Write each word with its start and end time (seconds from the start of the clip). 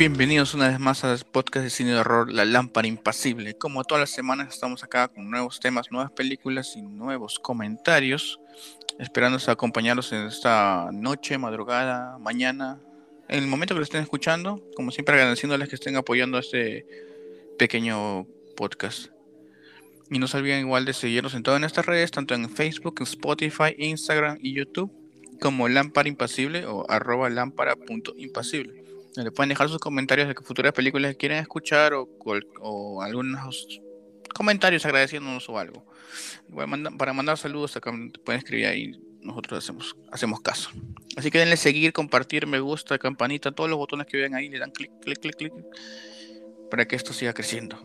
Bienvenidos 0.00 0.54
una 0.54 0.68
vez 0.68 0.80
más 0.80 1.04
al 1.04 1.18
podcast 1.30 1.62
de 1.62 1.68
cine 1.68 1.90
de 1.90 1.98
horror 1.98 2.32
La 2.32 2.46
Lámpara 2.46 2.88
Impasible. 2.88 3.52
Como 3.58 3.84
todas 3.84 4.00
las 4.00 4.08
semanas 4.08 4.48
estamos 4.48 4.82
acá 4.82 5.08
con 5.08 5.30
nuevos 5.30 5.60
temas, 5.60 5.92
nuevas 5.92 6.10
películas 6.10 6.72
y 6.74 6.80
nuevos 6.80 7.38
comentarios, 7.38 8.40
esperándonos 8.98 9.50
a 9.50 9.52
acompañarlos 9.52 10.10
en 10.12 10.22
esta 10.22 10.88
noche, 10.90 11.36
madrugada, 11.36 12.16
mañana, 12.16 12.80
en 13.28 13.40
el 13.40 13.46
momento 13.46 13.74
que 13.74 13.80
lo 13.80 13.84
estén 13.84 14.00
escuchando, 14.02 14.64
como 14.74 14.90
siempre 14.90 15.16
agradeciéndoles 15.16 15.68
que 15.68 15.74
estén 15.74 15.96
apoyando 15.96 16.38
este 16.38 16.86
pequeño 17.58 18.26
podcast. 18.56 19.08
Y 20.10 20.18
no 20.18 20.28
se 20.28 20.38
olviden 20.38 20.60
igual 20.60 20.86
de 20.86 20.94
seguirnos 20.94 21.34
en 21.34 21.42
todas 21.42 21.60
nuestras 21.60 21.84
redes, 21.84 22.10
tanto 22.10 22.34
en 22.34 22.48
Facebook, 22.48 23.02
Spotify, 23.02 23.74
Instagram 23.76 24.38
y 24.40 24.54
YouTube, 24.54 24.90
como 25.42 25.68
Lámpara 25.68 26.08
Impasible 26.08 26.64
o 26.64 26.86
arroba 26.88 27.28
lámpara.impasible. 27.28 28.79
Le 29.16 29.30
pueden 29.32 29.48
dejar 29.48 29.68
sus 29.68 29.78
comentarios 29.78 30.28
de 30.28 30.34
futuras 30.34 30.72
películas 30.72 31.12
que 31.12 31.16
quieren 31.16 31.38
escuchar 31.38 31.94
o, 31.94 32.08
o 32.60 33.02
algunos 33.02 33.80
comentarios 34.32 34.84
agradeciéndonos 34.86 35.48
o 35.48 35.58
algo. 35.58 35.84
para 36.98 37.12
mandar 37.12 37.36
saludos 37.36 37.76
acá 37.76 37.92
pueden 38.24 38.38
escribir 38.38 38.66
ahí, 38.66 38.92
nosotros 39.22 39.62
hacemos, 39.62 39.96
hacemos 40.10 40.40
caso. 40.40 40.70
Así 41.16 41.30
que 41.30 41.38
denle 41.38 41.56
seguir, 41.56 41.92
compartir, 41.92 42.46
me 42.46 42.60
gusta, 42.60 42.98
campanita, 42.98 43.52
todos 43.52 43.68
los 43.68 43.78
botones 43.78 44.06
que 44.06 44.16
vean 44.16 44.34
ahí, 44.34 44.48
le 44.48 44.58
dan 44.58 44.70
clic, 44.70 44.90
clic, 45.00 45.18
clic, 45.18 45.36
clic, 45.36 45.52
para 46.70 46.86
que 46.86 46.96
esto 46.96 47.12
siga 47.12 47.32
creciendo. 47.32 47.78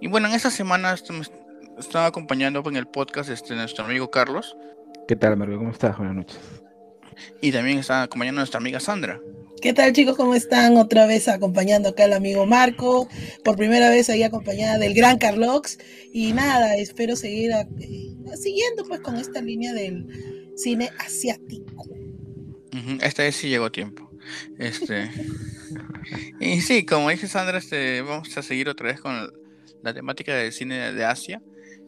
Y 0.00 0.08
bueno, 0.08 0.28
en 0.28 0.34
esta 0.34 0.50
semana 0.50 0.94
estaba 1.78 2.06
acompañando 2.06 2.62
en 2.66 2.76
el 2.76 2.86
podcast 2.86 3.28
este, 3.28 3.54
nuestro 3.54 3.84
amigo 3.84 4.10
Carlos. 4.10 4.56
¿Qué 5.06 5.16
tal, 5.16 5.36
Marco? 5.36 5.58
¿Cómo 5.58 5.70
estás? 5.70 5.96
Buenas 5.98 6.16
noches. 6.16 6.38
Y 7.42 7.52
también 7.52 7.78
está 7.78 8.04
acompañando 8.04 8.38
a 8.38 8.42
nuestra 8.42 8.58
amiga 8.58 8.80
Sandra. 8.80 9.20
¿Qué 9.60 9.74
tal 9.74 9.92
chicos? 9.92 10.16
¿Cómo 10.16 10.34
están? 10.34 10.78
Otra 10.78 11.06
vez 11.06 11.28
acompañando 11.28 11.90
acá 11.90 12.04
al 12.04 12.14
amigo 12.14 12.46
Marco, 12.46 13.08
por 13.44 13.56
primera 13.56 13.90
vez 13.90 14.08
ahí 14.08 14.22
acompañada 14.22 14.78
del 14.78 14.94
gran 14.94 15.18
Carlox. 15.18 15.78
Y 16.14 16.32
nada, 16.32 16.76
espero 16.76 17.14
seguir 17.14 17.50
eh, 17.50 18.16
siguiendo 18.40 18.84
pues 18.84 19.00
con 19.00 19.16
esta 19.16 19.42
línea 19.42 19.74
del 19.74 20.52
cine 20.56 20.90
asiático. 20.98 21.86
Esta 23.02 23.22
vez 23.22 23.36
sí 23.36 23.50
llegó 23.50 23.70
tiempo. 23.70 24.10
Este, 24.58 25.10
y 26.40 26.62
sí, 26.62 26.86
como 26.86 27.10
dice 27.10 27.28
Sandra, 27.28 27.58
este, 27.58 28.00
vamos 28.00 28.34
a 28.38 28.42
seguir 28.42 28.68
otra 28.70 28.86
vez 28.86 29.00
con 29.00 29.30
la 29.82 29.92
temática 29.92 30.34
del 30.34 30.52
cine 30.52 30.94
de 30.94 31.04
Asia. 31.04 31.42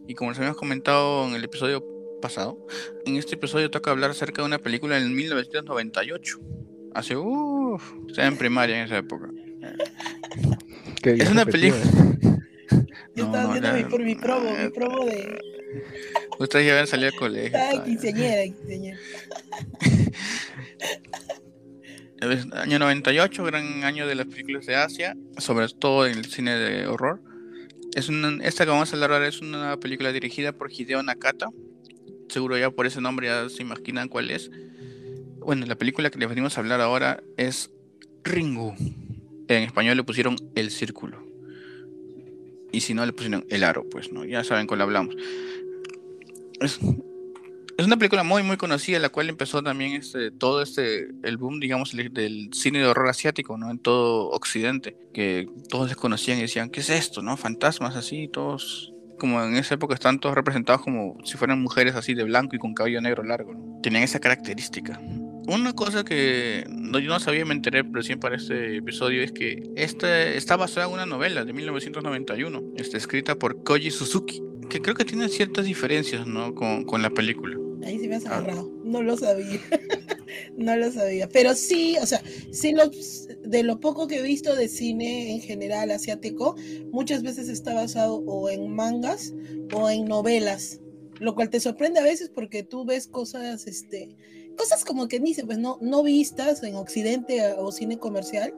Y 0.07 0.15
como 0.15 0.31
les 0.31 0.39
habíamos 0.39 0.59
comentado 0.59 1.27
en 1.27 1.35
el 1.37 1.45
episodio 1.45 1.83
pasado, 2.21 2.67
en 3.07 3.17
este 3.17 3.37
episodio 3.37 3.71
toca 3.71 3.91
hablar 3.91 4.11
acerca 4.11 4.43
de 4.43 4.47
una 4.47 4.59
película 4.59 4.99
en 4.99 5.15
1998. 5.15 6.39
Hace, 6.95 7.17
uff, 7.75 7.93
estaba 8.09 8.29
en 8.29 8.37
primaria 8.37 8.79
en 8.79 8.87
esa 8.87 8.99
época. 8.99 9.29
es 11.03 11.31
una 11.31 11.45
película. 11.45 11.83
Yo 13.15 13.27
estaba 13.27 13.53
viendo 13.53 13.73
mi, 13.75 13.85
por 13.85 14.03
mi 14.03 14.15
promo, 14.15 14.51
mi 14.51 14.71
promo 14.71 15.05
de. 15.05 15.39
Ustedes 16.39 16.67
ya 16.67 16.73
habían 16.73 16.87
salido 16.87 17.11
al 17.11 17.17
colegio. 17.17 17.59
Ay, 17.59 17.81
quinceañera, 17.85 18.43
quinceañera. 18.45 18.99
año 22.55 22.79
98, 22.79 23.45
gran 23.45 23.85
año 23.85 24.07
de 24.07 24.15
las 24.15 24.27
películas 24.27 24.67
de 24.67 24.77
Asia, 24.77 25.17
sobre 25.39 25.69
todo 25.69 26.07
en 26.07 26.19
el 26.19 26.27
cine 26.27 26.57
de 26.57 26.87
horror. 26.87 27.21
Es 27.95 28.09
una, 28.09 28.43
esta 28.45 28.65
que 28.65 28.71
vamos 28.71 28.91
a 28.91 28.97
hablar 28.97 29.13
ahora 29.13 29.29
es 29.29 29.41
una 29.41 29.77
película 29.79 30.13
dirigida 30.13 30.53
por 30.53 30.73
Hideo 30.73 31.03
Nakata. 31.03 31.49
Seguro 32.29 32.57
ya 32.57 32.71
por 32.71 32.87
ese 32.87 33.01
nombre 33.01 33.27
ya 33.27 33.49
se 33.49 33.63
imaginan 33.63 34.09
cuál 34.09 34.31
es. 34.31 34.51
Bueno, 35.45 35.67
la 35.67 35.77
película 35.77 36.11
que 36.11 36.19
les 36.19 36.29
venimos 36.29 36.57
a 36.57 36.61
hablar 36.61 36.81
ahora 36.81 37.23
es 37.37 37.71
Ringu. 38.25 38.75
En 39.49 39.63
español 39.65 39.97
le 39.97 40.05
pusieron 40.05 40.37
El 40.55 40.71
Círculo. 40.71 41.27
Y 42.71 42.81
si 42.81 42.95
no, 42.95 43.05
le 43.05 43.13
pusieron 43.13 43.45
El 43.51 43.65
Aro, 43.65 43.89
pues, 43.89 44.13
¿no? 44.13 44.25
Ya 44.25 44.45
saben 44.45 44.67
cuál 44.67 44.81
hablamos. 44.81 45.15
Es, 46.61 46.79
es 47.77 47.87
una 47.87 47.97
película 47.97 48.23
muy, 48.23 48.43
muy 48.43 48.57
conocida, 48.57 48.99
la 48.99 49.09
cual 49.09 49.29
empezó 49.29 49.63
también 49.63 49.93
este, 49.93 50.31
todo 50.31 50.63
este, 50.63 51.09
el 51.23 51.37
boom, 51.37 51.61
digamos, 51.61 51.93
del 51.93 52.51
cine 52.53 52.79
de 52.79 52.87
horror 52.87 53.09
asiático, 53.09 53.59
¿no? 53.59 53.71
En 53.71 53.79
todo 53.79 54.31
Occidente, 54.31 54.97
que 55.13 55.49
todos 55.69 55.89
desconocían 55.89 56.39
y 56.39 56.43
decían, 56.43 56.71
¿qué 56.71 56.81
es 56.81 56.91
esto, 56.91 57.23
no? 57.23 57.37
Fantasmas 57.37 57.97
así, 57.97 58.29
todos, 58.29 58.95
como 59.19 59.43
en 59.43 59.57
esa 59.57 59.75
época 59.75 59.95
están 59.95 60.19
todos 60.19 60.35
representados 60.35 60.83
como 60.83 61.19
si 61.25 61.37
fueran 61.37 61.61
mujeres 61.61 61.95
así 61.95 62.15
de 62.15 62.25
blanco 62.25 62.57
y 62.57 62.59
con 62.59 62.73
cabello 62.73 63.01
negro 63.01 63.23
largo, 63.23 63.53
¿no? 63.53 63.81
Tenían 63.83 64.03
esa 64.03 64.21
característica. 64.21 65.01
Una 65.49 65.73
cosa 65.73 66.05
que 66.05 66.65
no, 66.69 66.99
yo 66.99 67.11
no 67.11 67.19
sabía, 67.19 67.45
me 67.45 67.55
enteré 67.55 67.83
recién 67.91 68.21
para 68.21 68.37
este 68.37 68.77
episodio, 68.77 69.23
es 69.23 69.33
que 69.33 69.63
esta 69.77 70.29
está 70.29 70.57
basada 70.57 70.87
en 70.87 70.93
una 70.93 71.07
novela 71.07 71.45
de 71.45 71.53
1991, 71.53 72.63
está 72.77 72.97
escrita 72.97 73.37
por 73.37 73.63
Koji 73.65 73.91
Suzuki, 73.91 74.43
que 74.71 74.81
creo 74.81 74.95
que 74.95 75.05
tiene 75.05 75.29
ciertas 75.29 75.65
diferencias, 75.65 76.27
¿no? 76.27 76.55
Con, 76.55 76.85
con 76.85 77.03
la 77.03 77.11
película. 77.11 77.57
Ahí 77.85 77.99
sí 77.99 78.09
me 78.09 78.17
has 78.17 78.27
ah. 78.27 78.39
agarrado. 78.39 78.71
No 78.85 79.03
lo 79.03 79.17
sabía. 79.17 79.61
no 80.57 80.77
lo 80.77 80.91
sabía. 80.93 81.29
Pero 81.29 81.55
sí, 81.55 81.97
o 82.01 82.07
sea, 82.07 82.23
sí 82.53 82.75
de 83.43 83.63
lo 83.63 83.81
poco 83.81 84.07
que 84.07 84.19
he 84.19 84.23
visto 84.23 84.55
de 84.55 84.69
cine 84.69 85.33
en 85.33 85.41
general 85.41 85.91
asiático, 85.91 86.57
muchas 86.91 87.23
veces 87.23 87.49
está 87.49 87.75
basado 87.75 88.17
o 88.27 88.49
en 88.49 88.75
mangas 88.75 89.35
o 89.75 89.91
en 89.91 90.05
novelas. 90.05 90.81
Lo 91.19 91.35
cual 91.35 91.51
te 91.51 91.61
sorprende 91.61 92.01
a 92.01 92.05
veces 92.05 92.31
porque 92.31 92.63
tú 92.63 92.85
ves 92.85 93.07
cosas, 93.07 93.67
este, 93.67 94.17
cosas 94.57 94.85
como 94.85 95.09
que 95.09 95.21
ni 95.21 95.35
pues 95.35 95.59
no, 95.59 95.79
no 95.81 96.03
vistas 96.03 96.63
en 96.63 96.77
Occidente 96.77 97.55
o 97.59 97.73
cine 97.73 97.99
comercial 97.99 98.55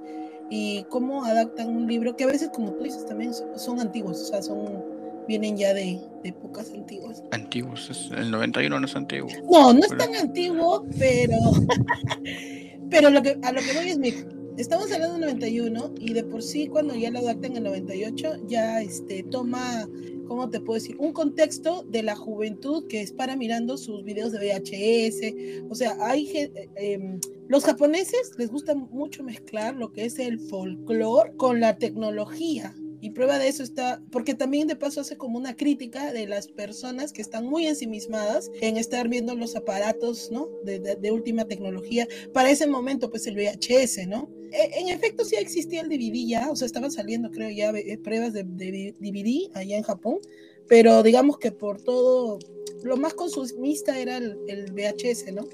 y 0.50 0.84
cómo 0.91 1.25
adaptan 1.25 1.69
un 1.69 1.87
libro 1.87 2.16
que 2.16 2.25
a 2.25 2.28
veces, 2.28 2.50
como 2.53 2.72
tú 2.72 2.84
dices, 2.84 3.06
también 3.06 3.32
son, 3.34 3.59
son 3.59 3.81
antiguos, 3.81 4.21
o 4.21 4.25
sea, 4.25 4.43
son 4.43 4.84
vienen 5.27 5.56
ya 5.56 5.72
de, 5.72 6.00
épocas 6.22 6.71
antiguas. 6.75 7.22
Antiguos, 7.31 8.10
el 8.16 8.31
91 8.31 8.78
no 8.78 8.87
es 8.87 8.97
antiguo. 8.97 9.28
No, 9.50 9.72
no 9.72 9.81
es 9.81 9.97
tan 9.97 10.15
antiguo, 10.15 10.84
pero 10.99 11.37
pero 12.91 13.11
lo 13.11 13.22
que, 13.22 13.37
a 13.43 13.53
lo 13.53 13.61
que 13.61 13.72
voy 13.75 13.88
es, 13.88 13.99
mi, 13.99 14.12
estamos 14.57 14.93
hablando 14.93 15.15
del 15.15 15.23
91 15.23 15.95
y 15.99 16.13
de 16.13 16.25
por 16.25 16.43
sí 16.43 16.69
cuando 16.69 16.95
ya 16.95 17.11
lo 17.11 17.19
adaptan 17.21 17.53
en 17.53 17.57
el 17.59 17.65
98 17.65 18.47
ya 18.47 18.81
este, 18.81 19.23
toma, 19.25 19.89
¿cómo 20.27 20.49
te 20.51 20.61
puedo 20.61 20.81
decir? 20.81 20.97
Un 20.99 21.13
contexto 21.13 21.83
de 21.89 22.03
la 22.03 22.15
juventud 22.15 22.87
que 22.87 23.01
es 23.01 23.13
para 23.13 23.37
mirando 23.37 23.77
sus 23.77 24.05
videos 24.05 24.33
de 24.33 24.39
VHS, 24.39 25.71
o 25.71 25.75
sea, 25.75 25.97
hay... 26.01 26.51
Em, 26.77 27.21
los 27.47 27.65
japoneses 27.65 28.33
les 28.39 28.51
gusta 28.51 28.75
mucho 28.75 29.23
mezclar 29.23 29.77
lo 29.77 29.93
que 29.93 30.07
es 30.07 30.19
el 30.19 30.41
folclore 30.41 31.37
con 31.37 31.61
la 31.61 31.77
tecnología. 31.77 32.75
Y 33.05 33.11
prueba 33.11 33.39
de 33.39 33.49
eso 33.49 33.63
está, 33.63 34.01
porque 34.11 34.33
también 34.33 34.67
de 34.67 34.77
paso 34.77 35.03
hace 35.03 35.19
como 35.19 35.37
una 35.37 35.55
crítica 35.55 36.11
de 36.11 36.27
las 36.27 36.49
personas 36.49 37.13
que 37.13 37.21
están 37.21 37.45
muy 37.45 37.67
ensimismadas 37.67 38.51
en 38.63 38.79
estar 38.79 39.11
viendo 39.11 39.35
los 39.35 39.57
aparatos, 39.57 40.31
¿no? 40.33 40.49
De, 40.65 41.13
última 41.13 41.45
tecnología. 41.45 42.09
Para 42.33 42.51
ese 42.51 42.67
momento, 42.67 43.11
pues 43.11 43.27
el 43.27 43.37
VHS, 43.37 44.09
¿no? 44.09 44.31
E, 44.53 44.81
en 44.81 44.89
efecto, 44.89 45.27
sí 45.27 45.37
existía 45.37 45.83
el 45.83 45.91
DVD 45.91 46.27
ya, 46.27 46.51
o 46.51 46.57
sea, 46.57 46.65
estaban 46.65 46.91
saliendo, 46.91 47.31
creo, 47.31 47.51
ya 47.51 47.73
eh, 47.73 47.99
pruebas 47.99 48.33
de, 48.33 48.43
DVD 48.43 49.51
allá 49.53 49.77
en 49.77 49.83
Japón, 49.83 50.21
pero 50.67 51.03
digamos 51.03 51.37
que 51.37 51.53
por 51.53 51.83
todo, 51.83 52.39
lo 52.85 52.97
más 52.97 53.12
consumista 53.12 53.99
era 53.99 54.17
el, 54.17 54.39
el 54.49 54.73
VHS, 54.73 55.31
¿no? 55.35 55.47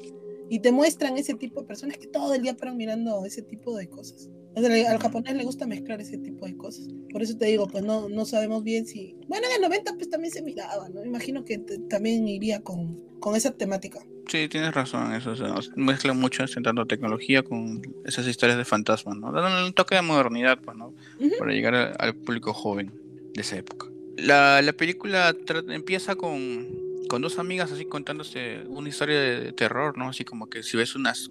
Y 0.49 0.61
te 0.61 0.71
muestran 0.71 1.19
ese 1.19 1.35
tipo 1.35 1.63
de 1.63 1.67
personas 1.67 1.99
que 1.99 2.07
todo 2.07 2.33
el 2.33 2.43
día 2.43 2.57
paran 2.57 2.77
mirando 2.77 3.25
ese 3.25 3.43
tipo 3.43 3.77
de 3.77 3.89
cosas 3.89 4.31
al 4.57 4.99
japonés 4.99 5.37
le 5.37 5.45
gusta 5.45 5.67
mezclar 5.67 6.01
ese 6.01 6.19
tipo 6.19 6.47
de 6.47 6.57
cosas. 6.57 6.89
Por 7.13 7.23
eso 7.23 7.37
te 7.37 7.47
digo, 7.47 7.67
pues 7.67 7.85
no, 7.85 8.09
no 8.09 8.25
sabemos 8.25 8.65
bien 8.65 8.87
si. 8.87 9.17
Bueno, 9.29 9.47
en 9.47 9.55
el 9.55 9.63
90 9.63 9.95
pues 9.95 10.11
también 10.11 10.33
se 10.33 10.43
miraba, 10.43 10.89
¿no? 10.89 11.05
Imagino 11.05 11.45
que 11.45 11.59
también 11.89 12.27
iría 12.27 12.61
con, 12.61 13.01
con 13.21 13.37
esa 13.37 13.53
temática. 13.53 14.01
Sí, 14.29 14.49
tienes 14.49 14.73
razón, 14.73 15.13
eso 15.13 15.35
se 15.35 15.45
mezcla 15.75 16.13
mucho 16.13 16.45
tanto 16.63 16.87
tecnología 16.87 17.43
con 17.43 17.83
esas 18.05 18.27
historias 18.29 18.59
de 18.59 18.65
fantasmas, 18.65 19.17
¿no? 19.17 19.33
Dando 19.33 19.67
un 19.67 19.73
toque 19.73 19.97
de 19.97 20.03
modernidad, 20.03 20.59
pues, 20.61 20.77
¿no? 20.77 20.95
Para 21.39 21.53
llegar 21.53 21.75
al, 21.99 22.15
público 22.15 22.53
joven 22.53 22.93
de 23.35 23.41
esa 23.41 23.57
época. 23.57 23.89
La, 24.17 24.63
la 24.63 24.73
película 24.73 25.35
empieza 25.69 26.15
con, 26.15 26.69
con 27.09 27.23
dos 27.23 27.41
amigas 27.41 27.73
así 27.73 27.87
contándose 27.87 28.63
una 28.69 28.89
historia 28.89 29.21
de, 29.21 29.53
terror, 29.53 29.99
¿no? 29.99 30.09
Así 30.09 30.25
como 30.25 30.49
que 30.49 30.63
si 30.63 30.77
ves 30.77 30.95
unas, 30.95 31.29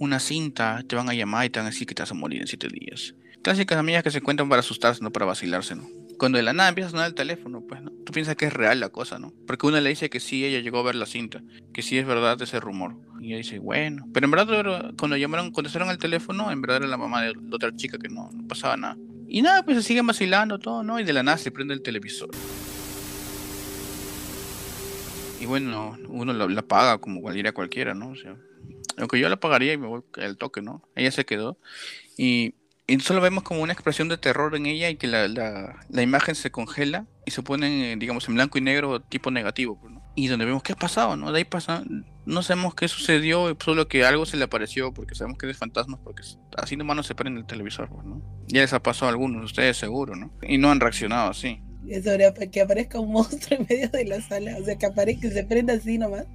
una 0.00 0.18
cinta, 0.18 0.82
te 0.88 0.96
van 0.96 1.10
a 1.10 1.14
llamar 1.14 1.44
y 1.44 1.50
te 1.50 1.58
van 1.58 1.66
a 1.66 1.70
decir 1.70 1.86
que 1.86 1.94
te 1.94 2.02
vas 2.02 2.10
a 2.10 2.14
morir 2.14 2.40
en 2.40 2.46
siete 2.46 2.68
días. 2.68 3.14
Clásicas 3.42 3.78
amigas 3.78 4.02
que 4.02 4.10
se 4.10 4.22
cuentan 4.22 4.48
para 4.48 4.60
asustarse, 4.60 5.02
no 5.02 5.12
para 5.12 5.26
vacilarse, 5.26 5.76
¿no? 5.76 5.86
Cuando 6.18 6.38
de 6.38 6.42
la 6.42 6.54
nada 6.54 6.70
empieza 6.70 6.88
a 6.88 6.90
sonar 6.90 7.06
el 7.06 7.14
teléfono, 7.14 7.62
pues, 7.66 7.82
¿no? 7.82 7.90
Tú 7.90 8.12
piensas 8.12 8.34
que 8.34 8.46
es 8.46 8.52
real 8.52 8.80
la 8.80 8.88
cosa, 8.88 9.18
¿no? 9.18 9.34
Porque 9.46 9.66
una 9.66 9.80
le 9.82 9.90
dice 9.90 10.08
que 10.08 10.18
sí, 10.18 10.42
ella 10.44 10.60
llegó 10.60 10.78
a 10.78 10.84
ver 10.84 10.94
la 10.94 11.04
cinta, 11.04 11.42
que 11.74 11.82
sí 11.82 11.98
es 11.98 12.06
verdad 12.06 12.40
ese 12.40 12.60
rumor. 12.60 12.96
Y 13.20 13.28
ella 13.28 13.36
dice, 13.36 13.58
bueno. 13.58 14.06
Pero 14.14 14.24
en 14.24 14.30
verdad, 14.30 14.94
cuando 14.98 15.18
llamaron, 15.18 15.50
contestaron 15.50 15.90
el 15.90 15.98
teléfono, 15.98 16.50
en 16.50 16.62
verdad 16.62 16.78
era 16.78 16.86
la 16.86 16.96
mamá 16.96 17.22
de, 17.22 17.34
la 17.34 17.54
otra 17.54 17.76
chica 17.76 17.98
que 17.98 18.08
no, 18.08 18.30
no 18.32 18.48
pasaba 18.48 18.78
nada. 18.78 18.96
Y 19.28 19.42
nada, 19.42 19.62
pues 19.64 19.76
se 19.76 19.82
siguen 19.82 20.06
vacilando 20.06 20.58
todo, 20.58 20.82
¿no? 20.82 20.98
Y 20.98 21.04
de 21.04 21.12
la 21.12 21.22
nada 21.22 21.36
se 21.36 21.50
prende 21.50 21.74
el 21.74 21.82
televisor. 21.82 22.30
Y 25.38 25.44
bueno, 25.44 25.98
uno 26.08 26.32
la, 26.32 26.46
la 26.46 26.62
paga 26.62 26.98
como 26.98 27.20
cualquiera 27.20 27.52
cualquiera, 27.52 27.94
¿no? 27.94 28.10
O 28.10 28.16
sea, 28.16 28.36
Aunque 28.98 29.18
yo 29.18 29.28
la 29.28 29.38
pagaría 29.40 29.72
y 29.72 29.78
me 29.78 29.86
voy 29.86 30.02
al 30.16 30.36
toque, 30.36 30.62
¿no? 30.62 30.82
Ella 30.94 31.10
se 31.10 31.24
quedó. 31.24 31.58
Y, 32.16 32.54
y 32.86 33.00
solo 33.00 33.20
vemos 33.20 33.44
como 33.44 33.62
una 33.62 33.72
expresión 33.72 34.08
de 34.08 34.18
terror 34.18 34.54
en 34.56 34.66
ella 34.66 34.90
y 34.90 34.96
que 34.96 35.06
la, 35.06 35.28
la, 35.28 35.80
la 35.88 36.02
imagen 36.02 36.34
se 36.34 36.50
congela 36.50 37.06
y 37.24 37.30
se 37.30 37.42
pone, 37.42 37.96
digamos, 37.96 38.28
en 38.28 38.34
blanco 38.34 38.58
y 38.58 38.60
negro 38.62 39.00
tipo 39.00 39.30
negativo. 39.30 39.78
pues, 39.80 39.92
¿no? 39.92 40.02
Y 40.16 40.26
donde 40.28 40.44
vemos 40.44 40.62
qué 40.62 40.72
ha 40.72 40.76
pasado, 40.76 41.16
¿no? 41.16 41.32
De 41.32 41.38
ahí 41.38 41.44
pasa, 41.44 41.84
no 42.26 42.42
sabemos 42.42 42.74
qué 42.74 42.88
sucedió, 42.88 43.56
solo 43.60 43.88
que 43.88 44.04
algo 44.04 44.26
se 44.26 44.36
le 44.36 44.44
apareció 44.44 44.92
porque 44.92 45.14
sabemos 45.14 45.38
que 45.38 45.48
es 45.48 45.56
fantasma, 45.56 45.98
porque 46.02 46.22
así 46.58 46.76
nomás 46.76 46.96
no 46.96 47.02
se 47.02 47.14
prende 47.14 47.40
el 47.40 47.46
televisor, 47.46 47.88
pues, 47.88 48.04
¿no? 48.04 48.20
Ya 48.48 48.62
les 48.62 48.72
ha 48.72 48.82
pasado 48.82 49.06
a 49.06 49.10
algunos, 49.10 49.44
ustedes 49.44 49.76
seguro, 49.76 50.16
¿no? 50.16 50.32
Y 50.42 50.58
no 50.58 50.70
han 50.70 50.80
reaccionado 50.80 51.30
así. 51.30 51.60
Sobre 52.04 52.50
que 52.50 52.60
aparezca 52.60 53.00
un 53.00 53.12
monstruo 53.12 53.58
en 53.60 53.66
medio 53.68 53.88
de 53.88 54.04
la 54.04 54.20
sala, 54.20 54.56
o 54.60 54.64
sea, 54.64 54.76
que 54.76 54.86
aparezca, 54.86 55.22
que 55.22 55.30
se 55.30 55.44
prenda 55.44 55.74
así 55.74 55.98
nomás. 55.98 56.26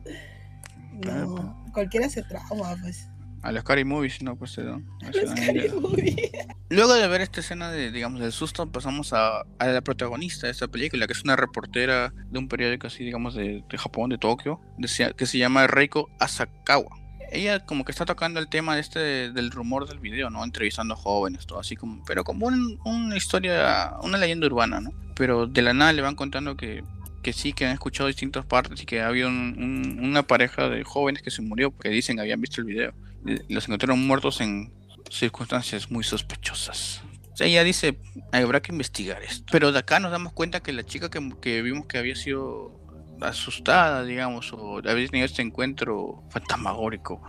Claro. 1.02 1.28
No, 1.28 1.66
cualquiera 1.74 2.10
se 2.10 2.24
trauma, 2.24 2.76
pues. 2.82 3.08
A 3.44 3.52
los 3.52 3.62
Scary 3.62 3.86
Movies, 3.86 4.22
no, 4.24 4.36
pues 4.36 4.52
se. 4.54 4.64
Luego 6.70 6.94
de 6.96 7.08
ver 7.08 7.22
esta 7.22 7.40
escena 7.42 7.70
de, 7.72 7.92
digamos, 7.92 8.20
del 8.20 8.32
susto, 8.32 8.72
pasamos 8.72 9.14
a, 9.14 9.42
a 9.60 9.68
la 9.68 9.82
protagonista 9.82 10.48
de 10.48 10.52
esta 10.52 10.68
película, 10.68 11.06
que 11.08 11.14
es 11.14 11.24
una 11.24 11.36
reportera 11.36 12.12
de 12.32 12.40
un 12.40 12.48
periódico 12.48 12.88
así, 12.88 13.04
digamos, 13.04 13.36
de, 13.36 13.64
de 13.70 13.78
Japón, 13.78 14.10
de 14.10 14.18
Tokio, 14.18 14.60
decía- 14.78 15.14
que 15.14 15.26
se 15.26 15.38
llama 15.38 15.68
Reiko 15.68 16.10
Asakawa. 16.20 16.90
Ella 17.32 17.66
como 17.66 17.86
que 17.86 17.92
está 17.92 18.06
tocando 18.06 18.40
el 18.40 18.48
tema 18.50 18.76
de 18.76 18.82
este 18.82 19.00
del 19.32 19.52
rumor 19.52 19.88
del 19.88 20.00
video, 20.00 20.30
¿no? 20.30 20.44
Entrevistando 20.44 20.96
jóvenes, 20.96 21.46
todo 21.46 21.60
así 21.60 21.76
como, 21.76 22.04
pero 22.06 22.24
como 22.24 22.48
un- 22.48 22.80
una 22.86 23.18
historia, 23.18 23.94
una 24.02 24.18
leyenda 24.18 24.48
urbana, 24.48 24.80
¿no? 24.80 24.92
Pero 25.16 25.48
de 25.48 25.62
la 25.62 25.74
nada 25.74 25.94
le 25.94 26.02
van 26.02 26.16
contando 26.16 26.56
que, 26.56 26.84
que 27.26 27.34
sí, 27.34 27.54
que 27.54 27.66
han 27.66 27.72
escuchado 27.74 28.08
distintas 28.08 28.46
partes 28.46 28.82
y 28.84 28.86
que 28.86 29.02
había 29.02 29.26
un- 29.28 29.56
un- 29.58 30.00
una 30.10 30.22
pareja 30.24 30.70
de 30.70 30.84
jóvenes 30.84 31.24
que 31.24 31.32
se 31.32 31.42
murió 31.42 31.72
porque 31.72 31.90
dicen 31.90 32.18
que 32.18 32.22
habían 32.22 32.40
visto 32.40 32.62
el 32.62 32.68
video. 32.68 32.94
Los 33.50 33.66
encontraron 33.68 34.06
muertos 34.06 34.42
en 34.42 34.72
circunstancias 35.10 35.90
muy 35.90 36.04
sospechosas. 36.04 37.02
O 37.34 37.36
sea, 37.36 37.48
ella 37.48 37.64
dice, 37.64 37.98
habrá 38.32 38.62
que 38.62 38.72
investigar 38.72 39.24
esto. 39.24 39.46
Pero 39.52 39.72
de 39.72 39.80
acá 39.80 40.00
nos 40.00 40.12
damos 40.12 40.34
cuenta 40.34 40.62
que 40.62 40.72
la 40.72 40.84
chica 40.84 41.10
que, 41.10 41.20
que 41.42 41.64
vimos 41.64 41.88
que 41.88 41.98
había 41.98 42.16
sido 42.16 42.80
asustada, 43.22 44.04
digamos, 44.04 44.54
o 44.54 44.78
había 44.78 45.08
tenido 45.08 45.26
este 45.26 45.42
encuentro 45.42 46.24
fantasmagórico, 46.30 47.22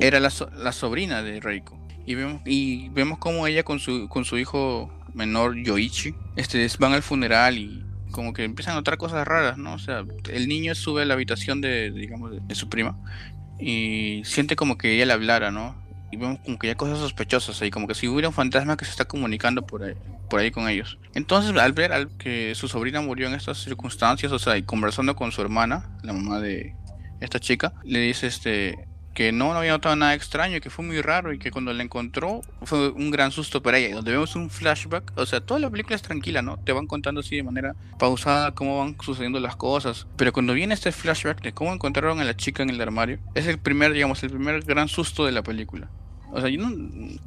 era 0.00 0.20
la, 0.20 0.30
so- 0.30 0.50
la 0.56 0.72
sobrina 0.72 1.22
de 1.22 1.38
Reiko. 1.40 1.78
Y 2.06 2.14
vemos, 2.14 2.40
y 2.46 2.88
vemos 2.90 3.18
como 3.18 3.46
ella 3.46 3.62
con 3.62 3.78
su, 3.78 4.08
con 4.08 4.24
su 4.24 4.38
hijo 4.38 4.90
menor, 5.14 5.56
Yoichi, 5.62 6.14
este, 6.36 6.66
van 6.78 6.94
al 6.94 7.02
funeral 7.02 7.58
y 7.58 7.84
como 8.10 8.32
que 8.32 8.44
empiezan 8.44 8.72
a 8.72 8.76
notar 8.76 8.96
cosas 8.96 9.26
raras, 9.26 9.58
¿no? 9.58 9.74
O 9.74 9.78
sea, 9.78 10.04
el 10.30 10.48
niño 10.48 10.74
sube 10.74 11.02
a 11.02 11.04
la 11.04 11.14
habitación 11.14 11.60
de, 11.60 11.90
digamos, 11.90 12.32
de, 12.46 12.54
su 12.54 12.68
prima 12.68 12.96
y 13.58 14.22
siente 14.24 14.56
como 14.56 14.78
que 14.78 14.94
ella 14.94 15.06
le 15.06 15.12
hablara, 15.12 15.50
¿no? 15.50 15.76
Y 16.10 16.16
vemos 16.16 16.38
como 16.44 16.58
que 16.58 16.68
hay 16.68 16.74
cosas 16.74 16.98
sospechosas 16.98 17.60
ahí, 17.60 17.70
como 17.70 17.86
que 17.86 17.94
si 17.94 18.08
hubiera 18.08 18.28
un 18.28 18.34
fantasma 18.34 18.76
que 18.76 18.84
se 18.84 18.92
está 18.92 19.04
comunicando 19.04 19.66
por 19.66 19.82
ahí, 19.82 19.94
por 20.30 20.40
ahí 20.40 20.50
con 20.50 20.68
ellos. 20.68 20.98
Entonces, 21.14 21.54
al 21.56 21.72
ver 21.72 21.92
al 21.92 22.08
que 22.16 22.54
su 22.54 22.68
sobrina 22.68 23.00
murió 23.00 23.28
en 23.28 23.34
estas 23.34 23.58
circunstancias, 23.58 24.32
o 24.32 24.38
sea, 24.38 24.56
y 24.56 24.62
conversando 24.62 25.14
con 25.16 25.32
su 25.32 25.42
hermana, 25.42 25.90
la 26.02 26.12
mamá 26.14 26.40
de 26.40 26.74
esta 27.20 27.40
chica, 27.40 27.74
le 27.84 28.00
dice 28.00 28.26
este 28.26 28.87
que 29.18 29.32
no, 29.32 29.52
había 29.52 29.72
notado 29.72 29.96
nada 29.96 30.14
extraño, 30.14 30.60
que 30.60 30.70
fue 30.70 30.84
muy 30.84 31.02
raro 31.02 31.32
y 31.32 31.40
que 31.40 31.50
cuando 31.50 31.72
la 31.72 31.82
encontró 31.82 32.42
fue 32.62 32.90
un 32.90 33.10
gran 33.10 33.32
susto 33.32 33.60
para 33.60 33.78
ella. 33.78 33.96
Donde 33.96 34.12
vemos 34.12 34.36
un 34.36 34.48
flashback, 34.48 35.12
o 35.16 35.26
sea, 35.26 35.40
toda 35.40 35.58
la 35.58 35.68
película 35.68 35.96
es 35.96 36.02
tranquila, 36.02 36.40
¿no? 36.40 36.56
Te 36.58 36.70
van 36.70 36.86
contando 36.86 37.22
así 37.22 37.34
de 37.34 37.42
manera 37.42 37.74
pausada 37.98 38.54
cómo 38.54 38.78
van 38.78 38.96
sucediendo 39.02 39.40
las 39.40 39.56
cosas. 39.56 40.06
Pero 40.16 40.32
cuando 40.32 40.52
viene 40.52 40.72
este 40.72 40.92
flashback 40.92 41.42
de 41.42 41.52
cómo 41.52 41.72
encontraron 41.72 42.20
a 42.20 42.24
la 42.24 42.36
chica 42.36 42.62
en 42.62 42.70
el 42.70 42.80
armario, 42.80 43.18
es 43.34 43.48
el 43.48 43.58
primer, 43.58 43.92
digamos, 43.92 44.22
el 44.22 44.30
primer 44.30 44.62
gran 44.62 44.86
susto 44.86 45.26
de 45.26 45.32
la 45.32 45.42
película. 45.42 45.90
O 46.30 46.40
sea, 46.40 46.48
yo 46.48 46.60
no, 46.60 46.70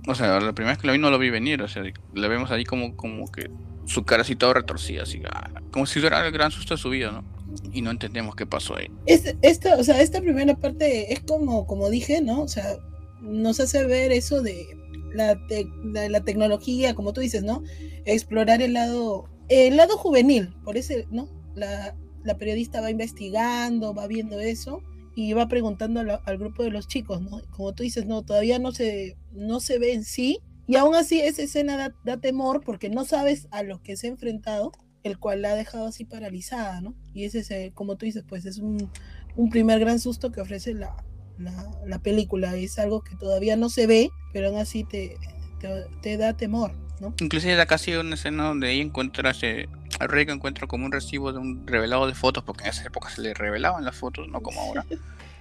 o 0.07 0.15
sea, 0.15 0.39
la 0.39 0.53
primera 0.53 0.71
vez 0.71 0.77
que 0.77 0.87
la 0.87 0.93
vi 0.93 0.99
no 0.99 1.11
lo 1.11 1.19
vi 1.19 1.29
venir, 1.29 1.61
o 1.61 1.67
sea, 1.67 1.83
la 2.13 2.27
vemos 2.29 2.51
ahí 2.51 2.63
como, 2.63 2.95
como 2.95 3.29
que 3.29 3.51
su 3.85 4.05
cara 4.05 4.21
así 4.21 4.37
toda 4.37 4.53
retorcida, 4.53 5.03
así, 5.03 5.21
ah, 5.29 5.49
como 5.71 5.85
si 5.85 5.99
fuera 5.99 6.25
el 6.25 6.31
gran 6.31 6.51
susto 6.51 6.73
de 6.75 6.77
su 6.77 6.89
vida, 6.89 7.11
¿no? 7.11 7.25
Y 7.73 7.81
no 7.81 7.91
entendemos 7.91 8.35
qué 8.35 8.45
pasó 8.45 8.75
ahí. 8.75 8.87
Es- 9.05 9.35
esta, 9.41 9.77
o 9.77 9.83
sea, 9.83 10.01
esta 10.01 10.21
primera 10.21 10.55
parte 10.55 11.13
es 11.13 11.19
como, 11.21 11.65
como 11.65 11.89
dije, 11.89 12.21
¿no? 12.21 12.41
O 12.43 12.47
sea, 12.47 12.77
nos 13.21 13.59
hace 13.59 13.85
ver 13.85 14.11
eso 14.11 14.41
de 14.41 14.65
la, 15.13 15.35
te- 15.47 15.67
la, 15.83 16.09
la 16.09 16.21
tecnología, 16.21 16.93
como 16.95 17.13
tú 17.13 17.21
dices, 17.21 17.43
¿no? 17.43 17.63
Explorar 18.05 18.61
el 18.61 18.73
lado, 18.73 19.29
el 19.49 19.77
lado 19.77 19.97
juvenil, 19.97 20.53
por 20.63 20.77
ese, 20.77 21.07
¿no? 21.11 21.27
La, 21.55 21.95
la 22.23 22.37
periodista 22.37 22.81
va 22.81 22.91
investigando, 22.91 23.93
va 23.93 24.07
viendo 24.07 24.39
eso 24.39 24.81
y 25.15 25.33
va 25.33 25.47
preguntando 25.47 25.99
a 25.99 26.03
la- 26.03 26.21
al 26.25 26.37
grupo 26.37 26.63
de 26.63 26.71
los 26.71 26.87
chicos, 26.87 27.21
¿no? 27.21 27.41
Como 27.51 27.73
tú 27.73 27.83
dices, 27.83 28.05
no, 28.05 28.23
todavía 28.23 28.59
no 28.59 28.71
se, 28.71 29.17
no 29.33 29.59
se 29.59 29.77
ve 29.79 29.93
en 29.93 30.03
sí. 30.03 30.39
Y 30.67 30.77
aún 30.77 30.95
así 30.95 31.19
esa 31.19 31.41
escena 31.41 31.75
da, 31.75 31.95
da 32.05 32.17
temor 32.17 32.61
porque 32.63 32.89
no 32.89 33.03
sabes 33.03 33.47
a 33.51 33.63
lo 33.63 33.81
que 33.83 33.97
se 33.97 34.07
ha 34.07 34.11
enfrentado 34.11 34.71
el 35.03 35.17
cual 35.17 35.41
la 35.41 35.51
ha 35.51 35.55
dejado 35.55 35.87
así 35.87 36.05
paralizada, 36.05 36.81
¿no? 36.81 36.93
Y 37.13 37.25
ese, 37.25 37.39
es, 37.39 37.73
como 37.73 37.95
tú 37.97 38.05
dices, 38.05 38.23
pues 38.27 38.45
es 38.45 38.57
un, 38.59 38.89
un 39.35 39.49
primer 39.49 39.79
gran 39.79 39.99
susto 39.99 40.31
que 40.31 40.41
ofrece 40.41 40.73
la, 40.73 40.95
la, 41.37 41.71
la 41.85 41.99
película. 41.99 42.55
Es 42.55 42.77
algo 42.79 43.03
que 43.03 43.15
todavía 43.15 43.55
no 43.55 43.69
se 43.69 43.87
ve, 43.87 44.11
pero 44.33 44.49
aún 44.49 44.57
así 44.57 44.83
te, 44.83 45.17
te, 45.59 45.85
te 46.01 46.17
da 46.17 46.37
temor, 46.37 46.73
¿no? 46.99 47.13
Inclusive 47.19 47.59
acá 47.59 47.77
sigue 47.77 47.99
una 47.99 48.15
escena 48.15 48.43
donde 48.43 48.71
ella 48.71 48.83
encuentra, 48.83 49.33
se, 49.33 49.67
Reiko 49.99 50.31
encuentra 50.31 50.67
como 50.67 50.85
un 50.85 50.91
recibo 50.91 51.33
de 51.33 51.39
un 51.39 51.65
revelado 51.65 52.07
de 52.07 52.13
fotos, 52.13 52.43
porque 52.43 52.63
en 52.63 52.69
esa 52.69 52.83
época 52.83 53.09
se 53.09 53.21
le 53.21 53.33
revelaban 53.33 53.83
las 53.83 53.95
fotos, 53.95 54.27
no 54.27 54.41
como 54.41 54.61
ahora. 54.61 54.85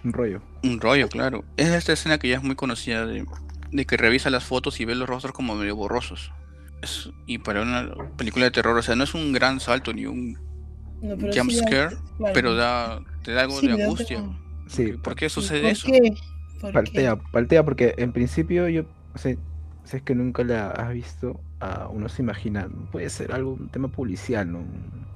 Un 0.02 0.12
rollo. 0.12 0.40
Un 0.62 0.80
rollo, 0.80 1.08
claro. 1.08 1.44
Es 1.58 1.68
esta 1.68 1.92
escena 1.92 2.18
que 2.18 2.28
ya 2.28 2.36
es 2.36 2.42
muy 2.42 2.56
conocida 2.56 3.04
de, 3.04 3.26
de 3.70 3.84
que 3.84 3.96
revisa 3.98 4.30
las 4.30 4.44
fotos 4.44 4.80
y 4.80 4.86
ve 4.86 4.94
los 4.94 5.08
rostros 5.08 5.34
como 5.34 5.54
medio 5.54 5.76
borrosos. 5.76 6.32
Es- 6.82 7.10
y 7.26 7.38
para 7.38 7.62
una 7.62 7.88
película 8.16 8.46
de 8.46 8.50
terror, 8.50 8.76
o 8.76 8.82
sea, 8.82 8.96
no 8.96 9.04
es 9.04 9.14
un 9.14 9.32
gran 9.32 9.60
salto 9.60 9.92
ni 9.92 10.06
un 10.06 10.36
No, 11.02 11.16
pero 11.16 11.32
jump 11.32 11.50
sí 11.50 11.56
da- 11.56 11.66
scare, 11.66 11.96
claro. 12.16 12.34
pero 12.34 12.54
da, 12.54 13.00
te 13.22 13.32
da 13.32 13.42
algo 13.42 13.60
Sí, 13.60 13.66
de 13.66 13.72
angustia. 13.84 14.22
Sí, 14.66 14.92
¿Por 14.92 15.14
qué 15.14 15.28
sucede 15.28 15.62
¿Por 15.62 15.70
eso? 15.70 15.88
qué? 15.88 16.00
¿Por 16.60 16.72
paltea, 16.72 17.16
qué? 17.16 17.22
paltea, 17.32 17.64
porque 17.64 17.94
en 17.98 18.12
principio 18.12 18.68
yo, 18.68 18.84
o 19.14 19.18
sea, 19.18 19.34
si 19.84 19.96
es 19.96 20.02
que 20.02 20.14
nunca 20.14 20.44
la 20.44 20.70
has 20.70 20.92
visto, 20.92 21.40
ah, 21.60 21.88
uno 21.90 22.08
se 22.08 22.22
imagina, 22.22 22.68
puede 22.92 23.08
ser 23.10 23.32
algo, 23.32 23.54
un 23.54 23.68
tema 23.68 23.88
policial, 23.88 24.50
¿no? 24.52 24.58
Un, 24.60 25.06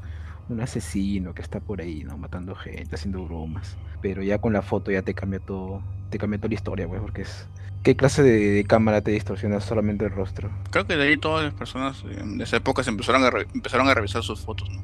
un 0.49 0.61
asesino 0.61 1.35
que 1.35 1.43
está 1.43 1.61
por 1.61 1.81
ahí, 1.81 2.05
¿no? 2.05 2.19
Matando 2.19 2.55
gente, 2.55 2.95
haciendo 2.97 3.25
bromas. 3.25 3.79
Pero 4.01 4.23
ya 4.23 4.39
con 4.39 4.53
la 4.53 4.63
foto 4.63 4.91
ya 4.91 5.03
te 5.03 5.15
cambia 5.15 5.41
todo, 5.41 5.83
te 6.11 6.19
cambia 6.19 6.39
toda 6.39 6.49
la 6.51 6.55
historia, 6.55 6.89
pues, 6.89 7.01
porque 7.01 7.23
es... 7.23 7.49
¿Qué 7.85 7.97
clase 7.97 8.23
de, 8.25 8.51
de 8.51 8.65
cámara 8.65 9.03
te 9.03 9.13
distorsiona 9.13 9.61
solamente 9.61 10.07
el 10.07 10.11
rostro? 10.11 10.51
Creo 10.71 10.87
que 10.87 10.97
de 10.97 11.05
ahí 11.09 11.17
todas 11.19 11.45
las 11.45 11.55
personas 11.55 12.03
eh, 12.11 12.23
de 12.25 12.45
esa 12.45 12.57
época 12.57 12.83
se 12.83 12.91
empezaron 12.91 13.23
a, 13.25 13.31
re- 13.31 13.47
empezaron 13.55 13.89
a 13.89 13.95
revisar 13.95 14.23
sus 14.25 14.41
fotos, 14.41 14.71
¿no? 14.71 14.83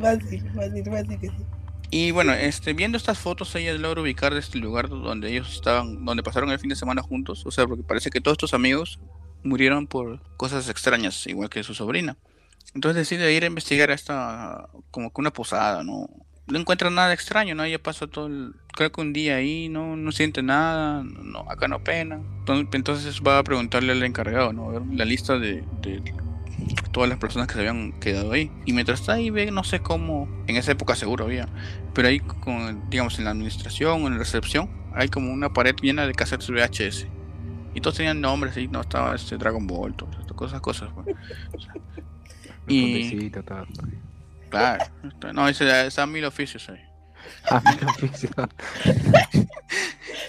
Fácil, 0.00 0.50
fácil, 0.54 0.84
fácil 0.84 1.18
que 1.20 1.28
sí. 1.28 1.46
Y 1.90 2.10
bueno, 2.12 2.32
este, 2.32 2.72
viendo 2.72 2.98
estas 2.98 3.18
fotos, 3.18 3.54
ella 3.54 3.74
logra 3.74 4.00
ubicar 4.02 4.32
de 4.34 4.40
este 4.40 4.58
lugar 4.58 4.88
donde 4.88 5.30
ellos 5.30 5.54
estaban, 5.54 6.04
donde 6.04 6.22
pasaron 6.22 6.50
el 6.50 6.58
fin 6.58 6.70
de 6.70 6.76
semana 6.76 7.02
juntos. 7.02 7.44
O 7.46 7.50
sea, 7.50 7.66
porque 7.66 7.84
parece 7.84 8.10
que 8.10 8.20
todos 8.20 8.34
estos 8.34 8.54
amigos 8.54 9.00
murieron 9.42 9.86
por 9.86 10.20
cosas 10.36 10.68
extrañas, 10.68 11.26
igual 11.26 11.48
que 11.50 11.62
su 11.62 11.74
sobrina. 11.74 12.16
Entonces 12.74 12.96
decide 13.08 13.32
ir 13.32 13.44
a 13.44 13.46
investigar 13.48 13.90
a 13.90 13.94
esta, 13.94 14.68
como 14.90 15.12
que 15.12 15.20
una 15.20 15.32
posada, 15.32 15.82
¿no? 15.84 16.08
No 16.48 16.58
encuentra 16.58 16.90
nada 16.90 17.12
extraño, 17.12 17.54
¿no? 17.54 17.64
Ella 17.64 17.82
pasa 17.82 18.06
todo 18.08 18.26
el, 18.26 18.54
creo 18.76 18.92
que 18.92 19.00
un 19.00 19.12
día 19.12 19.36
ahí, 19.36 19.68
no, 19.68 19.96
no 19.96 20.12
siente 20.12 20.42
nada, 20.42 21.02
no, 21.02 21.40
acá 21.50 21.66
no 21.66 21.80
pena. 21.82 22.20
Entonces, 22.40 22.68
entonces 22.74 23.22
va 23.26 23.38
a 23.38 23.42
preguntarle 23.42 23.90
al 23.92 24.02
encargado, 24.04 24.52
¿no? 24.52 24.68
A 24.68 24.72
ver 24.74 24.82
la 24.92 25.04
lista 25.04 25.38
de, 25.38 25.64
de 25.82 26.02
todas 26.92 27.08
las 27.08 27.18
personas 27.18 27.48
que 27.48 27.54
se 27.54 27.60
habían 27.60 27.92
quedado 27.98 28.32
ahí. 28.32 28.52
Y 28.64 28.72
mientras 28.72 29.00
está 29.00 29.14
ahí, 29.14 29.30
ve, 29.30 29.50
no 29.50 29.64
sé 29.64 29.80
cómo, 29.80 30.28
en 30.46 30.56
esa 30.56 30.72
época 30.72 30.94
seguro 30.94 31.24
había, 31.24 31.48
pero 31.94 32.08
ahí, 32.08 32.20
con, 32.20 32.88
digamos, 32.88 33.18
en 33.18 33.24
la 33.24 33.32
administración 33.32 34.04
o 34.04 34.06
en 34.06 34.12
la 34.12 34.18
recepción, 34.18 34.70
hay 34.94 35.08
como 35.08 35.32
una 35.32 35.52
pared 35.52 35.74
llena 35.82 36.06
de 36.06 36.14
cassettes 36.14 36.48
VHS. 36.50 37.06
Y 37.74 37.80
todos 37.80 37.96
tenían 37.96 38.20
nombres 38.20 38.56
y 38.56 38.68
no 38.68 38.80
estaba 38.82 39.14
este 39.14 39.36
Dragon 39.36 39.66
Ball, 39.66 39.94
todas 39.94 40.18
estas 40.20 40.36
cosas, 40.36 40.60
cosas. 40.60 40.90
pues. 40.94 41.06
O 41.54 41.58
sea, 41.60 41.74
Y- 42.68 43.30
claro, 44.48 44.84
no, 45.34 45.48
ese 45.48 46.06
mil 46.06 46.24
oficios 46.24 46.68
ahí. 46.68 46.85
Ah, 47.50 47.62
oficio. 47.88 48.30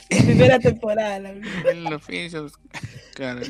Primera 0.10 0.60
temporada. 0.60 1.20
la- 1.20 1.34
Mil 1.34 1.94
oficios, 1.94 2.54
claro. 3.14 3.42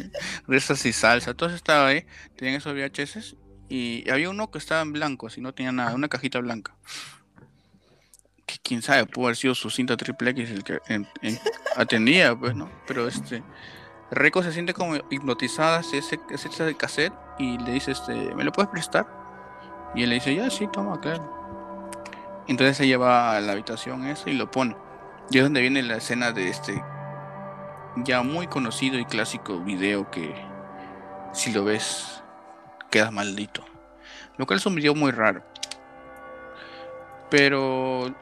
Risas 0.48 0.86
y 0.86 0.94
salsa, 0.94 1.34
todos 1.34 1.54
estaban 1.54 1.88
ahí, 1.88 2.06
tenían 2.36 2.56
esos 2.58 2.74
VHS. 2.74 3.36
Y 3.70 4.10
había 4.10 4.30
uno 4.30 4.50
que 4.50 4.58
estaba 4.60 4.82
en 4.82 4.94
blanco, 4.94 5.28
así 5.28 5.42
no 5.42 5.54
tenía 5.54 5.72
nada, 5.72 5.94
una 5.94 6.08
cajita 6.08 6.40
blanca. 6.40 6.74
Que 8.46 8.56
quién 8.64 8.82
sabe, 8.82 9.06
pudo 9.06 9.26
haber 9.26 9.36
sido 9.36 9.56
su 9.56 9.70
cinta 9.70 9.98
triple 9.98 10.30
X 10.32 10.52
el 10.52 10.64
que 10.64 10.80
en- 10.88 11.08
en- 11.22 11.40
atendía, 11.76 12.36
pues, 12.36 12.56
¿no? 12.56 12.70
Pero 12.88 13.08
este. 13.08 13.44
Reiko 14.10 14.42
se 14.42 14.54
siente 14.54 14.74
como 14.74 14.96
hipnotizada 15.12 15.80
hacia 15.80 16.00
ese, 16.00 16.18
hacia 16.34 16.50
ese 16.50 16.76
cassette 16.78 17.14
y 17.40 17.58
le 17.58 17.74
dice, 17.74 17.92
este, 17.92 18.14
¿me 18.36 18.46
lo 18.46 18.54
puedes 18.54 18.72
prestar? 18.72 19.06
Y 19.96 20.04
él 20.04 20.10
le 20.10 20.16
dice, 20.16 20.34
ya, 20.34 20.50
sí, 20.50 20.66
toma, 20.72 20.98
claro. 21.02 21.37
Entonces 22.48 22.80
ella 22.80 22.98
va 22.98 23.36
a 23.36 23.42
la 23.42 23.52
habitación 23.52 24.06
esa 24.08 24.30
y 24.30 24.34
lo 24.34 24.50
pone. 24.50 24.76
Y 25.30 25.38
es 25.38 25.44
donde 25.44 25.62
viene 25.62 25.84
la 25.84 25.98
escena 25.98 26.32
de 26.32 26.50
este 26.50 26.82
ya 28.04 28.22
muy 28.22 28.48
conocido 28.48 29.00
y 29.00 29.06
clásico 29.06 29.60
video 29.60 30.10
que 30.12 30.34
si 31.34 31.52
lo 31.52 31.64
ves 31.64 32.24
quedas 32.90 33.12
maldito. 33.12 33.66
Lo 34.38 34.46
cual 34.46 34.60
es 34.60 34.66
un 34.66 34.76
video 34.76 34.96
muy 34.96 35.12
raro. 35.12 35.44
Pero 37.30 38.14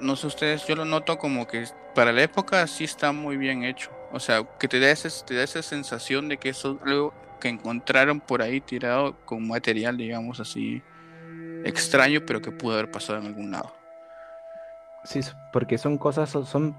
no 0.00 0.16
sé 0.16 0.26
ustedes, 0.26 0.66
yo 0.66 0.76
lo 0.76 0.84
noto 0.84 1.18
como 1.18 1.46
que 1.46 1.64
para 1.94 2.12
la 2.12 2.22
época 2.22 2.66
sí 2.66 2.84
está 2.84 3.12
muy 3.12 3.36
bien 3.36 3.64
hecho. 3.64 3.90
O 4.12 4.20
sea, 4.20 4.44
que 4.58 4.68
te 4.68 4.78
da, 4.80 4.94
te 4.94 5.34
da 5.34 5.42
esa 5.42 5.62
sensación 5.62 6.28
de 6.28 6.36
que 6.36 6.50
eso 6.50 6.72
es 6.76 6.86
algo 6.86 7.14
que 7.40 7.48
encontraron 7.48 8.20
por 8.20 8.42
ahí 8.42 8.60
tirado 8.60 9.16
con 9.24 9.46
material, 9.46 9.96
digamos 9.96 10.40
así, 10.40 10.82
extraño, 11.68 12.20
pero 12.26 12.40
que 12.40 12.50
pudo 12.50 12.74
haber 12.74 12.90
pasado 12.90 13.18
en 13.18 13.26
algún 13.26 13.50
lado. 13.50 13.72
Sí, 15.04 15.20
porque 15.52 15.78
son 15.78 15.98
cosas, 15.98 16.30
son 16.30 16.76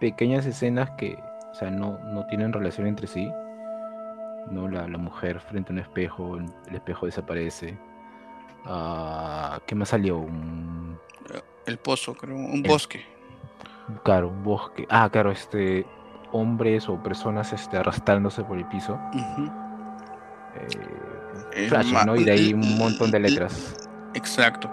pequeñas 0.00 0.46
escenas 0.46 0.90
que, 0.92 1.18
o 1.50 1.54
sea, 1.54 1.70
no, 1.70 1.98
no 1.98 2.26
tienen 2.26 2.52
relación 2.52 2.86
entre 2.86 3.06
sí. 3.06 3.30
¿no? 4.50 4.68
La, 4.68 4.88
la 4.88 4.98
mujer 4.98 5.40
frente 5.40 5.72
a 5.72 5.74
un 5.74 5.78
espejo, 5.80 6.36
el 6.36 6.74
espejo 6.74 7.06
desaparece. 7.06 7.78
Ah, 8.64 9.60
¿Qué 9.66 9.74
más 9.74 9.90
salió? 9.90 10.18
Un... 10.18 10.98
El 11.66 11.78
pozo, 11.78 12.14
creo, 12.14 12.36
un 12.36 12.62
bosque. 12.62 13.04
Claro, 14.04 14.28
un 14.28 14.42
bosque. 14.42 14.86
Ah, 14.90 15.08
claro, 15.10 15.30
este 15.30 15.86
hombres 16.32 16.88
o 16.88 17.02
personas 17.02 17.52
este, 17.52 17.76
arrastrándose 17.76 18.44
por 18.44 18.56
el 18.56 18.64
piso. 18.66 18.98
Eh, 21.52 21.68
flash, 21.68 21.92
¿no? 22.06 22.16
Y 22.16 22.24
de 22.24 22.32
ahí 22.32 22.54
un 22.54 22.78
montón 22.78 23.10
de 23.10 23.20
letras. 23.20 23.89
Exacto. 24.20 24.70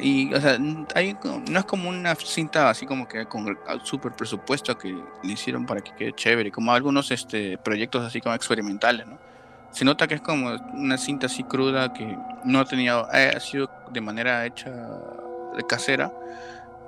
Y, 0.00 0.34
o 0.34 0.40
sea, 0.40 0.58
hay, 0.94 1.16
no 1.48 1.58
es 1.58 1.64
como 1.64 1.88
una 1.88 2.16
cinta 2.16 2.68
así 2.68 2.84
como 2.84 3.06
que 3.06 3.26
con 3.26 3.56
super 3.84 4.12
presupuesto 4.12 4.76
que 4.76 4.88
le 5.22 5.32
hicieron 5.32 5.66
para 5.66 5.80
que 5.80 5.94
quede 5.94 6.12
chévere, 6.12 6.50
como 6.50 6.72
algunos 6.72 7.12
este, 7.12 7.56
proyectos 7.58 8.04
así 8.04 8.20
como 8.20 8.34
experimentales, 8.34 9.06
¿no? 9.06 9.18
Se 9.70 9.84
nota 9.84 10.06
que 10.06 10.14
es 10.14 10.20
como 10.20 10.50
una 10.72 10.98
cinta 10.98 11.26
así 11.26 11.44
cruda 11.44 11.92
que 11.92 12.16
no 12.44 12.60
ha 12.60 12.64
tenido, 12.64 13.08
ha 13.10 13.40
sido 13.40 13.70
de 13.92 14.00
manera 14.00 14.46
hecha 14.46 14.70
de 14.70 15.64
casera, 15.64 16.12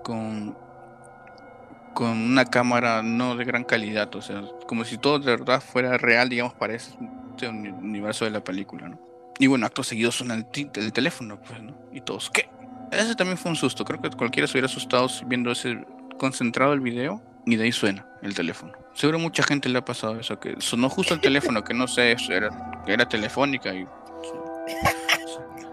con, 0.03 0.57
con 1.95 2.11
una 2.11 2.45
cámara 2.45 3.03
no 3.03 3.37
de 3.37 3.45
gran 3.45 3.65
calidad, 3.65 4.15
o 4.15 4.23
sea, 4.23 4.43
como 4.69 4.85
si 4.85 4.99
todo 4.99 5.19
de 5.19 5.33
verdad 5.33 5.61
fuera 5.61 5.97
real, 5.97 6.29
digamos, 6.29 6.55
para 6.55 6.75
ese 6.75 6.97
universo 7.49 8.25
de 8.25 8.31
la 8.33 8.43
película, 8.43 8.89
¿no? 8.89 9.06
Y 9.39 9.47
bueno, 9.47 9.67
acto 9.67 9.83
seguido 9.83 10.11
suena 10.11 10.35
el, 10.35 10.47
el 10.75 10.93
teléfono, 10.93 11.39
pues, 11.41 11.63
¿no? 11.63 11.75
Y 11.93 12.01
todos, 12.01 12.31
¿qué? 12.31 12.49
Ese 12.91 13.15
también 13.15 13.37
fue 13.37 13.51
un 13.51 13.57
susto. 13.57 13.85
Creo 13.85 14.01
que 14.01 14.11
cualquiera 14.11 14.47
se 14.47 14.53
hubiera 14.53 14.67
asustado 14.67 15.09
viendo 15.27 15.51
ese 15.51 15.85
concentrado 16.19 16.73
el 16.73 16.81
video 16.81 17.21
y 17.45 17.57
de 17.57 17.65
ahí 17.65 17.73
suena 17.73 18.07
el 18.23 18.35
teléfono. 18.35 18.73
Seguro 18.95 19.19
mucha 19.19 19.43
gente 19.43 19.69
le 19.69 19.79
ha 19.79 19.85
pasado 19.85 20.19
eso, 20.19 20.39
que 20.41 20.57
sonó 20.59 20.89
justo 20.89 21.15
el 21.15 21.21
teléfono, 21.21 21.63
que 21.63 21.75
no 21.75 21.87
sé, 21.87 22.17
era, 22.31 22.83
era 22.87 23.09
telefónica 23.09 23.75
y 23.75 23.87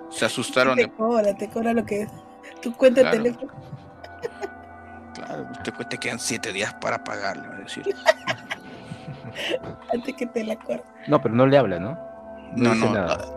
se 0.10 0.26
asustaron. 0.26 0.76
Te 0.78 0.90
cobra, 0.90 1.34
te 1.36 1.50
cobra 1.50 1.74
lo 1.74 1.86
que 1.86 2.02
es. 2.02 2.12
Tu 2.62 2.74
cuenta 2.74 3.04
de 3.04 3.12
teléfono. 3.12 3.52
Claro, 5.14 5.48
te, 5.64 5.72
te 5.72 5.98
quedan 5.98 6.20
siete 6.20 6.52
días 6.52 6.74
para 6.76 7.04
pagarlo, 7.04 7.54
es 7.54 7.66
decir. 7.66 7.96
Antes 9.94 10.16
que 10.16 10.26
te 10.28 10.44
la 10.44 10.56
corte. 10.58 10.86
No, 11.08 11.22
pero 11.22 11.34
no 11.34 11.48
le 11.48 11.58
habla, 11.58 11.80
¿no? 11.80 12.13
No, 12.56 12.76
no, 12.76 12.94
no. 12.94 13.00
Ah, 13.00 13.36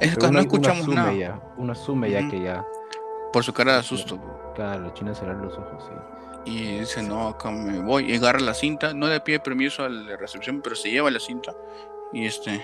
es 0.00 0.16
que 0.16 0.30
no 0.30 0.40
escuchamos 0.40 0.88
nada. 0.88 1.12
Ya, 1.12 1.40
una 1.56 1.74
sume 1.74 2.10
ya 2.10 2.28
que 2.28 2.42
ya 2.42 2.64
por 3.32 3.44
su 3.44 3.52
cara 3.52 3.76
de 3.76 3.82
susto. 3.82 4.18
Claro, 4.54 4.80
los 4.80 4.94
chinos 4.94 5.18
cerraron 5.18 5.42
los 5.42 5.56
ojos, 5.56 5.84
sí. 5.84 6.50
Y 6.50 6.78
dice, 6.80 7.02
no, 7.02 7.28
acá 7.28 7.50
me 7.50 7.78
voy. 7.80 8.10
Y 8.10 8.16
agarra 8.16 8.40
la 8.40 8.54
cinta, 8.54 8.94
no 8.94 9.06
le 9.06 9.20
pide 9.20 9.38
permiso 9.40 9.84
a 9.84 9.88
la 9.88 10.16
recepción, 10.16 10.60
pero 10.62 10.76
se 10.76 10.90
lleva 10.90 11.10
la 11.10 11.20
cinta. 11.20 11.54
Y 12.12 12.26
este 12.26 12.62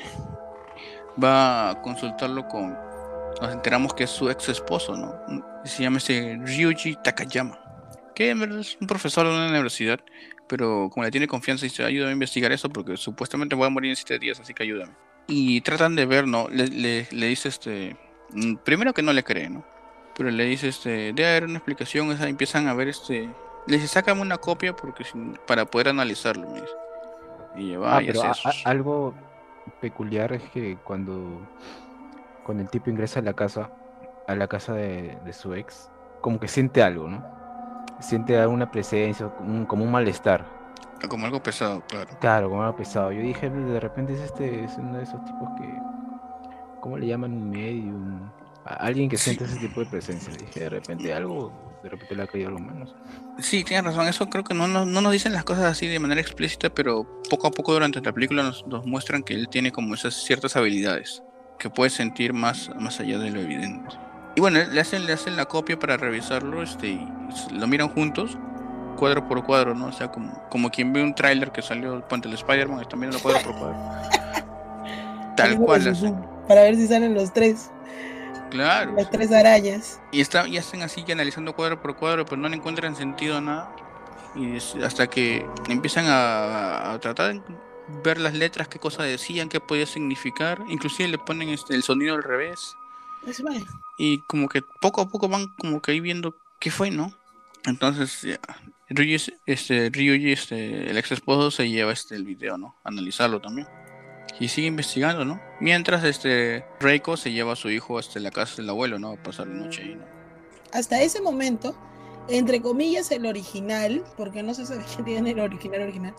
va 1.22 1.70
a 1.70 1.82
consultarlo 1.82 2.46
con. 2.48 2.76
Nos 3.40 3.52
enteramos 3.52 3.92
que 3.94 4.04
es 4.04 4.10
su 4.10 4.30
ex 4.30 4.48
esposo, 4.48 4.96
¿no? 4.96 5.14
Se 5.64 5.82
llama 5.82 5.98
este 5.98 6.38
Ryuji 6.40 6.96
Takayama. 7.02 7.58
Que 8.14 8.30
es 8.30 8.76
un 8.80 8.86
profesor 8.86 9.26
de 9.26 9.34
una 9.34 9.48
universidad. 9.48 10.00
Pero 10.46 10.88
como 10.90 11.04
le 11.04 11.10
tiene 11.10 11.26
confianza, 11.26 11.64
dice, 11.64 11.84
ayúdame 11.84 12.10
a 12.10 12.12
investigar 12.12 12.52
eso 12.52 12.68
porque 12.68 12.96
supuestamente 12.96 13.54
voy 13.54 13.66
a 13.66 13.70
morir 13.70 13.90
en 13.90 13.96
siete 13.96 14.18
días, 14.18 14.38
así 14.38 14.52
que 14.54 14.62
ayúdame. 14.62 14.92
Y 15.26 15.60
tratan 15.62 15.96
de 15.96 16.06
ver, 16.06 16.26
¿no? 16.26 16.48
Le, 16.48 16.66
le, 16.68 17.08
le 17.10 17.26
dice 17.26 17.48
este. 17.48 17.96
Mm, 18.30 18.56
primero 18.56 18.92
que 18.92 19.02
no 19.02 19.12
le 19.12 19.24
cree, 19.24 19.48
¿no? 19.48 19.64
pero 20.16 20.30
le 20.30 20.44
dice 20.44 20.68
este 20.68 21.12
debe 21.12 21.28
haber 21.28 21.44
una 21.44 21.58
explicación 21.58 22.10
esa 22.12 22.28
empiezan 22.28 22.68
a 22.68 22.74
ver 22.74 22.88
este 22.88 23.28
le 23.66 23.76
dice 23.76 23.88
sácame 23.88 24.20
una 24.20 24.38
copia 24.38 24.74
porque 24.74 25.04
para 25.46 25.64
poder 25.64 25.88
analizarlo 25.88 26.48
me 26.48 26.60
dice 26.60 26.74
y 27.56 27.66
lleva 27.68 27.96
ah, 27.96 28.02
pero 28.04 28.22
algo 28.64 29.14
peculiar 29.80 30.32
es 30.32 30.42
que 30.50 30.76
cuando 30.84 31.46
cuando 32.44 32.62
el 32.62 32.68
tipo 32.68 32.90
ingresa 32.90 33.20
a 33.20 33.22
la 33.22 33.34
casa 33.34 33.70
a 34.26 34.34
la 34.34 34.48
casa 34.48 34.74
de, 34.74 35.18
su 35.32 35.54
ex 35.54 35.90
como 36.20 36.38
que 36.40 36.48
siente 36.48 36.82
algo 36.82 37.08
no 37.08 37.24
siente 38.00 38.38
alguna 38.38 38.70
presencia 38.70 39.28
como 39.68 39.84
un, 39.84 39.90
malestar 39.90 40.44
como 41.08 41.26
algo 41.26 41.42
pesado 41.42 41.82
claro 41.88 42.10
claro 42.20 42.48
como 42.50 42.62
algo 42.62 42.76
pesado 42.76 43.12
yo 43.12 43.20
dije 43.20 43.50
de 43.50 43.80
repente 43.80 44.14
es 44.14 44.20
este 44.20 44.64
es 44.64 44.76
uno 44.78 44.98
de 44.98 45.04
esos 45.04 45.24
tipos 45.24 45.48
que 45.58 45.68
cómo 46.80 46.98
le 46.98 47.06
llaman 47.06 47.32
un 47.32 47.50
medium 47.50 48.30
alguien 48.64 49.08
que 49.08 49.16
siente 49.16 49.44
ese 49.44 49.56
tipo 49.56 49.80
de 49.80 49.86
presencia. 49.86 50.32
Dije, 50.34 50.60
de 50.60 50.68
repente 50.70 51.12
algo, 51.12 51.52
de 51.82 51.90
repente 51.90 52.14
le 52.14 52.22
ha 52.22 52.26
caído 52.26 52.48
algo 52.48 52.60
menos. 52.60 52.94
Sí, 53.38 53.64
tienes 53.64 53.84
razón. 53.84 54.08
Eso 54.08 54.28
creo 54.28 54.44
que 54.44 54.54
no, 54.54 54.66
no, 54.66 54.84
nos 54.84 55.12
dicen 55.12 55.32
las 55.32 55.44
cosas 55.44 55.64
así 55.64 55.86
de 55.86 55.98
manera 55.98 56.20
explícita, 56.20 56.70
pero 56.70 57.06
poco 57.28 57.46
a 57.46 57.50
poco 57.50 57.72
durante 57.72 58.00
la 58.00 58.12
película 58.12 58.42
nos, 58.42 58.64
muestran 58.86 59.22
que 59.22 59.34
él 59.34 59.48
tiene 59.48 59.72
como 59.72 59.94
esas 59.94 60.14
ciertas 60.14 60.56
habilidades 60.56 61.22
que 61.58 61.70
puede 61.70 61.90
sentir 61.90 62.32
más, 62.32 62.70
más 62.78 63.00
allá 63.00 63.18
de 63.18 63.30
lo 63.30 63.40
evidente. 63.40 63.94
Y 64.36 64.40
bueno, 64.40 64.58
le 64.64 64.80
hacen, 64.80 65.06
le 65.06 65.12
hacen 65.12 65.36
la 65.36 65.44
copia 65.44 65.78
para 65.78 65.96
revisarlo, 65.96 66.62
este, 66.62 66.88
y 66.88 67.08
lo 67.52 67.66
miran 67.68 67.88
juntos, 67.88 68.36
cuadro 68.94 69.26
por 69.28 69.44
cuadro, 69.44 69.74
¿no? 69.74 69.86
O 69.86 69.92
sea, 69.92 70.10
como, 70.10 70.32
como 70.50 70.70
quien 70.70 70.92
ve 70.92 71.02
un 71.02 71.14
tráiler 71.14 71.52
que 71.52 71.62
salió 71.62 72.06
Puente 72.08 72.28
el 72.28 72.34
Spider-Man, 72.34 72.80
están 72.80 73.00
viendo 73.00 73.18
cuadro 73.20 73.42
por 73.42 73.58
cuadro. 73.58 73.76
Tal 75.36 75.56
cual. 75.58 76.16
Para 76.48 76.62
ver 76.62 76.76
si 76.76 76.86
salen 76.86 77.14
los 77.14 77.32
tres. 77.32 77.70
Claro. 78.50 78.92
Las 78.92 79.10
tres 79.10 79.32
arañas. 79.32 80.00
Y, 80.12 80.20
está, 80.20 80.46
y 80.46 80.58
hacen 80.58 80.82
así, 80.82 81.02
que 81.02 81.12
analizando 81.12 81.54
cuadro 81.54 81.80
por 81.80 81.96
cuadro, 81.96 82.24
pero 82.24 82.36
no 82.36 82.48
le 82.48 82.56
encuentran 82.56 82.94
sentido 82.94 83.38
a 83.38 83.40
nada. 83.40 83.76
Y 84.36 84.58
hasta 84.82 85.06
que 85.08 85.46
empiezan 85.68 86.06
a, 86.08 86.98
tratar 87.00 87.34
de 87.34 87.42
ver 88.04 88.20
las 88.20 88.34
letras, 88.34 88.68
qué 88.68 88.78
cosas 88.78 89.06
decían, 89.06 89.48
qué 89.48 89.60
podía 89.60 89.86
significar. 89.86 90.62
Inclusive 90.68 91.08
le 91.08 91.18
ponen 91.18 91.48
este, 91.48 91.74
el 91.74 91.82
sonido 91.82 92.14
al 92.14 92.22
revés. 92.22 92.76
Y 93.96 94.18
como 94.20 94.48
que 94.48 94.62
poco 94.80 95.00
a 95.00 95.08
poco 95.08 95.28
van 95.28 95.48
como 95.58 95.80
que 95.80 95.92
ahí 95.92 96.00
viendo 96.00 96.36
qué 96.58 96.70
fue, 96.70 96.90
¿no? 96.90 97.12
Entonces, 97.64 98.38
Ryuji, 98.88 99.32
este, 99.46 99.90
Ryuji, 99.90 100.32
este, 100.32 100.90
el 100.90 100.98
ex 100.98 101.12
esposo 101.12 101.50
se 101.50 101.68
lleva 101.68 101.92
este 101.92 102.14
el 102.14 102.24
video, 102.24 102.58
¿no? 102.58 102.76
Analizarlo 102.84 103.40
también 103.40 103.66
y 104.40 104.48
sigue 104.48 104.66
investigando, 104.66 105.24
¿no? 105.24 105.40
Mientras 105.60 106.04
este 106.04 106.64
Reiko 106.80 107.16
se 107.16 107.32
lleva 107.32 107.52
a 107.52 107.56
su 107.56 107.70
hijo 107.70 107.98
hasta 107.98 108.18
la 108.20 108.30
casa 108.30 108.56
del 108.56 108.70
abuelo, 108.70 108.98
¿no? 108.98 109.12
A 109.12 109.22
pasar 109.22 109.46
la 109.46 109.54
noche 109.54 109.82
ahí, 109.82 109.94
¿no? 109.94 110.04
Hasta 110.72 111.00
ese 111.02 111.20
momento, 111.20 111.76
entre 112.28 112.60
comillas, 112.60 113.10
el 113.12 113.26
original, 113.26 114.02
porque 114.16 114.42
no 114.42 114.54
se 114.54 114.66
sabe 114.66 114.84
quién 114.94 115.04
tiene 115.04 115.30
el 115.30 115.40
original 115.40 115.82
original, 115.82 116.14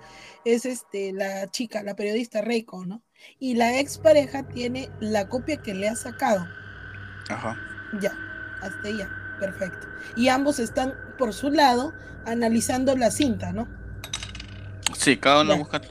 es 0.45 0.65
este 0.65 1.12
la 1.12 1.48
chica, 1.48 1.84
la 1.84 1.95
periodista 1.95 2.41
Reiko, 2.41 2.86
¿no? 2.86 3.03
Y 3.39 3.55
la 3.55 3.79
expareja 3.79 4.48
tiene 4.48 4.89
la 5.00 5.27
copia 5.27 5.57
que 5.57 5.74
le 5.74 5.89
ha 5.89 5.95
sacado. 5.95 6.45
Ajá. 7.29 7.57
Ya, 8.00 8.13
hasta 8.62 8.89
ya, 8.89 9.10
perfecto. 9.39 9.87
Y 10.15 10.29
ambos 10.29 10.59
están 10.59 10.93
por 11.17 11.33
su 11.33 11.51
lado 11.51 11.93
analizando 12.25 12.95
la 12.95 13.11
cinta, 13.11 13.51
¿no? 13.51 13.67
Sí, 14.93 15.17
cada 15.17 15.41
uno 15.41 15.57
busca 15.57 15.81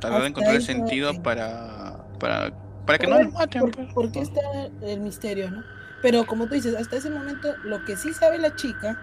tratar 0.00 0.22
de 0.22 0.28
encontrar 0.28 0.56
el 0.56 0.62
sentido 0.62 1.22
para, 1.22 2.04
para, 2.18 2.52
para 2.86 2.98
que 2.98 3.06
no 3.06 3.22
lo 3.22 3.30
maten. 3.30 3.60
Por, 3.62 3.70
pues. 3.72 3.88
porque 3.94 4.20
está 4.20 4.40
el 4.82 5.00
misterio, 5.00 5.50
¿no? 5.50 5.62
Pero 6.02 6.26
como 6.26 6.46
tú 6.46 6.54
dices, 6.54 6.74
hasta 6.76 6.96
ese 6.96 7.10
momento 7.10 7.54
lo 7.64 7.84
que 7.84 7.96
sí 7.96 8.12
sabe 8.12 8.38
la 8.38 8.54
chica 8.54 9.00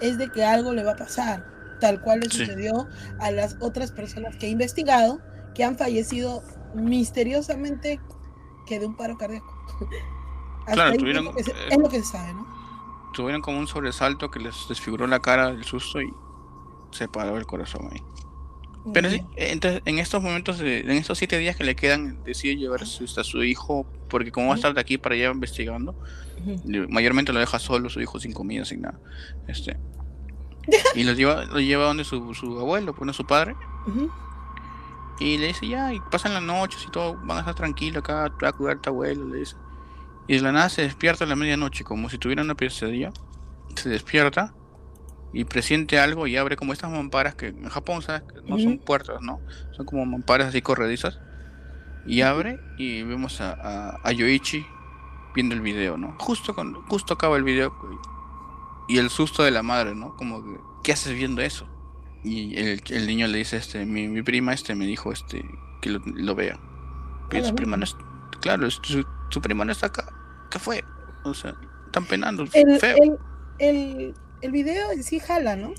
es 0.00 0.18
de 0.18 0.28
que 0.30 0.44
algo 0.44 0.72
le 0.72 0.82
va 0.82 0.92
a 0.92 0.96
pasar, 0.96 1.44
tal 1.80 2.00
cual 2.00 2.20
le 2.20 2.30
sucedió 2.30 2.88
a 3.18 3.30
las 3.30 3.56
otras 3.60 3.92
personas 3.92 4.36
que 4.36 4.46
he 4.46 4.50
investigado, 4.50 5.20
que 5.54 5.64
han 5.64 5.76
fallecido 5.76 6.42
misteriosamente 6.74 8.00
que 8.66 8.80
de 8.80 8.86
un 8.86 8.96
paro 8.96 9.16
cardíaco. 9.18 9.52
claro, 10.72 10.96
tuvieron, 10.96 11.28
es, 11.36 11.78
lo 11.78 11.88
que 11.88 12.00
se 12.00 12.12
sabe, 12.12 12.34
¿no? 12.34 12.53
Tuvieron 13.14 13.40
como 13.40 13.58
un 13.58 13.66
sobresalto 13.66 14.30
que 14.30 14.40
les 14.40 14.68
desfiguró 14.68 15.06
la 15.06 15.20
cara 15.20 15.52
del 15.52 15.64
susto 15.64 16.02
y 16.02 16.12
se 16.90 17.08
paró 17.08 17.36
el 17.38 17.46
corazón 17.46 17.88
ahí. 17.92 18.00
Pero 18.92 19.08
sí, 19.08 19.22
entonces, 19.36 19.80
en 19.86 19.98
estos 19.98 20.22
momentos, 20.22 20.60
en 20.60 20.90
estos 20.90 21.16
siete 21.16 21.38
días 21.38 21.56
que 21.56 21.64
le 21.64 21.74
quedan, 21.74 22.22
decide 22.24 22.56
llevar 22.56 22.82
a 22.82 22.86
su 22.86 23.42
hijo, 23.42 23.86
porque 24.10 24.30
como 24.30 24.48
va 24.48 24.54
a 24.54 24.56
estar 24.56 24.74
de 24.74 24.80
aquí 24.80 24.98
para 24.98 25.14
allá 25.14 25.30
investigando, 25.30 25.94
mayormente 26.90 27.32
lo 27.32 27.40
deja 27.40 27.58
solo, 27.58 27.88
su 27.88 28.02
hijo 28.02 28.20
sin 28.20 28.32
comida, 28.32 28.66
sin 28.66 28.82
nada. 28.82 29.00
Este, 29.48 29.78
y 30.94 31.04
lo 31.04 31.12
lleva, 31.12 31.46
lo 31.46 31.60
lleva 31.60 31.84
donde 31.84 32.04
su, 32.04 32.34
su 32.34 32.58
abuelo, 32.58 32.94
pues 32.94 33.16
su 33.16 33.24
padre. 33.24 33.56
Y 35.18 35.38
le 35.38 35.48
dice, 35.48 35.66
ya, 35.66 35.94
y 35.94 36.00
pasan 36.10 36.34
las 36.34 36.42
noches 36.42 36.84
y 36.86 36.90
todo, 36.90 37.16
van 37.24 37.38
a 37.38 37.40
estar 37.40 37.54
tranquilos 37.54 37.98
acá, 37.98 38.30
te 38.38 38.44
va 38.44 38.50
a 38.50 38.52
cuidar 38.52 38.80
tu 38.80 38.90
abuelo, 38.90 39.28
le 39.28 39.38
dice. 39.38 39.56
Y 40.26 40.36
de 40.36 40.42
la 40.42 40.52
nada 40.52 40.68
se 40.68 40.82
despierta 40.82 41.24
a 41.24 41.26
la 41.26 41.36
medianoche, 41.36 41.84
como 41.84 42.08
si 42.08 42.18
tuviera 42.18 42.42
una 42.42 42.54
pesadilla. 42.54 43.12
Se 43.76 43.88
despierta 43.88 44.54
y 45.32 45.44
presiente 45.44 45.98
algo 45.98 46.26
y 46.26 46.36
abre 46.36 46.56
como 46.56 46.72
estas 46.72 46.90
mamparas 46.90 47.34
que 47.34 47.48
en 47.48 47.68
Japón, 47.68 48.02
¿sabes? 48.02 48.22
No 48.46 48.58
son 48.58 48.78
puertas, 48.78 49.20
¿no? 49.20 49.42
Son 49.72 49.86
como 49.86 50.06
mamparas 50.06 50.48
así 50.48 50.62
corredizas. 50.62 51.20
Y 52.06 52.22
abre 52.22 52.60
y 52.78 53.02
vemos 53.02 53.40
a, 53.40 53.52
a, 53.52 54.00
a 54.02 54.12
Yoichi 54.12 54.66
viendo 55.34 55.54
el 55.54 55.60
video, 55.62 55.96
¿no? 55.98 56.16
Justo, 56.18 56.54
cuando, 56.54 56.82
justo 56.88 57.14
acaba 57.14 57.36
el 57.36 57.44
video 57.44 57.74
y 58.88 58.98
el 58.98 59.10
susto 59.10 59.42
de 59.42 59.50
la 59.50 59.62
madre, 59.62 59.94
¿no? 59.94 60.16
Como 60.16 60.44
que, 60.44 60.60
¿qué 60.82 60.92
haces 60.92 61.14
viendo 61.14 61.42
eso? 61.42 61.68
Y 62.22 62.56
el, 62.58 62.82
el 62.90 63.06
niño 63.06 63.26
le 63.26 63.38
dice, 63.38 63.56
este, 63.56 63.84
mi, 63.86 64.08
mi 64.08 64.22
prima 64.22 64.54
este 64.54 64.74
me 64.74 64.86
dijo 64.86 65.12
este 65.12 65.44
que 65.80 65.90
lo, 65.90 66.00
lo 66.04 66.34
vea. 66.34 66.60
Pero 67.28 67.44
Ah, 67.44 67.48
su 67.48 67.54
prima 67.54 67.76
no 67.76 67.84
es, 67.84 67.96
claro, 68.44 68.70
su, 68.70 69.04
su 69.30 69.40
prima 69.40 69.64
no 69.64 69.72
está 69.72 69.86
acá. 69.86 70.04
¿Qué 70.50 70.58
fue? 70.58 70.84
O 71.24 71.32
sea, 71.32 71.54
están 71.86 72.04
penando, 72.04 72.44
El, 72.52 72.78
feo. 72.78 72.96
el, 73.02 73.16
el, 73.58 74.14
el 74.42 74.50
video 74.52 74.92
en 74.92 75.02
sí 75.02 75.18
jala, 75.18 75.56
¿no? 75.56 75.72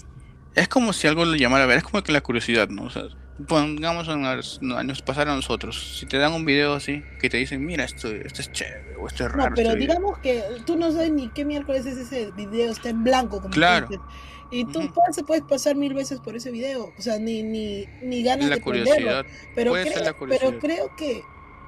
Es 0.55 0.67
como 0.67 0.91
si 0.91 1.07
algo 1.07 1.25
le 1.25 1.37
llamara 1.37 1.65
a 1.65 1.67
ver, 1.67 1.77
es 1.77 1.83
como 1.83 2.01
que 2.01 2.11
la 2.11 2.21
curiosidad, 2.21 2.67
¿no? 2.69 2.83
O 2.85 2.89
sea, 2.89 3.03
pongamos 3.47 4.07
en 4.07 4.23
los 4.23 4.59
años 4.75 5.01
pasar 5.03 5.29
a 5.29 5.35
nosotros. 5.35 5.97
Si 5.99 6.07
te 6.07 6.17
dan 6.17 6.33
un 6.33 6.43
video 6.45 6.73
así, 6.73 7.03
que 7.19 7.29
te 7.29 7.37
dicen, 7.37 7.63
mira, 7.63 7.83
esto, 7.83 8.07
esto 8.07 8.41
es 8.41 8.51
chévere, 8.51 8.95
o 8.99 9.07
esto 9.07 9.25
es 9.25 9.31
No, 9.33 9.43
raro. 9.43 9.55
pero 9.55 9.69
este 9.69 9.79
video". 9.79 9.95
digamos 9.95 10.17
que 10.19 10.43
tú 10.65 10.75
no 10.75 10.91
sabes 10.91 11.11
ni 11.11 11.29
qué 11.29 11.45
miércoles 11.45 11.85
es 11.85 11.97
ese 11.97 12.31
video, 12.31 12.71
está 12.71 12.89
en 12.89 13.03
blanco, 13.03 13.41
como 13.41 13.53
Claro. 13.53 13.87
dices. 13.87 14.03
Y 14.49 14.65
tú 14.65 14.79
Ujú. 14.79 14.93
puedes, 14.93 15.23
puedes 15.27 15.43
pasar 15.43 15.75
mil 15.75 15.93
veces 15.93 16.19
por 16.21 16.35
ese 16.35 16.49
video, 16.51 16.93
o 16.97 17.01
sea, 17.01 17.19
ni, 17.19 17.43
ni, 17.43 17.87
ni 18.01 18.23
ganas 18.23 18.49
la 18.49 18.55
de 18.55 18.61
curiosidad. 18.61 19.25
Pero, 19.53 19.71
puede 19.71 19.83
ser 19.83 19.93
creo, 19.93 20.05
la 20.05 20.13
pero 20.13 20.17
curiosidad. 20.17 20.59
creo 20.61 20.95
que, 20.95 21.23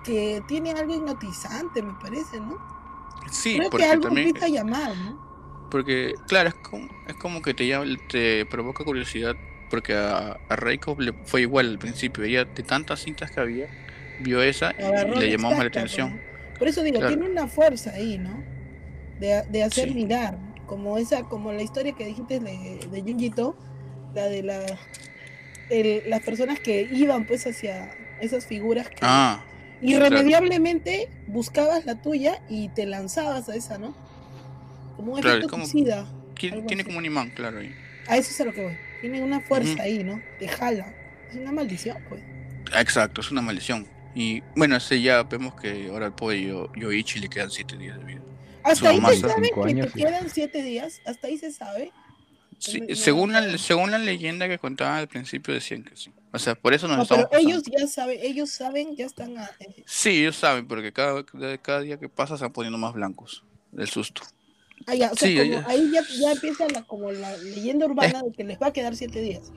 que 0.08 0.42
tiene 0.48 0.72
algo 0.72 0.96
hipnotizante, 0.96 1.82
me 1.84 1.94
parece, 1.94 2.40
¿no? 2.40 2.58
Sí, 3.30 3.58
creo 3.58 3.64
que 3.66 3.70
porque 3.72 3.86
algo 3.86 4.04
también. 4.04 4.34
a 4.42 4.48
llamar, 4.48 4.96
¿no? 4.98 5.68
Porque, 5.70 6.16
claro, 6.28 6.48
es 6.50 6.56
como, 6.56 6.88
es 7.08 7.16
como 7.16 7.42
que 7.42 7.54
te, 7.54 7.68
llama- 7.68 7.86
te 8.10 8.46
provoca 8.46 8.84
curiosidad. 8.86 9.36
Porque 9.70 9.94
a, 9.96 10.40
a 10.48 10.56
Reiko 10.56 10.96
le 10.98 11.12
fue 11.26 11.42
igual 11.42 11.68
al 11.68 11.78
principio. 11.78 12.24
Ella, 12.24 12.46
de 12.46 12.64
tantas 12.64 13.02
cintas 13.02 13.30
que 13.32 13.42
había, 13.42 13.68
vio 14.22 14.42
esa 14.42 14.74
y, 14.80 14.82
le 15.20 15.26
la 15.26 15.26
llamó 15.26 15.50
más 15.50 15.60
la 15.60 15.66
atención. 15.66 16.22
Por 16.58 16.70
eso 16.70 16.82
digo, 16.84 17.00
Claro. 17.00 17.18
tiene 17.18 17.30
una 17.30 17.48
fuerza 17.48 17.92
ahí, 17.92 18.18
¿no? 18.18 18.42
De, 19.20 19.44
de 19.50 19.64
hacer 19.64 19.90
Sí. 19.90 19.94
mirar, 19.94 20.38
como 20.68 20.98
esa, 20.98 21.24
como 21.24 21.52
la 21.52 21.64
historia 21.64 21.92
que 21.92 22.06
dijiste 22.06 22.40
de, 22.40 22.80
de 22.90 23.02
Junjito, 23.02 23.58
la 24.16 24.28
de 24.28 24.42
la, 24.44 24.66
el- 25.70 26.04
las 26.10 26.22
personas 26.22 26.62
que 26.62 26.88
iban 26.90 27.26
pues 27.26 27.46
hacia 27.46 27.94
esas 28.22 28.46
figuras 28.46 28.90
que 28.90 29.00
Ah, 29.02 29.44
irremediablemente 29.82 31.10
buscabas 31.28 31.86
la 31.86 32.02
tuya 32.02 32.42
y 32.50 32.70
te 32.70 32.86
lanzabas 32.86 33.50
a 33.50 33.56
esa, 33.56 33.78
¿no? 33.78 33.96
Como 34.96 35.14
un 35.14 35.22
Claro, 35.22 35.38
efecto 35.38 35.52
como- 35.52 35.66
suicida. 35.68 36.06
tiene, 36.38 36.64
así. 36.66 36.84
como 36.84 36.98
un 36.98 37.06
imán, 37.06 37.30
claro. 37.32 37.60
ahí. 37.60 37.74
A 38.08 38.18
eso 38.18 38.32
es 38.32 38.42
a 38.42 38.46
lo 38.46 38.54
que 38.54 38.64
voy. 38.64 38.78
Tiene 39.02 39.22
una 39.24 39.40
fuerza 39.42 39.84
ahí, 39.84 40.04
¿no? 40.04 40.22
Te 40.40 40.48
jala. 40.48 40.94
Es 41.30 41.36
una 41.36 41.52
maldición, 41.52 41.98
pues. 42.10 42.22
Exacto, 42.80 43.22
es 43.22 43.32
una 43.32 43.42
maldición. 43.42 43.86
Y 44.16 44.42
bueno, 44.56 44.76
ese 44.78 45.02
ya 45.02 45.24
vemos 45.24 45.54
que 45.60 45.90
ahora 45.90 46.08
al 46.08 46.14
Yo- 46.16 46.72
Yoichi 46.76 47.20
le 47.20 47.30
quedan 47.30 47.52
7 47.52 47.78
días 47.78 47.98
de 48.00 48.04
vida. 48.06 48.22
Hasta 48.64 48.90
ahí 48.90 49.00
se 49.00 49.20
sabe 49.22 49.50
que 49.54 49.62
años, 49.70 49.88
te 49.88 49.94
sí. 49.94 50.00
quedan 50.06 50.30
siete 50.30 50.62
días. 50.62 51.02
Hasta 51.06 51.28
ahí 51.28 51.38
se 51.38 51.52
sabe. 51.54 51.92
Sí, 52.58 52.82
No, 52.82 52.88
no, 52.90 52.96
según, 52.96 53.32
la, 53.32 53.42
no. 53.42 53.58
según 53.58 53.92
la 53.92 53.98
leyenda 53.98 54.48
que 54.50 54.58
contaban 54.58 54.98
al 54.98 55.08
principio 55.08 55.54
decían 55.54 55.84
que 55.84 55.96
sí. 55.96 56.12
O 56.34 56.40
sea, 56.40 56.56
por 56.56 56.74
eso 56.74 56.88
nos 56.88 56.98
No, 56.98 57.04
estamos 57.04 57.26
pero 57.32 57.42
pasando. 57.42 57.50
ellos 57.50 57.64
ya 57.80 57.88
saben, 57.88 58.20
ellos 58.22 58.50
saben, 58.52 58.96
ya 58.96 59.06
están. 59.06 59.38
a- 59.38 59.50
eh, 59.60 59.84
Sí, 59.86 60.10
ellos 60.22 60.36
saben, 60.36 60.68
porque 60.68 60.92
cada, 60.92 61.24
cada 61.62 61.80
día 61.82 61.98
que 61.98 62.10
pasa 62.10 62.38
se 62.38 62.44
van 62.44 62.54
poniendo 62.54 62.78
más 62.78 62.94
blancos. 62.94 63.44
Del 63.72 63.90
susto. 63.90 64.22
ah, 64.86 64.96
ya, 64.96 65.12
o 65.12 65.16
sea, 65.16 65.28
Sí, 65.28 65.36
como 65.36 65.46
ellos- 65.46 65.64
ahí 65.68 65.92
ya, 65.92 66.02
ya 66.20 66.32
empieza 66.34 66.68
la, 66.70 66.84
como 66.84 67.12
la 67.12 67.36
leyenda 67.38 67.86
urbana 67.86 68.22
de 68.24 68.32
que 68.32 68.44
les 68.44 68.58
va 68.60 68.68
a 68.68 68.74
quedar 68.74 68.96
siete 68.96 69.20
días. 69.22 69.52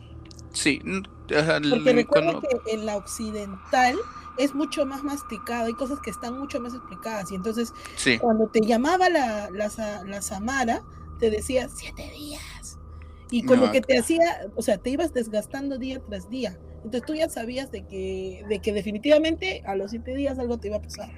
Sí, 0.53 0.81
Porque 0.83 1.93
recuerda 1.93 2.33
cuando- 2.33 2.41
que 2.41 2.73
en 2.73 2.87
la 2.87 2.97
occidental 2.97 3.97
es 4.39 4.55
mucho 4.55 4.87
más 4.87 5.03
masticado, 5.05 5.67
hay 5.67 5.75
cosas 5.75 6.01
que 6.01 6.11
están 6.11 6.39
mucho 6.39 6.59
más 6.61 6.75
explicadas. 6.75 7.31
Y 7.31 7.35
entonces, 7.37 7.73
sí, 7.97 8.19
cuando 8.19 8.47
te 8.49 8.61
llamaba 8.61 9.09
la, 9.11 9.49
la, 9.51 9.71
la 10.05 10.23
Samara, 10.23 10.83
te 11.19 11.31
decía 11.31 11.69
siete 11.69 12.11
días. 12.13 12.43
Y 13.31 13.45
como 13.45 13.67
No, 13.67 13.73
que 13.73 13.81
te 13.81 13.99
hacía, 13.99 14.25
o 14.55 14.63
sea, 14.63 14.79
te 14.79 14.91
ibas 14.91 15.13
desgastando 15.13 15.79
día 15.79 16.01
tras 16.07 16.29
día. 16.29 16.59
Entonces 16.83 17.07
tú 17.07 17.15
ya 17.15 17.29
sabías 17.29 17.71
de 17.71 17.85
que, 17.85 18.43
de 18.49 18.61
que 18.61 18.73
definitivamente 18.73 19.63
a 19.67 19.77
los 19.77 19.91
siete 19.91 20.15
días 20.15 20.39
algo 20.39 20.59
te 20.59 20.69
iba 20.69 20.77
a 20.79 20.83
pasar. 20.83 21.09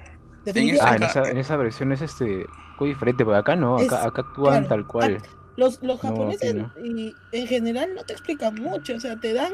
Ah, 0.81 0.95
en 0.95 1.03
esa, 1.03 1.29
en 1.29 1.37
esa 1.37 1.55
versión 1.57 1.91
es 1.93 2.01
este 2.01 2.45
muy 2.79 2.89
diferente, 2.89 3.23
porque 3.23 3.39
acá 3.39 3.55
no, 3.55 3.77
acá, 3.77 3.97
Es- 3.97 4.07
acá 4.07 4.21
actúan 4.21 4.55
claro, 4.55 4.67
tal 4.67 4.85
cual. 4.87 5.17
Los, 5.55 5.81
los 5.83 6.01
No, 6.01 6.09
japoneses 6.09 6.49
aquí 6.49 6.59
no. 6.59 6.71
y 6.83 7.15
en 7.31 7.47
general 7.47 7.93
no 7.95 8.03
te 8.03 8.13
explican 8.13 8.55
mucho, 8.55 8.95
o 8.95 8.99
sea, 8.99 9.19
te 9.19 9.33
dan 9.33 9.53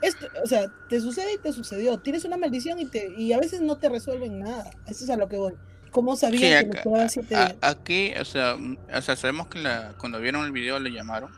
esto, 0.00 0.26
o 0.42 0.46
sea, 0.46 0.68
te 0.88 1.00
sucede 1.00 1.34
y 1.34 1.38
te 1.38 1.52
sucedió. 1.52 1.98
Tienes 1.98 2.24
una 2.24 2.36
maldición 2.36 2.78
y 2.78 2.86
te 2.86 3.12
y 3.16 3.32
a 3.32 3.38
veces 3.38 3.60
no 3.60 3.76
te 3.78 3.88
resuelven 3.88 4.38
nada. 4.38 4.70
Eso 4.86 5.04
es 5.04 5.10
a 5.10 5.16
lo 5.16 5.28
que 5.28 5.36
voy. 5.36 5.54
¿Cómo 5.90 6.16
sí, 6.16 6.20
sabían 6.20 6.70
que 6.70 6.78
acá- 6.78 7.08
siete 7.08 7.34
días? 7.36 7.56
aquí, 7.60 8.12
o 8.20 8.24
sea, 8.24 8.56
mm, 8.56 8.76
o 8.96 9.02
sea, 9.02 9.16
sabemos 9.16 9.48
que 9.48 9.58
la, 9.60 9.94
cuando 9.98 10.20
vieron 10.20 10.44
el 10.44 10.52
video 10.52 10.78
le 10.80 10.90
llamaron, 10.90 11.30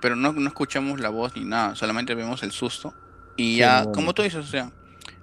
Pero 0.00 0.16
no, 0.16 0.32
no 0.32 0.48
escuchamos 0.48 1.00
la 1.00 1.08
voz 1.10 1.36
ni 1.36 1.44
nada, 1.44 1.74
solamente 1.76 2.14
vemos 2.14 2.42
el 2.42 2.52
susto. 2.52 2.94
Y 3.36 3.52
Sí, 3.54 3.56
ya, 3.58 3.84
no, 3.84 3.92
como 3.92 4.06
no. 4.08 4.14
tú 4.14 4.22
dices, 4.22 4.40
o 4.44 4.48
sea, 4.48 4.72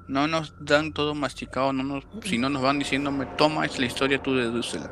no 0.07 0.27
nos 0.27 0.53
dan 0.59 0.93
todo 0.93 1.13
masticado, 1.15 1.73
no 1.73 1.83
nos, 1.83 2.03
si 2.23 2.37
no 2.37 2.49
nos 2.49 2.61
van 2.61 2.79
diciéndome, 2.79 3.25
toma, 3.37 3.65
es 3.65 3.77
la 3.79 3.85
historia, 3.85 4.21
tú 4.21 4.35
dedúcela. 4.35 4.91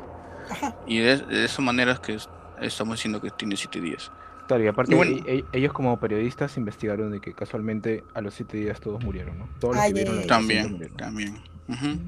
Ajá. 0.50 0.76
Y 0.86 0.98
de, 0.98 1.16
de 1.18 1.44
esa 1.44 1.62
manera 1.62 1.92
es 1.92 2.00
que 2.00 2.14
es- 2.14 2.28
estamos 2.60 2.96
diciendo 2.96 3.20
que 3.20 3.30
tiene 3.30 3.56
siete 3.56 3.80
días. 3.80 4.10
Claro, 4.46 4.64
y 4.64 4.66
aparte 4.68 4.92
Y 4.92 4.96
bueno- 4.96 5.16
e- 5.26 5.38
e- 5.40 5.44
ellos 5.52 5.72
como 5.74 5.98
periodistas 6.00 6.56
investigaron 6.56 7.10
de 7.10 7.20
que 7.20 7.34
casualmente 7.34 8.02
a 8.14 8.20
los 8.22 8.34
siete 8.34 8.56
días 8.56 8.80
todos 8.80 9.02
murieron, 9.04 9.38
¿no? 9.38 9.48
Todos 9.60 9.74
los 9.76 9.84
Ah, 9.84 9.88
que 9.88 9.92
vieron 9.94 10.26
También, 10.26 10.72
murieron. 10.72 10.96
también. 10.96 11.38
Ujú. 11.68 11.98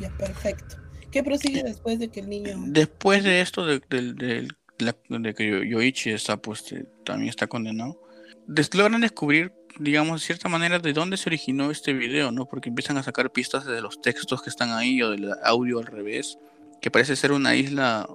Ya, 0.00 0.10
perfecto. 0.10 0.76
¿Qué 1.10 1.22
prosigue 1.22 1.62
después 1.62 1.98
de 1.98 2.10
que 2.10 2.20
el 2.20 2.28
niño 2.28 2.56
Después 2.66 3.24
de 3.24 3.40
esto, 3.40 3.64
de, 3.64 3.80
de- 3.88 4.12
de 4.12 4.48
la- 4.78 4.96
de 5.08 5.34
que 5.34 5.48
Yo- 5.48 5.62
Yoichi 5.62 6.10
está, 6.10 6.36
pues, 6.36 6.64
también 7.04 7.28
está 7.28 7.46
condenado, 7.46 8.00
des- 8.46 8.74
logran 8.74 9.00
descubrir, 9.00 9.52
digamos, 9.78 10.20
de 10.20 10.26
cierta 10.26 10.48
manera, 10.48 10.78
de 10.78 10.92
dónde 10.92 11.16
se 11.16 11.28
originó 11.28 11.70
este 11.70 11.92
video, 11.92 12.30
¿no? 12.32 12.46
Porque 12.46 12.68
empiezan 12.68 12.96
a 12.96 13.02
sacar 13.02 13.30
pistas 13.32 13.64
de 13.66 13.80
los 13.80 14.00
textos 14.00 14.42
que 14.42 14.50
están 14.50 14.70
ahí 14.70 15.02
o 15.02 15.10
del 15.10 15.30
audio 15.42 15.78
al 15.78 15.86
revés, 15.86 16.38
que 16.80 16.90
parece 16.90 17.16
ser 17.16 17.32
una 17.32 17.54
isla 17.56 18.08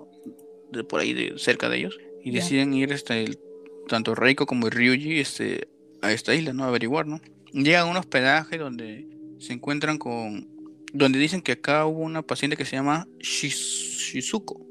de 0.72 0.84
por 0.84 1.00
ahí, 1.02 1.14
de, 1.14 1.34
cerca 1.38 1.70
de 1.70 1.78
ellos, 1.78 1.98
y 2.24 2.32
Ya. 2.32 2.40
deciden 2.42 2.74
ir, 2.74 2.92
este, 2.92 3.24
el- 3.24 3.40
tanto 3.88 4.16
Reiko 4.16 4.46
como 4.46 4.70
Ryuji, 4.70 5.20
este, 5.20 5.68
a 6.02 6.12
esta 6.12 6.34
isla, 6.34 6.54
¿no? 6.54 6.64
A 6.64 6.68
averiguar, 6.68 7.06
¿no? 7.06 7.22
Llegan 7.52 7.88
a 7.88 7.92
un 7.92 7.98
hospedaje 7.98 8.58
donde 8.58 9.08
se 9.40 9.54
encuentran 9.54 9.98
con 9.98 10.52
donde 10.96 11.18
dicen 11.18 11.42
que 11.42 11.54
acá 11.54 11.86
hubo 11.88 12.02
una 12.02 12.22
paciente 12.22 12.56
que 12.56 12.66
se 12.66 12.76
llama 12.76 13.08
Shiz- 13.18 13.98
Shizuko 14.14 14.64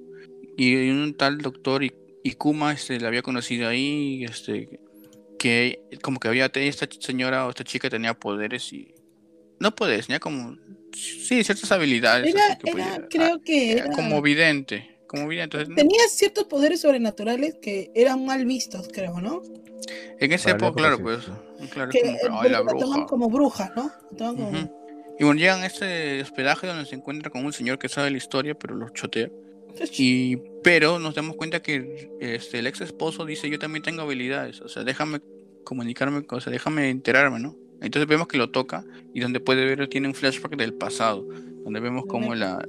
y 0.56 0.90
un 0.90 1.14
tal 1.16 1.38
doctor 1.38 1.82
Ikuma 2.24 2.72
este, 2.72 3.00
la 3.00 3.08
había 3.08 3.22
conocido 3.22 3.68
ahí 3.68 4.24
este 4.24 4.80
que 5.38 5.80
como 6.02 6.20
que 6.20 6.28
había 6.28 6.50
esta 6.54 6.86
señora 7.00 7.46
o 7.46 7.50
esta 7.50 7.64
chica 7.64 7.90
tenía 7.90 8.14
poderes 8.14 8.72
y 8.72 8.94
no 9.58 9.74
poderes 9.74 10.06
tenía 10.06 10.20
como 10.20 10.56
sí 10.94 11.42
ciertas 11.42 11.72
habilidades 11.72 12.32
era, 12.34 12.46
así 12.46 12.56
que 12.62 12.70
era 12.70 12.84
podía- 12.96 13.08
creo 13.08 13.40
que 13.42 13.72
era 13.72 13.84
era, 13.86 13.94
como 13.94 14.22
vidente 14.22 14.98
como 15.08 15.26
vidente 15.28 15.58
entonces, 15.58 15.74
tenía 15.74 16.00
ciertos 16.08 16.44
poderes 16.44 16.80
sobrenaturales 16.80 17.56
que 17.60 17.90
eran 17.94 18.24
mal 18.24 18.44
vistos, 18.46 18.88
creo, 18.92 19.20
¿no? 19.20 19.42
en 20.20 20.30
la 20.30 20.50
época 20.52 20.74
claro 20.74 20.98
pues 21.02 21.24
claro 21.70 21.90
Que 21.90 22.00
como 22.00 22.12
eh, 22.14 22.20
"Ay, 22.30 22.50
la 22.50 22.60
la 22.60 22.66
toman 22.66 22.78
bruja 22.78 23.06
como 23.06 23.28
bruja, 23.28 23.72
¿no? 23.76 23.90
Toman 24.16 24.36
como- 24.36 24.48
Ujú. 24.50 24.78
Y 25.18 25.24
bueno, 25.24 25.38
llegan 25.40 25.62
a 25.62 25.66
este 25.66 26.22
hospedaje 26.22 26.66
donde 26.66 26.86
se 26.86 26.94
encuentra 26.94 27.30
con 27.30 27.44
un 27.44 27.52
señor 27.52 27.78
que 27.78 27.88
sabe 27.88 28.10
la 28.10 28.16
historia, 28.16 28.54
pero 28.54 28.74
los 28.74 28.92
chotea. 28.94 29.28
Y, 29.98 30.36
pero 30.62 30.98
nos 30.98 31.14
damos 31.14 31.36
cuenta 31.36 31.60
que 31.62 32.10
este, 32.20 32.58
el 32.60 32.66
ex 32.66 32.80
esposo 32.80 33.24
dice, 33.24 33.50
yo 33.50 33.58
también 33.58 33.82
tengo 33.82 34.02
habilidades, 34.02 34.60
o 34.60 34.68
sea, 34.68 34.84
déjame 34.84 35.20
comunicarme, 35.64 36.24
o 36.28 36.40
sea, 36.40 36.52
déjame 36.52 36.90
enterarme, 36.90 37.40
¿no? 37.40 37.56
Entonces 37.80 38.08
vemos 38.08 38.28
que 38.28 38.38
lo 38.38 38.50
toca 38.50 38.84
y 39.12 39.20
donde 39.20 39.40
puede 39.40 39.64
ver 39.64 39.88
tiene 39.88 40.06
un 40.08 40.14
flashback 40.14 40.56
del 40.56 40.74
pasado, 40.74 41.26
donde 41.64 41.80
vemos 41.80 42.04
como 42.06 42.34
la, 42.34 42.64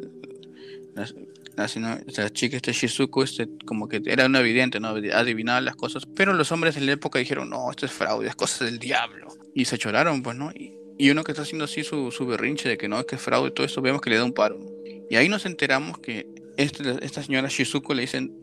la, 0.95 1.07
la, 1.55 1.67
seno- 1.67 1.99
la 2.17 2.29
chica 2.31 2.55
este 2.55 2.71
Shizuko, 2.73 3.23
este, 3.23 3.47
como 3.65 3.87
que 3.87 4.01
era 4.05 4.25
una 4.25 4.39
evidente, 4.39 4.79
¿no? 4.79 4.89
Adivinaba 4.89 5.61
las 5.61 5.75
cosas, 5.75 6.05
pero 6.15 6.33
los 6.33 6.51
hombres 6.51 6.75
de 6.75 6.81
la 6.81 6.93
época 6.93 7.19
dijeron, 7.19 7.49
no, 7.49 7.69
esto 7.69 7.85
es 7.85 7.91
fraude, 7.91 8.27
es 8.27 8.35
cosa 8.35 8.65
del 8.65 8.79
diablo. 8.79 9.27
Y 9.53 9.65
se 9.65 9.77
choraron, 9.77 10.23
pues, 10.23 10.35
¿no? 10.35 10.51
Y, 10.51 10.73
y 10.97 11.09
uno 11.11 11.23
que 11.23 11.31
está 11.31 11.43
haciendo 11.43 11.65
así 11.65 11.83
su, 11.83 12.11
su 12.11 12.25
berrinche 12.25 12.69
de 12.69 12.77
que 12.77 12.87
no, 12.87 12.99
es 12.99 13.05
que 13.05 13.15
es 13.15 13.21
fraude, 13.21 13.51
todo 13.51 13.65
esto, 13.65 13.81
vemos 13.81 14.01
que 14.01 14.09
le 14.09 14.17
da 14.17 14.23
un 14.23 14.33
paro. 14.33 14.57
¿no? 14.57 14.71
Y 15.09 15.15
ahí 15.15 15.29
nos 15.29 15.45
enteramos 15.45 15.99
que 15.99 16.27
este- 16.57 17.03
esta 17.05 17.23
señora 17.23 17.47
Shizuko 17.49 17.93
le 17.93 18.01
dicen, 18.01 18.33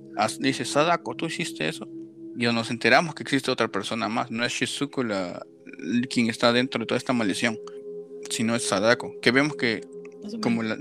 le 0.40 0.48
dice, 0.48 0.64
Sadako, 0.64 1.14
¿tú 1.16 1.26
hiciste 1.26 1.68
eso? 1.68 1.88
Y 2.36 2.44
nos 2.44 2.70
enteramos 2.70 3.14
que 3.14 3.22
existe 3.22 3.50
otra 3.50 3.68
persona 3.68 4.08
más, 4.08 4.30
no 4.30 4.44
es 4.44 4.52
Shizuko 4.52 5.02
la, 5.04 5.44
quien 6.08 6.28
está 6.28 6.52
dentro 6.52 6.80
de 6.80 6.86
toda 6.86 6.98
esta 6.98 7.12
maldición. 7.12 7.58
sino 8.28 8.54
es 8.54 8.62
Sadako. 8.64 9.14
Que 9.20 9.30
vemos 9.32 9.56
que 9.56 9.80
o 10.22 10.40
como 10.40 10.62
la, 10.62 10.76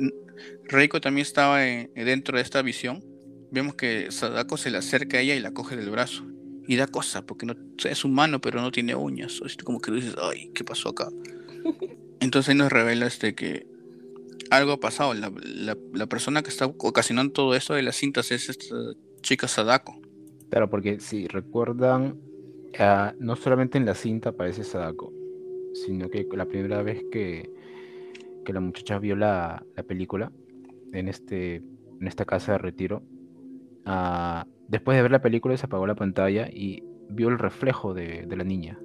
Reiko 0.65 0.99
también 1.01 1.25
estaba 1.25 1.65
en- 1.67 1.91
dentro 1.95 2.37
de 2.37 2.43
esta 2.43 2.61
visión, 2.61 3.03
vemos 3.49 3.73
que 3.75 4.11
Sadako 4.11 4.57
se 4.57 4.69
le 4.69 4.77
acerca 4.77 5.17
a 5.17 5.21
ella 5.21 5.35
y 5.35 5.39
la 5.39 5.51
coge 5.51 5.75
del 5.75 5.89
brazo. 5.89 6.25
Y 6.67 6.75
da 6.75 6.85
cosa, 6.85 7.25
porque 7.25 7.47
no, 7.47 7.55
es 7.83 8.03
humano, 8.05 8.39
pero 8.39 8.61
no 8.61 8.71
tiene 8.71 8.93
uñas. 8.93 9.41
Así 9.43 9.55
como 9.57 9.79
que 9.79 9.91
dices, 9.91 10.15
ay, 10.21 10.51
¿qué 10.53 10.63
pasó 10.63 10.89
acá? 10.89 11.09
Entonces 12.19 12.49
ahí 12.49 12.55
nos 12.55 12.71
revela 12.71 13.07
este 13.07 13.33
que 13.33 13.65
algo 14.52 14.73
ha 14.73 14.80
pasado. 14.80 15.13
La, 15.13 15.32
la- 15.43 15.78
la 15.93 16.06
persona 16.08 16.41
que 16.41 16.49
está 16.49 16.65
ocasionando 16.65 17.34
todo 17.34 17.56
esto 17.56 17.73
de 17.73 17.84
las 17.84 17.95
cintas 17.95 18.32
es 18.32 18.49
esta 18.49 18.75
chica 19.21 19.47
Sadako. 19.47 19.99
Claro, 20.49 20.69
porque 20.69 20.99
si 20.99 21.28
recuerdan, 21.28 22.17
ah, 22.80 23.13
no 23.19 23.36
solamente 23.36 23.78
en 23.78 23.86
la 23.86 23.93
cinta 23.95 24.30
aparece 24.30 24.63
Sadako, 24.63 25.13
sino 25.73 26.10
que 26.10 26.25
la 26.34 26.45
primera 26.45 26.82
vez 26.82 27.04
que, 27.12 27.49
que 28.45 28.54
la 28.54 28.60
muchacha 28.60 28.97
vio 28.99 29.15
la, 29.15 29.63
la 29.75 29.84
película 29.84 30.32
en, 30.91 31.08
este, 31.08 31.56
en 31.58 32.08
esta 32.08 32.25
casa 32.25 32.54
de 32.54 32.58
retiro, 32.58 33.04
ah, 33.86 34.45
después 34.67 34.95
de 34.97 35.04
ver 35.04 35.12
la 35.12 35.21
película 35.21 35.56
se 35.58 35.65
apagó 35.67 35.86
la 35.86 35.95
pantalla 35.95 36.47
y 36.52 36.84
vio 37.10 37.30
el 37.30 37.38
reflejo 37.39 37.93
de, 37.93 38.25
de 38.28 38.36
la 38.38 38.43
niña. 38.43 38.80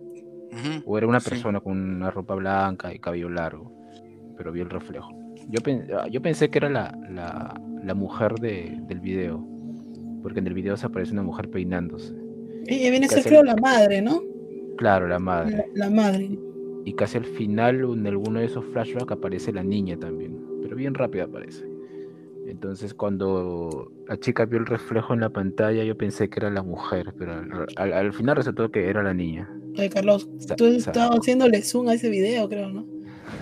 O 0.86 0.96
era 0.98 1.06
una 1.08 1.18
sí. 1.20 1.30
persona 1.30 1.60
con 1.60 1.78
una 1.78 2.10
ropa 2.10 2.34
blanca 2.36 2.94
y 2.94 2.98
cabello 3.00 3.28
largo, 3.28 3.72
pero 4.36 4.52
vio 4.52 4.62
el 4.62 4.70
reflejo. 4.70 5.10
Yo, 5.50 5.60
pen- 5.62 5.86
ah, 5.96 6.06
yo 6.08 6.20
pensé 6.22 6.50
que 6.50 6.58
era 6.58 6.68
la, 6.68 6.96
la, 7.10 7.60
la 7.84 7.94
mujer 7.94 8.34
de- 8.34 8.78
del 8.88 9.00
video, 9.00 9.46
porque 10.22 10.40
en 10.40 10.46
el 10.46 10.54
video 10.54 10.76
se 10.76 10.86
aparece 10.86 11.12
una 11.12 11.22
mujer 11.22 11.50
peinándose. 11.50 12.14
Ella 12.66 12.90
viene 12.90 13.06
a 13.06 13.08
ser, 13.10 13.44
la 13.44 13.56
madre, 13.56 14.00
¿no? 14.00 14.22
Claro, 14.78 15.06
la 15.06 15.18
madre. 15.18 15.66
la 15.74 15.90
madre. 15.90 16.38
Y 16.86 16.92
casi 16.94 17.18
al 17.18 17.24
final, 17.24 17.76
en 17.80 18.06
alguno 18.06 18.40
de 18.40 18.46
esos 18.46 18.64
flashbacks, 18.66 19.12
aparece 19.12 19.52
la 19.52 19.62
niña 19.62 19.98
también. 19.98 20.38
Pero 20.62 20.76
bien 20.76 20.94
rápido 20.94 21.24
aparece. 21.24 21.64
Entonces, 22.46 22.92
cuando 22.92 23.90
la 24.06 24.18
chica 24.18 24.44
vio 24.44 24.58
el 24.58 24.66
reflejo 24.66 25.14
en 25.14 25.20
la 25.20 25.30
pantalla, 25.30 25.82
yo 25.84 25.96
pensé 25.96 26.28
que 26.28 26.40
era 26.40 26.50
la 26.50 26.62
mujer, 26.62 27.14
pero 27.18 27.32
al, 27.34 27.66
al- 27.76 27.92
al 27.92 28.12
final 28.12 28.36
resultó 28.36 28.70
que 28.70 28.88
era 28.88 29.02
la 29.02 29.14
niña. 29.14 29.48
Ay, 29.76 29.88
Carlos, 29.88 30.28
tú 30.56 30.66
estabas 30.66 31.18
haciéndole 31.20 31.62
zoom 31.62 31.88
a 31.88 31.94
ese 31.94 32.08
video, 32.10 32.48
creo, 32.48 32.68
¿no? 32.70 32.86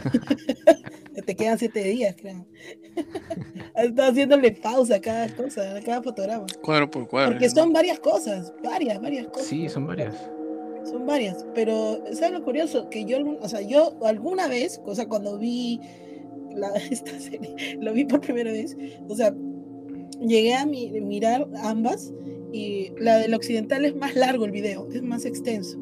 Te 1.26 1.34
quedan 1.36 1.58
siete 1.58 1.82
días, 1.84 2.14
creo. 2.18 2.46
Estaba 3.76 4.08
haciéndole 4.08 4.52
pausa 4.52 4.96
a 4.96 5.00
cada 5.00 5.28
cosa, 5.34 5.76
a 5.76 5.80
cada 5.82 6.02
fotograma. 6.02 6.46
Cuadro 6.62 6.90
por 6.90 7.08
cuadro. 7.08 7.32
Porque 7.32 7.46
¿no? 7.48 7.52
son 7.54 7.72
varias 7.72 7.98
cosas, 8.00 8.52
varias, 8.62 9.00
varias 9.00 9.26
cosas. 9.28 9.46
Sí, 9.46 9.68
son 9.68 9.86
varias. 9.86 10.14
Son 10.84 11.06
varias, 11.06 11.46
pero 11.54 12.02
¿sabes 12.12 12.32
lo 12.32 12.42
curioso? 12.44 12.88
Que 12.90 13.04
yo, 13.04 13.16
algún- 13.16 13.38
o 13.40 13.48
sea, 13.48 13.60
yo 13.60 13.96
alguna 14.04 14.48
vez, 14.48 14.80
o 14.84 14.94
sea, 14.94 15.06
cuando 15.06 15.38
vi 15.38 15.80
la, 16.54 16.70
esta 16.90 17.18
serie, 17.20 17.54
lo 17.80 17.92
vi 17.92 18.04
por 18.04 18.20
primera 18.20 18.50
vez, 18.50 18.76
o 19.08 19.14
sea, 19.14 19.34
llegué 20.20 20.54
a 20.54 20.66
mi- 20.66 20.90
mirar 21.00 21.46
ambas 21.62 22.12
y 22.52 22.90
la 22.98 23.18
del 23.18 23.32
occidental 23.34 23.84
es 23.84 23.94
más 23.96 24.14
largo 24.16 24.44
el 24.44 24.50
video, 24.50 24.88
es 24.92 25.02
más 25.02 25.24
extenso. 25.24 25.78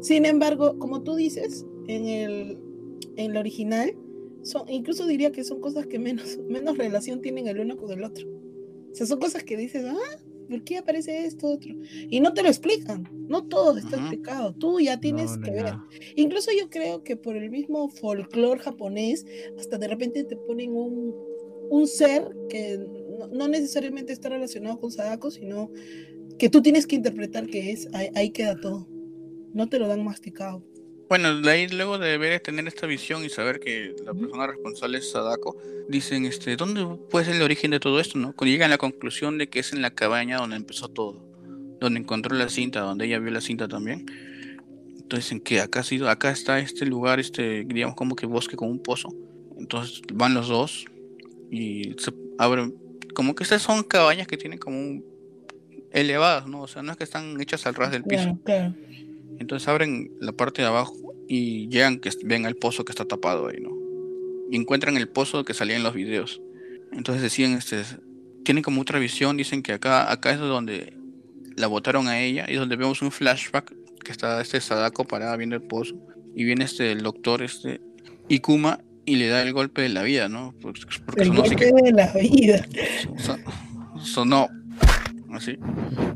Sin 0.00 0.24
embargo, 0.26 0.78
como 0.78 1.02
tú 1.02 1.16
dices, 1.16 1.66
en 1.88 2.06
el, 2.06 2.58
en 3.16 3.32
el 3.32 3.36
original, 3.36 3.94
son, 4.46 4.68
incluso 4.68 5.06
diría 5.06 5.32
que 5.32 5.44
son 5.44 5.60
cosas 5.60 5.86
que 5.86 5.98
menos, 5.98 6.38
menos 6.48 6.78
relación 6.78 7.20
tienen 7.20 7.48
el 7.48 7.60
uno 7.60 7.76
con 7.76 7.90
el 7.90 8.04
otro. 8.04 8.26
O 8.28 8.94
sea, 8.94 9.06
son 9.06 9.18
cosas 9.18 9.44
que 9.44 9.56
dices, 9.56 9.84
ah, 9.86 10.20
¿por 10.48 10.62
qué 10.64 10.78
aparece 10.78 11.26
esto, 11.26 11.48
otro? 11.48 11.74
Y 12.08 12.20
no 12.20 12.32
te 12.32 12.42
lo 12.42 12.48
explican, 12.48 13.06
no 13.28 13.44
todo 13.44 13.76
está 13.76 13.96
Ujú. 13.96 13.98
explicado, 13.98 14.54
tú 14.54 14.80
ya 14.80 14.98
tienes 15.00 15.32
No, 15.32 15.36
no 15.36 15.42
que 15.42 15.50
ver. 15.50 15.64
nada. 15.64 15.88
Incluso 16.14 16.50
yo 16.58 16.70
creo 16.70 17.02
que 17.02 17.16
por 17.16 17.36
el 17.36 17.50
mismo 17.50 17.88
folclore 17.88 18.60
japonés, 18.60 19.26
hasta 19.58 19.76
de 19.78 19.88
repente 19.88 20.24
te 20.24 20.36
ponen 20.36 20.74
un, 20.74 21.14
un 21.68 21.86
ser 21.88 22.34
que 22.48 22.78
no, 23.18 23.26
no 23.28 23.48
necesariamente 23.48 24.12
está 24.12 24.28
relacionado 24.28 24.78
con 24.78 24.90
Sadako, 24.90 25.30
sino 25.30 25.70
que 26.38 26.48
tú 26.48 26.62
tienes 26.62 26.86
que 26.86 26.96
interpretar 26.96 27.46
que 27.48 27.72
es, 27.72 27.88
ahí, 27.92 28.08
ahí 28.14 28.30
queda 28.30 28.56
todo. 28.60 28.88
No 29.52 29.68
te 29.68 29.78
lo 29.78 29.88
dan 29.88 30.04
masticado. 30.04 30.62
Bueno, 31.08 31.40
de 31.40 31.50
ahí 31.50 31.68
luego 31.68 31.98
de 31.98 32.18
ver 32.18 32.40
tener 32.40 32.66
esta 32.66 32.86
visión 32.86 33.24
y 33.24 33.28
saber 33.28 33.60
que 33.60 33.94
la 34.04 34.12
persona 34.12 34.46
responsable 34.48 34.98
es 34.98 35.10
Sadako, 35.10 35.56
dicen, 35.88 36.24
este, 36.26 36.56
¿dónde 36.56 36.84
puede 37.10 37.26
ser 37.26 37.36
el 37.36 37.42
origen 37.42 37.70
de 37.70 37.78
todo 37.78 38.00
esto? 38.00 38.18
¿no? 38.18 38.32
Cuando 38.32 38.50
llegan 38.50 38.70
a 38.70 38.74
la 38.74 38.78
conclusión 38.78 39.38
de 39.38 39.48
que 39.48 39.60
es 39.60 39.72
en 39.72 39.82
la 39.82 39.90
cabaña 39.90 40.38
donde 40.38 40.56
empezó 40.56 40.88
todo, 40.88 41.24
donde 41.80 42.00
encontró 42.00 42.34
la 42.34 42.48
cinta, 42.48 42.80
donde 42.80 43.06
ella 43.06 43.20
vio 43.20 43.30
la 43.30 43.40
cinta 43.40 43.68
también. 43.68 44.06
Entonces 44.88 45.26
dicen 45.26 45.40
que 45.40 45.60
acá 45.60 45.80
ha 45.80 45.84
sido, 45.84 46.10
acá 46.10 46.30
está 46.30 46.58
este 46.58 46.84
lugar, 46.86 47.20
este, 47.20 47.64
digamos 47.64 47.94
como 47.94 48.16
que 48.16 48.26
bosque 48.26 48.56
con 48.56 48.68
un 48.68 48.82
pozo. 48.82 49.08
Entonces 49.56 50.02
van 50.12 50.34
los 50.34 50.48
dos 50.48 50.86
y 51.52 51.94
se 51.98 52.12
abren, 52.38 52.74
como 53.14 53.36
que 53.36 53.44
estas 53.44 53.62
son 53.62 53.84
cabañas 53.84 54.26
que 54.26 54.36
tienen 54.36 54.58
como 54.58 54.76
un 54.76 55.16
elevadas, 55.92 56.46
¿no? 56.46 56.62
O 56.62 56.68
sea, 56.68 56.82
no 56.82 56.92
es 56.92 56.98
que 56.98 57.04
están 57.04 57.40
hechas 57.40 57.66
al 57.66 57.74
ras 57.74 57.90
del 57.90 58.02
piso. 58.02 58.38
Claro, 58.44 58.74
claro. 58.74 58.74
Entonces 59.38 59.68
abren 59.68 60.10
la 60.20 60.32
parte 60.32 60.62
de 60.62 60.68
abajo 60.68 60.94
y 61.28 61.68
llegan 61.68 61.98
que 61.98 62.10
ven 62.24 62.46
el 62.46 62.56
pozo 62.56 62.84
que 62.84 62.92
está 62.92 63.04
tapado 63.04 63.48
ahí, 63.48 63.58
¿no? 63.60 63.70
Y 64.50 64.56
encuentran 64.56 64.96
el 64.96 65.08
pozo 65.08 65.44
que 65.44 65.54
salía 65.54 65.76
en 65.76 65.82
los 65.82 65.94
videos. 65.94 66.40
Entonces 66.92 67.22
decían, 67.22 67.52
este, 67.54 67.82
tienen 68.44 68.62
como 68.62 68.80
otra 68.80 68.98
visión, 68.98 69.36
dicen 69.36 69.62
que 69.62 69.72
acá, 69.72 70.10
acá 70.10 70.30
es 70.32 70.38
donde 70.38 70.94
la 71.56 71.66
botaron 71.66 72.06
a 72.08 72.20
ella 72.20 72.46
y 72.48 72.54
donde 72.54 72.76
vemos 72.76 73.02
un 73.02 73.10
flashback 73.10 73.74
que 74.04 74.12
está 74.12 74.40
este 74.40 74.60
Sadako 74.60 75.04
parada 75.04 75.36
viendo 75.36 75.56
el 75.56 75.62
pozo 75.62 75.96
y 76.34 76.44
viene 76.44 76.64
este 76.64 76.92
el 76.92 77.02
doctor 77.02 77.42
este 77.42 77.80
Ikuma 78.28 78.80
y 79.04 79.16
le 79.16 79.28
da 79.28 79.42
el 79.42 79.52
golpe 79.52 79.82
de 79.82 79.88
la 79.88 80.02
vida, 80.02 80.28
¿no? 80.28 80.54
Porque, 80.60 80.80
porque 81.04 81.22
El 81.22 81.28
sonó 81.28 81.42
así 81.42 81.50
golpe 81.54 81.64
que 81.66 81.82
de 81.82 81.92
la 81.92 82.12
vida. 82.12 82.66
son- 83.18 83.40
sonó 84.04 84.48
así. 85.32 85.52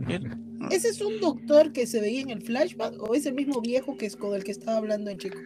Y- 0.09 0.50
¿Ese 0.71 0.89
es 0.89 1.01
un 1.01 1.21
doctor 1.21 1.73
que 1.73 1.87
se 1.87 2.01
veía 2.01 2.21
en 2.21 2.31
el 2.31 2.43
flashback 2.43 3.01
o 3.03 3.15
es 3.15 3.25
el 3.27 3.35
mismo 3.35 3.61
viejo 3.61 3.97
que 3.97 4.07
es 4.07 4.17
con 4.17 4.35
el 4.35 4.45
que 4.45 4.51
estaba 4.51 4.77
hablando 4.77 5.11
el 5.11 5.19
chico? 5.19 5.39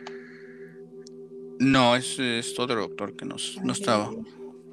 No, 1.59 1.95
es, 1.97 2.19
es 2.19 2.59
otro 2.59 2.81
doctor 2.81 3.17
que 3.17 3.25
no, 3.25 3.37
no 3.63 3.73
estaba. 3.73 4.11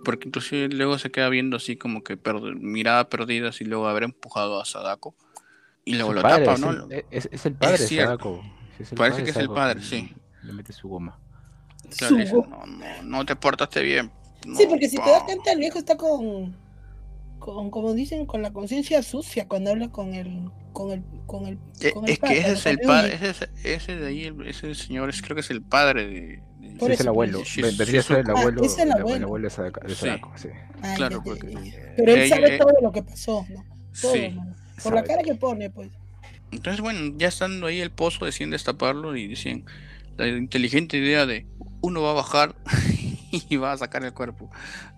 Porque 0.03 0.27
inclusive 0.27 0.67
luego 0.69 0.97
se 0.97 1.11
queda 1.11 1.29
viendo 1.29 1.57
así 1.57 1.75
como 1.75 2.03
que 2.03 2.17
perd- 2.17 2.59
mirada 2.59 3.07
perdida 3.07 3.49
así 3.49 3.65
luego 3.65 3.87
haber 3.87 4.03
empujado 4.03 4.59
a 4.59 4.65
Sadako. 4.65 5.13
Y 5.85 5.95
luego 5.95 6.13
lo 6.13 6.21
padre, 6.23 6.45
tapa, 6.45 6.53
es, 6.55 6.59
¿no? 6.61 6.71
el, 6.89 7.05
es, 7.11 7.29
es 7.31 7.45
el 7.45 7.53
padre 7.53 7.77
de. 7.77 7.87
Sadako. 7.87 8.41
Sí, 8.77 8.83
es 8.83 8.91
el 8.91 8.97
Parece 8.97 9.13
padre 9.19 9.23
que 9.25 9.29
es 9.29 9.37
el 9.37 9.49
padre, 9.49 9.81
sí. 9.83 10.13
Le 10.43 10.53
mete 10.53 10.73
su 10.73 10.89
goma. 10.89 11.19
Su- 11.91 12.17
no, 12.17 12.65
no, 12.65 13.03
no 13.03 13.25
te 13.25 13.35
portaste 13.35 13.83
bien. 13.83 14.11
Sí, 14.55 14.65
porque 14.67 14.89
si 14.89 14.95
te 14.95 15.03
pa". 15.03 15.11
das 15.11 15.23
cuenta, 15.23 15.51
el 15.51 15.59
viejo 15.59 15.77
está 15.77 15.95
con, 15.97 16.55
con 17.41 17.69
como 17.71 17.93
dicen, 17.93 18.25
con 18.25 18.41
la 18.41 18.53
conciencia 18.53 19.03
sucia 19.03 19.47
cuando 19.47 19.71
habla 19.71 19.89
con 19.89 20.13
el, 20.13 20.49
con 20.73 20.91
el, 20.91 21.03
con 21.25 21.45
el, 21.47 21.57
Eh, 21.81 21.91
con 21.91 22.05
el 22.05 22.11
Es 22.11 22.19
pata, 22.19 22.33
que 22.33 22.39
ese 22.39 22.51
es 22.53 22.65
el 22.67 22.79
padre, 22.79 23.15
ese, 23.15 23.29
es- 23.31 23.49
ese 23.65 23.95
de 23.97 24.07
ahí, 24.07 24.23
el- 24.25 24.47
ese 24.47 24.73
señor, 24.75 25.09
es, 25.09 25.21
creo 25.21 25.35
que 25.35 25.41
es 25.41 25.49
el 25.51 25.61
padre 25.61 26.07
de... 26.07 26.43
Sí, 26.79 26.91
es 26.93 26.99
el 27.01 27.07
abuelo. 27.09 27.39
Ve- 27.57 27.71
Vendría 27.77 27.99
a 27.99 28.03
ser 28.03 28.19
el. 28.19 28.29
Ah, 28.29 28.33
abuelo, 28.39 28.63
es 28.63 28.77
el 28.77 28.87
el 28.87 28.91
abuelo. 28.93 29.37
de 29.39 29.49
Sadako, 29.49 29.81
de 29.87 29.89
Sí. 29.95 29.95
Sadako, 30.05 30.31
sí. 30.37 30.47
Ay, 30.81 30.95
Claro, 30.95 31.21
porque- 31.23 31.51
ya. 31.51 31.93
Pero 31.97 32.13
él 32.13 32.29
sabe 32.29 32.55
eh, 32.55 32.57
todo 32.59 32.71
lo 32.81 32.91
que 32.91 33.03
pasó, 33.03 33.45
¿no? 33.49 33.63
Todo, 34.01 34.13
Sí. 34.13 34.29
¿no? 34.29 34.55
Por 34.83 34.93
la 34.95 35.03
cara 35.03 35.21
que 35.23 35.35
pone, 35.35 35.69
pues. 35.69 35.89
Entonces, 36.51 36.81
bueno, 36.81 37.13
ya 37.17 37.27
estando 37.27 37.67
ahí 37.67 37.81
el 37.81 37.91
pozo, 37.91 38.25
deciden 38.25 38.51
destaparlo 38.51 39.15
y 39.15 39.27
decían 39.27 39.65
la 40.17 40.27
inteligente 40.27 40.97
idea 40.97 41.25
de 41.25 41.45
uno 41.81 42.01
va 42.03 42.11
a 42.11 42.13
bajar 42.13 42.55
y 43.31 43.55
va 43.57 43.73
a 43.73 43.77
sacar 43.77 44.03
el 44.05 44.13
cuerpo. 44.13 44.49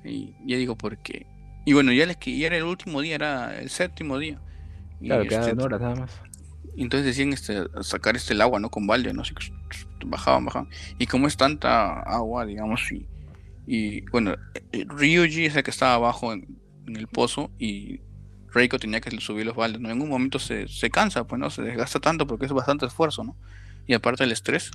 Y 0.04 0.34
ya 0.46 0.58
digo, 0.58 0.76
¿por 0.78 0.98
qué? 0.98 1.26
Y 1.66 1.74
bueno, 1.74 1.92
ya, 1.94 2.06
les, 2.06 2.18
ya 2.20 2.48
era 2.48 2.58
el 2.58 2.64
último 2.64 3.02
día, 3.02 3.16
era 3.16 3.60
el 3.60 3.70
séptimo 3.70 4.18
día. 4.20 4.42
Y, 5.00 5.08
Claro, 5.08 5.24
este, 5.24 5.28
quedan 5.28 5.60
horas 5.62 5.82
nada 5.82 5.96
más. 5.96 6.24
entonces 6.76 7.06
decían 7.06 7.34
este, 7.34 7.64
sacar 7.82 8.16
este 8.16 8.34
el 8.34 8.42
agua, 8.42 8.60
¿no? 8.60 8.70
Con 8.70 8.88
balde, 8.88 9.14
¿no? 9.14 9.22
Así 9.22 9.34
que 9.36 9.46
bajaban, 10.06 10.46
bajaban. 10.46 10.70
Y 10.98 11.08
como 11.08 11.28
es 11.28 11.38
tanta 11.38 12.02
agua, 12.02 12.46
digamos, 12.46 12.92
y, 12.92 13.10
y 13.66 14.02
bueno, 14.12 14.36
eh, 14.72 14.86
Ryuji 14.90 15.46
es 15.46 15.56
el 15.56 15.64
que 15.64 15.72
estaba 15.72 15.96
abajo 15.96 16.34
en, 16.34 16.60
en 16.88 16.96
el 16.98 17.08
pozo 17.08 17.52
y 17.60 18.02
Reiko 18.54 18.80
tenía 18.80 19.02
que 19.02 19.12
subir 19.22 19.46
los 19.46 19.56
baldes, 19.56 19.82
¿no? 19.82 19.90
En 19.92 20.02
un 20.02 20.10
momento 20.10 20.40
se, 20.40 20.68
se 20.68 20.90
cansa, 20.92 21.26
pues, 21.28 21.40
¿no? 21.40 21.50
Se 21.50 21.62
desgasta 21.64 22.00
tanto 22.00 22.28
porque 22.28 22.46
es 22.46 22.52
bastante 22.54 22.86
esfuerzo, 22.86 23.24
¿no? 23.24 23.38
Y 23.88 23.94
aparte 23.94 24.24
del 24.24 24.32
estrés, 24.34 24.72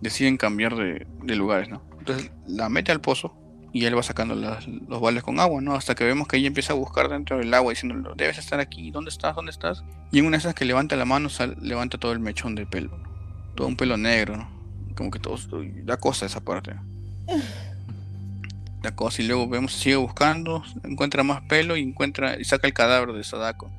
deciden 0.00 0.36
cambiar 0.38 0.76
de, 0.76 1.06
de 1.22 1.36
lugares, 1.36 1.68
¿no? 1.70 1.82
Entonces 1.98 2.32
la 2.46 2.68
mete 2.68 2.92
al 2.92 3.00
pozo 3.00 3.36
y 3.76 3.84
él 3.84 3.96
va 3.96 4.02
sacando 4.02 4.34
las- 4.34 4.66
los 4.66 5.00
baldes 5.00 5.22
con 5.22 5.38
agua, 5.40 5.60
¿no? 5.60 5.74
Hasta 5.74 5.94
que 5.94 6.04
vemos 6.04 6.26
que 6.28 6.36
ella 6.38 6.46
empieza 6.48 6.72
a 6.72 6.76
buscar 6.76 7.08
dentro 7.08 7.38
del 7.38 7.52
agua 7.52 7.70
diciendo, 7.72 8.14
debes 8.16 8.38
estar 8.38 8.58
aquí, 8.60 8.90
¿dónde 8.90 9.10
estás? 9.10 9.34
¿Dónde 9.34 9.50
estás? 9.50 9.84
Y 10.12 10.18
en 10.20 10.26
una 10.26 10.36
de 10.36 10.40
esas 10.40 10.54
que 10.54 10.64
levanta 10.64 10.96
la 10.96 11.04
mano, 11.04 11.28
sal- 11.28 11.56
levanta 11.60 11.98
todo 11.98 12.12
el 12.12 12.20
mechón 12.20 12.54
de 12.54 12.66
pelo, 12.66 12.96
¿no? 12.96 13.06
todo 13.54 13.66
un 13.68 13.76
pelo 13.76 13.96
negro, 13.96 14.36
¿no? 14.36 14.48
Como 14.96 15.10
que 15.10 15.18
todo, 15.18 15.36
da 15.84 15.96
cosa 15.98 16.26
esa 16.26 16.40
parte. 16.40 16.74
Da 18.82 18.94
cosa 18.94 19.22
y 19.22 19.26
luego 19.26 19.48
vemos, 19.48 19.72
sigue 19.72 19.96
buscando, 19.96 20.62
encuentra 20.84 21.22
más 21.22 21.42
pelo 21.42 21.76
y 21.76 21.82
encuentra 21.82 22.38
y 22.38 22.44
saca 22.44 22.66
el 22.66 22.72
cadáver 22.74 23.12
de 23.14 23.24
Sadako. 23.24 23.70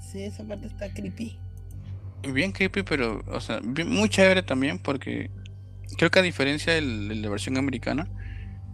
Sí, 0.00 0.22
esa 0.22 0.44
parte 0.44 0.66
está 0.68 0.88
creepy. 0.92 1.38
Bien 2.32 2.50
creepy, 2.52 2.82
pero, 2.82 3.22
o 3.26 3.40
sea, 3.40 3.60
bien- 3.62 3.90
muy 3.90 4.08
chévere 4.08 4.42
también 4.42 4.78
porque 4.78 5.30
creo 5.96 6.10
que 6.10 6.18
a 6.18 6.22
diferencia 6.22 6.72
de 6.72 6.80
la 6.80 7.28
versión 7.28 7.56
americana, 7.58 8.08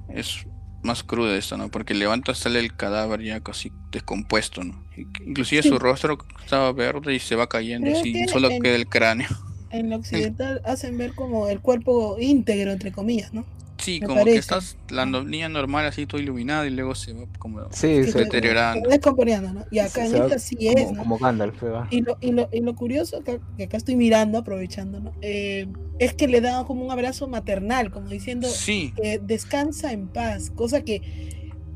es 0.09 0.47
más 0.85 1.03
cruda 1.03 1.37
esta, 1.37 1.57
¿no? 1.57 1.69
Porque 1.71 1.95
levanta, 1.95 2.35
sale 2.35 2.61
el 2.61 2.77
cadáver 2.77 3.23
ya 3.23 3.41
casi 3.41 3.73
descompuesto, 3.91 4.63
¿no? 4.63 4.85
Inclusive 5.27 5.63
Sí. 5.63 5.69
su 5.71 5.79
rostro 5.79 6.19
estaba 6.43 6.71
verde 6.73 7.15
y 7.15 7.19
se 7.19 7.35
va 7.37 7.49
cayendo, 7.49 7.91
que 8.03 8.27
solo 8.29 8.51
en- 8.51 8.63
queda 8.63 8.77
el 8.77 8.87
cráneo. 8.87 9.29
En 9.71 9.91
lo 9.91 9.97
occidental 9.97 10.61
hacen 10.65 10.97
ver 10.99 11.15
como 11.15 11.49
el 11.49 11.59
cuerpo 11.61 12.17
íntegro, 12.21 12.71
entre 12.71 12.93
comillas, 12.93 13.33
¿no? 13.35 13.45
Sí, 13.85 14.01
Me 14.01 14.07
como 14.07 14.21
que 14.21 14.31
parece. 14.31 14.39
estás 14.41 14.77
la 14.89 15.05
niña 15.07 15.49
normal 15.49 15.85
así 15.87 16.07
todo 16.07 16.21
iluminada 16.21 16.67
y 16.67 16.71
luego 16.71 16.95
se 16.95 17.13
va 17.13 17.27
como 17.39 17.61
Sí, 17.71 17.89
Que 17.89 18.07
se 18.07 18.19
deteriorando. 18.21 18.81
se 18.83 18.89
va 18.89 18.93
descomponiendo, 18.95 19.53
¿no? 19.53 19.65
Y 19.71 19.79
acá 19.79 20.07
se- 20.07 20.17
en 20.17 20.23
esta 20.23 20.39
sí 20.39 20.57
como, 20.57 20.79
es, 20.79 20.93
¿no? 20.93 20.99
como 21.01 21.19
Gandalf, 21.19 21.63
va. 21.65 21.87
Y 21.91 22.01
lo, 22.01 22.17
y, 22.21 22.33
lo, 22.33 22.49
y 22.51 22.61
lo 22.61 22.75
curioso, 22.75 23.23
que, 23.23 23.41
que 23.57 23.65
acá 23.65 23.77
estoy 23.77 23.97
mirando, 23.97 24.39
aprovechando, 24.39 25.01
¿no? 25.01 25.13
Eh, 25.21 25.67
es 25.99 26.15
que 26.15 26.29
le 26.29 26.41
da 26.41 26.65
como 26.65 26.85
un 26.85 26.91
abrazo 26.91 27.29
maternal, 27.29 27.91
como 27.91 28.09
diciendo, 28.09 28.49
Sí, 28.49 28.93
eh, 29.03 29.21
descansa 29.23 29.93
en 29.93 30.09
paz, 30.09 30.51
cosa 30.51 30.83
que 30.83 31.03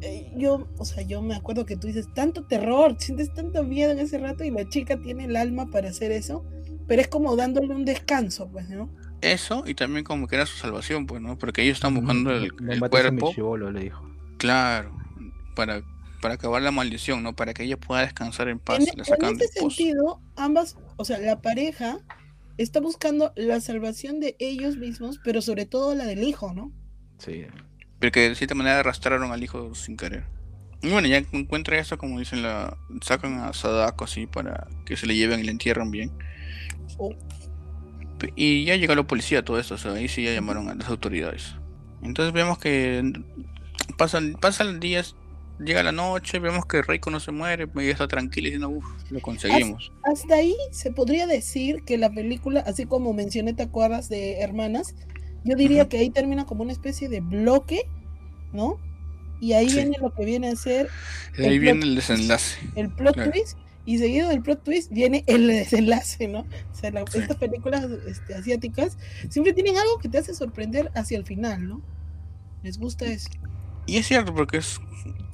eh, 0.01 0.33
yo, 0.37 0.69
o 0.79 0.85
sea, 0.85 1.03
yo 1.03 1.21
me 1.23 1.35
acuerdo 1.35 1.67
que 1.67 1.77
tú 1.77 1.89
dices, 1.89 2.07
tanto 2.15 2.45
terror, 2.45 2.97
sientes 2.99 3.35
tanto 3.35 3.65
miedo 3.65 3.91
en 3.93 3.99
ese 3.99 4.19
rato 4.19 4.45
y 4.45 4.51
la 4.51 4.69
chica 4.69 4.97
tiene 5.01 5.25
el 5.25 5.37
alma 5.37 5.67
para 5.71 5.89
hacer 5.91 6.13
eso, 6.13 6.45
pero 6.87 7.03
es 7.03 7.09
como 7.09 7.37
dándole 7.37 7.75
un 7.75 7.85
descanso, 7.85 8.49
pues, 8.51 8.69
¿no? 8.71 8.91
Eso 9.21 9.65
y 9.67 9.75
también 9.75 10.05
como 10.05 10.29
que 10.29 10.37
era 10.37 10.47
su 10.47 10.57
salvación, 10.57 11.07
pues, 11.07 11.21
¿no? 11.21 11.39
Porque 11.39 11.63
ellos 11.63 11.77
están 11.77 11.95
buscando 11.95 12.33
el, 12.33 12.53
cuerpo, 12.53 13.57
le 13.57 13.81
dijo. 13.81 14.09
claro, 14.37 14.97
para, 15.55 15.83
para 16.21 16.35
acabar 16.35 16.63
la 16.63 16.71
maldición, 16.71 17.23
¿no? 17.23 17.35
Para 17.35 17.55
que 17.55 17.65
ella 17.65 17.77
pueda 17.77 18.03
descansar 18.03 18.49
en 18.49 18.59
paz. 18.59 18.81
En, 18.81 18.87
la 18.99 19.03
en 19.03 19.05
sacan 19.05 19.37
ese 19.37 19.49
sentido, 19.49 20.21
ambas, 20.37 20.77
o 20.97 21.05
sea, 21.05 21.19
la 21.19 21.41
pareja 21.41 21.99
está 22.57 22.81
buscando 22.81 23.33
la 23.37 23.61
salvación 23.61 24.21
de 24.21 24.37
ellos 24.39 24.77
mismos, 24.77 25.21
pero 25.25 25.41
sobre 25.43 25.67
todo 25.67 25.95
la 25.95 26.05
del 26.05 26.23
hijo, 26.23 26.53
¿no? 26.53 26.73
Sí. 27.19 27.47
Porque 28.01 28.29
de 28.29 28.35
cierta 28.35 28.55
manera 28.55 28.81
arrastraron 28.81 29.33
al 29.33 29.43
hijo 29.43 29.75
sin 29.75 29.97
querer. 29.97 30.25
Y 30.83 30.91
bueno, 30.91 31.09
ya 31.09 31.19
encuentra 31.33 31.79
eso, 31.79 31.99
como 31.99 32.19
dicen, 32.19 32.43
la 32.43 32.77
sacan 33.03 33.41
a 33.41 33.53
Sadako 33.53 34.05
así 34.05 34.27
para 34.27 34.69
que 34.87 34.97
se 34.97 35.07
le 35.07 35.17
lleven 35.17 35.41
y 35.41 35.43
le 35.43 35.51
entierran 35.51 35.91
bien. 35.91 36.13
Oh. 36.99 37.15
Y 38.37 38.65
ya 38.65 38.77
llega 38.77 38.95
la 38.95 39.03
policía, 39.05 39.45
todo 39.45 39.59
esto, 39.59 39.75
o 39.75 39.79
sea, 39.79 39.93
ahí 39.93 40.09
sí 40.09 40.25
ya 40.25 40.33
llamaron 40.33 40.69
a 40.69 40.75
las 40.75 40.89
autoridades. 40.89 41.55
Entonces 42.03 42.33
vemos 42.33 42.59
que 42.59 43.13
pasan, 43.97 44.35
pasan 44.35 44.81
días, 44.81 45.17
llega 45.59 45.83
la 45.83 45.93
noche, 45.93 46.39
vemos 46.39 46.67
que 46.67 46.83
Reiko 46.83 47.11
no 47.11 47.21
se 47.21 47.33
muere, 47.33 47.69
ella 47.77 47.91
está 47.93 48.09
tranquila 48.09 48.47
diciendo, 48.47 48.71
uff, 48.71 48.87
lo 49.11 49.21
conseguimos. 49.21 49.93
Hasta 50.05 50.37
ahí 50.37 50.55
se 50.73 50.93
podría 50.93 51.27
decir 51.27 51.83
que 51.85 51.99
la 51.99 52.11
película, 52.11 52.61
así 52.61 52.87
como 52.87 53.13
mencioné, 53.13 53.55
¿te 53.55 53.65
acuerdas 53.65 54.09
de 54.09 54.41
Hermanas? 54.41 54.95
Yo 55.45 55.57
diría 55.57 55.89
que 55.89 55.99
ahí 55.99 56.11
termina 56.11 56.45
como 56.47 56.63
una 56.63 56.73
especie 56.73 57.09
de 57.09 57.21
bloque, 57.21 57.83
¿no? 58.53 58.79
Y 59.41 59.53
ahí 59.53 59.69
Sí. 59.69 59.77
viene 59.77 59.97
lo 60.01 60.13
que 60.13 60.25
viene 60.25 60.49
a 60.49 60.57
ser 60.57 60.89
Y 61.37 61.43
ahí 61.43 61.55
el 61.55 61.61
viene 61.61 61.81
plot 61.81 61.89
el 61.89 61.95
desenlace. 61.95 62.59
el 62.75 62.91
plot 62.91 63.15
Claro. 63.15 63.31
twist, 63.31 63.57
y 63.91 63.99
seguido 63.99 64.29
del 64.29 64.43
plot 64.43 64.63
twist 64.65 64.93
viene 64.93 65.25
el 65.27 65.47
desenlace, 65.47 66.29
¿no? 66.29 66.41
O 66.41 66.75
sea, 66.75 66.91
la- 66.91 67.05
Sí. 67.11 67.19
estas 67.19 67.37
películas 67.39 67.87
este, 68.07 68.35
asiáticas 68.35 68.99
siempre 69.31 69.53
tienen 69.55 69.77
algo 69.79 69.99
que 69.99 70.09
te 70.09 70.19
hace 70.19 70.35
sorprender 70.35 70.91
hacia 70.95 71.17
el 71.17 71.25
final, 71.25 71.67
¿no? 71.67 71.81
Les 72.63 72.79
gusta 72.79 73.07
eso. 73.07 73.29
Y 73.87 73.97
es 73.97 74.07
cierto, 74.07 74.35
porque 74.35 74.59
es. 74.59 74.81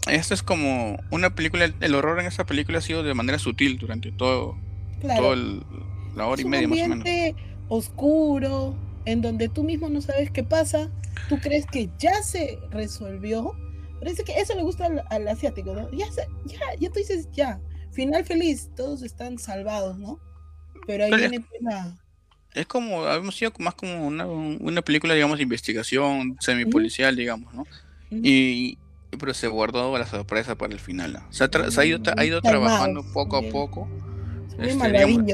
Esta 0.06 0.34
es 0.34 0.42
como 0.42 0.98
una 1.10 1.34
película. 1.34 1.72
El 1.80 1.94
horror 1.94 2.20
en 2.20 2.26
esta 2.26 2.44
película 2.46 2.78
ha 2.78 2.82
sido 2.82 3.02
de 3.02 3.14
manera 3.14 3.38
sutil 3.38 3.78
durante 3.78 4.12
todo, 4.12 4.56
Claro. 5.00 5.22
todo 5.22 5.32
el- 5.32 5.62
la 6.14 6.26
hora 6.26 6.40
es 6.40 6.46
y 6.46 6.48
media 6.48 6.68
más 6.68 6.78
o 6.78 6.82
menos. 6.82 6.98
ambiente 6.98 7.34
oscuro, 7.68 8.76
en 9.04 9.20
donde 9.22 9.48
tú 9.48 9.64
mismo 9.64 9.88
no 9.88 10.00
sabes 10.00 10.30
qué 10.30 10.44
pasa, 10.44 10.90
tú 11.28 11.38
crees 11.40 11.66
que 11.66 11.90
ya 11.98 12.22
se 12.22 12.58
resolvió. 12.70 13.54
Parece 13.98 14.22
que 14.24 14.38
eso 14.38 14.54
le 14.54 14.62
gusta 14.62 14.86
al, 14.86 15.02
al 15.10 15.26
asiático, 15.28 15.74
¿no? 15.74 15.90
Ya, 15.90 16.10
se- 16.12 16.28
ya, 16.44 16.58
ya 16.78 16.88
tú 16.90 16.98
dices, 16.98 17.28
ya, 17.32 17.60
final 17.94 18.24
feliz, 18.24 18.70
todos 18.76 19.02
están 19.02 19.38
salvados, 19.38 19.98
¿no? 19.98 20.18
Pero 20.86 21.04
ahí 21.04 21.10
Pero 21.12 21.24
es- 21.24 21.30
viene 21.30 21.46
pues, 21.48 21.62
la... 21.62 21.96
Es 22.54 22.66
como, 22.66 23.04
habíamos 23.04 23.34
sido 23.34 23.52
más 23.58 23.74
como 23.74 24.06
una, 24.06 24.26
una 24.26 24.80
película, 24.82 25.12
digamos, 25.14 25.38
de 25.38 25.42
investigación, 25.42 26.36
semipolicial, 26.40 27.16
digamos, 27.16 27.52
¿no? 27.52 27.66
Y, 28.10 28.78
pero 29.18 29.34
se 29.34 29.48
guardó 29.48 29.96
la 29.98 30.06
sorpresa 30.06 30.54
para 30.54 30.72
el 30.72 30.78
final. 30.78 31.20
Se 31.30 31.42
ha, 31.42 31.50
tra- 31.50 31.68
se 31.70 31.80
ha 31.80 31.84
ido, 31.84 32.00
ha 32.06 32.40
trabajando 32.40 33.04
poco 33.12 33.36
a 33.38 33.42
poco. 33.50 33.88
Este, 34.58 34.92
digamos. 34.92 35.24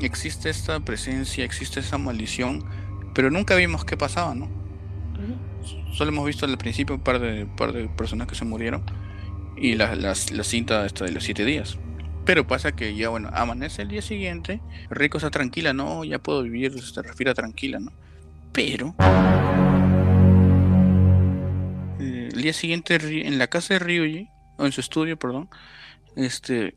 Existe 0.00 0.50
esta 0.50 0.78
presencia, 0.80 1.42
existe 1.42 1.80
esa 1.80 1.96
maldición, 1.96 2.66
pero 3.14 3.30
nunca 3.30 3.54
vimos 3.54 3.86
qué 3.86 3.96
pasaba, 3.96 4.34
¿no? 4.34 4.46
Solo 5.94 6.10
hemos 6.10 6.26
visto 6.26 6.44
al 6.44 6.58
principio 6.58 6.96
un 6.96 7.00
par 7.00 7.18
de, 7.18 7.46
par 7.46 7.72
de 7.72 7.88
personas 7.88 8.28
que 8.28 8.34
se 8.34 8.44
murieron 8.44 8.82
y 9.56 9.74
la, 9.74 9.94
las- 9.96 10.30
la 10.32 10.44
cinta 10.44 10.84
esta 10.86 11.04
de 11.04 11.12
los 11.12 11.24
siete 11.24 11.44
días. 11.44 11.78
Pero 12.24 12.46
pasa 12.46 12.72
que 12.72 12.94
ya, 12.96 13.08
bueno, 13.08 13.30
amanece 13.32 13.82
el 13.82 13.88
día 13.88 14.02
siguiente, 14.02 14.60
Rico 14.90 15.18
está 15.18 15.30
tranquila, 15.30 15.72
no, 15.72 16.04
ya 16.04 16.18
puedo 16.18 16.42
vivir, 16.42 16.80
se 16.82 17.02
respira 17.02 17.34
tranquila, 17.34 17.78
¿no? 17.78 17.92
Pero 18.52 18.94
eh, 22.00 22.30
el 22.32 22.42
día 22.42 22.52
siguiente 22.52 22.96
en 23.26 23.38
la 23.38 23.46
casa 23.46 23.74
de 23.74 23.80
Ryuji, 23.80 24.28
o 24.58 24.66
en 24.66 24.72
su 24.72 24.80
estudio, 24.80 25.18
perdón, 25.18 25.48
este, 26.16 26.74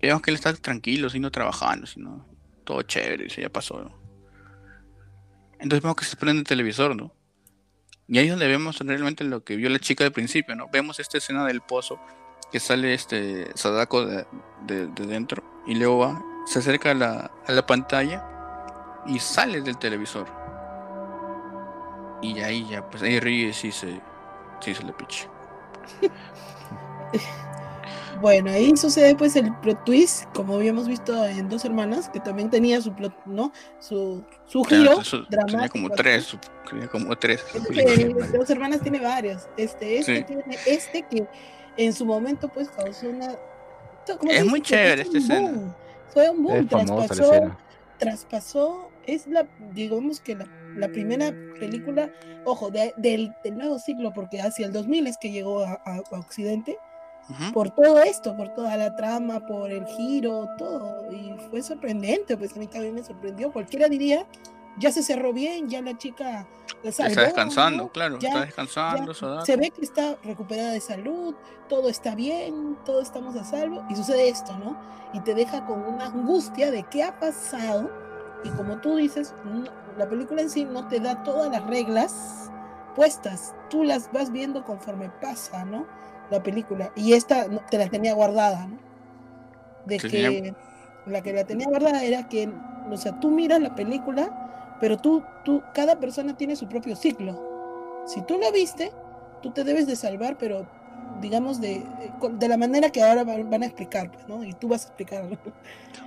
vemos 0.00 0.22
que 0.22 0.30
él 0.30 0.34
está 0.36 0.52
tranquilo, 0.54 1.08
sino 1.08 1.30
trabajando, 1.30 1.86
sino 1.86 2.26
todo 2.64 2.82
chévere, 2.82 3.30
se 3.30 3.42
ya 3.42 3.48
pasó. 3.48 3.80
¿no? 3.82 3.92
Entonces 5.54 5.82
vemos 5.82 5.96
que 5.96 6.04
se 6.04 6.16
prende 6.16 6.40
el 6.40 6.46
televisor, 6.46 6.96
¿no? 6.96 7.12
Y 8.12 8.18
ahí 8.18 8.26
es 8.26 8.30
donde 8.32 8.46
vemos 8.46 8.78
realmente 8.80 9.24
lo 9.24 9.42
que 9.42 9.56
vio 9.56 9.70
la 9.70 9.78
chica 9.78 10.04
al 10.04 10.12
principio, 10.12 10.54
¿no? 10.54 10.68
Vemos 10.70 11.00
esta 11.00 11.16
escena 11.16 11.46
del 11.46 11.62
pozo 11.62 11.98
que 12.50 12.60
sale 12.60 12.92
este 12.92 13.50
Sadako 13.56 14.04
de, 14.04 14.26
de- 14.66 14.86
de 14.88 15.06
dentro 15.06 15.42
y 15.66 15.74
luego 15.76 15.98
va, 15.98 16.22
se 16.46 16.58
acerca 16.58 16.90
a 16.90 16.94
la, 16.94 17.30
a 17.46 17.52
la 17.52 17.66
pantalla 17.66 18.22
y 19.06 19.18
sale 19.18 19.62
del 19.62 19.78
televisor. 19.78 20.26
Y 22.20 22.38
ahí 22.40 22.68
ya, 22.68 22.88
pues 22.90 23.02
ahí 23.02 23.18
ríe 23.18 23.48
y 23.48 23.52
se, 23.54 23.72
sí 23.72 24.74
se 24.74 24.82
le 24.84 24.92
piche. 24.92 25.26
Bueno, 28.20 28.50
ahí 28.50 28.76
sucede 28.76 29.16
pues 29.16 29.34
el 29.36 29.52
plot 29.58 29.84
twist, 29.84 30.24
como 30.34 30.54
habíamos 30.54 30.86
visto 30.86 31.24
en 31.26 31.48
Dos 31.48 31.64
Hermanas, 31.64 32.08
que 32.08 32.20
también 32.20 32.50
tenía 32.50 32.80
su 32.80 32.94
plot, 32.94 33.14
¿no? 33.26 33.52
Su, 33.80 34.24
su 34.46 34.62
Claro, 34.62 34.82
giro 34.90 35.00
eso 35.00 35.16
dramático. 35.28 35.46
tenía 35.46 35.68
como 35.68 35.90
tres, 35.90 36.24
su- 36.24 36.38
tenía 36.68 36.88
como 36.88 37.16
tres. 37.16 37.44
Este, 37.54 38.14
Dos 38.36 38.50
Hermanas 38.50 38.80
tiene 38.80 39.00
varios. 39.00 39.48
Este, 39.56 39.98
este 39.98 40.18
Sí. 40.18 40.24
tiene 40.24 40.44
este 40.66 41.02
que 41.10 41.26
en 41.76 41.92
su 41.92 42.04
momento 42.04 42.48
pues 42.48 42.68
causó 42.70 43.08
una... 43.08 43.34
¿cómo 44.18 44.30
se 44.30 44.36
Es 44.36 44.42
dice? 44.42 44.44
muy 44.50 44.60
chévere 44.62 45.02
un 45.02 45.06
esta 45.06 45.18
escena. 45.18 45.50
boom. 45.52 45.74
Fue 46.12 46.30
un 46.30 46.42
boom, 46.42 46.56
Es 46.56 46.68
famosa 46.70 46.94
la 46.94 47.06
traspasó, 47.08 47.56
traspasó, 47.98 48.90
es 49.06 49.26
la, 49.26 49.46
digamos 49.72 50.20
que 50.20 50.34
la, 50.36 50.46
la 50.76 50.88
primera 50.88 51.32
película, 51.58 52.10
ojo, 52.44 52.70
de- 52.70 52.92
del, 52.96 53.32
del 53.42 53.56
nuevo 53.56 53.78
siglo, 53.78 54.12
porque 54.12 54.40
hacia 54.40 54.66
el 54.66 54.72
2000 54.72 55.06
es 55.06 55.16
que 55.18 55.30
llegó 55.30 55.64
a, 55.64 55.80
a- 55.84 56.02
a 56.10 56.18
Occidente, 56.18 56.76
Por 57.54 57.70
todo 57.70 58.02
esto, 58.02 58.36
por 58.36 58.48
toda 58.50 58.76
la 58.76 58.94
trama, 58.96 59.40
por 59.46 59.70
el 59.70 59.86
giro, 59.86 60.48
todo, 60.58 61.10
y 61.10 61.34
fue 61.50 61.62
sorprendente, 61.62 62.36
pues 62.36 62.54
a 62.56 62.58
mí 62.58 62.66
también 62.66 62.94
me 62.94 63.02
sorprendió, 63.02 63.52
cualquiera 63.52 63.88
diría, 63.88 64.26
ya 64.78 64.90
se 64.92 65.02
cerró 65.02 65.32
bien, 65.32 65.68
ya 65.68 65.80
la 65.82 65.96
chica 65.96 66.46
la 66.82 66.92
salvó, 66.92 67.10
está 67.10 67.22
descansando, 67.24 67.84
¿no? 67.84 67.88
claro, 67.90 68.18
Ya- 68.18 68.28
está 68.28 68.44
descansando. 68.46 69.14
se 69.44 69.56
ve 69.56 69.70
que 69.70 69.82
está 69.82 70.16
recuperada 70.24 70.72
de 70.72 70.80
salud, 70.80 71.34
todo 71.68 71.88
está 71.88 72.14
bien, 72.14 72.76
todos 72.84 73.04
estamos 73.04 73.36
a 73.36 73.44
salvo, 73.44 73.84
y 73.88 73.96
sucede 73.96 74.28
esto, 74.28 74.56
¿no? 74.58 74.76
Y 75.14 75.20
te 75.20 75.34
deja 75.34 75.64
con 75.64 75.82
una 75.84 76.06
angustia 76.06 76.70
de 76.70 76.82
qué 76.84 77.02
ha 77.04 77.18
pasado, 77.20 77.90
y 78.44 78.48
como 78.50 78.78
tú 78.78 78.96
dices, 78.96 79.34
no- 79.44 79.64
la 79.96 80.08
película 80.08 80.42
en 80.42 80.50
sí 80.50 80.64
no 80.64 80.88
te 80.88 81.00
da 81.00 81.22
todas 81.22 81.50
las 81.50 81.64
reglas 81.66 82.50
puestas, 82.96 83.54
tú 83.70 83.84
las 83.84 84.10
vas 84.12 84.30
viendo 84.32 84.64
conforme 84.64 85.08
pasa, 85.20 85.64
¿no? 85.64 85.86
La 86.32 86.42
película, 86.42 86.90
y 86.96 87.12
esta 87.12 87.46
no- 87.48 87.60
te 87.70 87.78
la 87.78 87.88
tenía 87.88 88.14
guardada, 88.14 88.66
¿no? 88.66 88.78
De 89.86 89.98
Tenía- 89.98 90.30
que 90.30 90.54
la 91.06 91.22
que 91.22 91.32
la 91.32 91.44
tenía 91.44 91.66
guardada 91.68 92.02
era 92.04 92.28
que, 92.28 92.48
o 92.90 92.96
sea, 92.96 93.18
tú 93.20 93.30
miras 93.30 93.60
la 93.60 93.74
película, 93.74 94.76
pero 94.80 94.96
tú, 94.96 95.22
tú, 95.44 95.62
cada 95.74 96.00
persona 96.00 96.36
tiene 96.36 96.56
su 96.56 96.68
propio 96.68 96.96
ciclo. 96.96 98.02
Si 98.06 98.22
tú 98.22 98.38
la 98.38 98.50
viste, 98.50 98.90
tú 99.42 99.50
te 99.50 99.62
debes 99.64 99.86
de 99.86 99.94
salvar, 99.96 100.38
pero 100.38 100.66
digamos 101.20 101.60
de, 101.60 101.84
de 102.38 102.48
la 102.48 102.56
manera 102.56 102.90
que 102.90 103.02
ahora 103.02 103.24
van 103.24 103.62
a 103.62 103.66
explicar, 103.66 104.10
pues, 104.10 104.26
¿no? 104.28 104.42
Y 104.44 104.52
tú 104.54 104.68
vas 104.68 104.84
a 104.84 104.88
explicar. 104.88 105.24
¿no? 105.24 105.36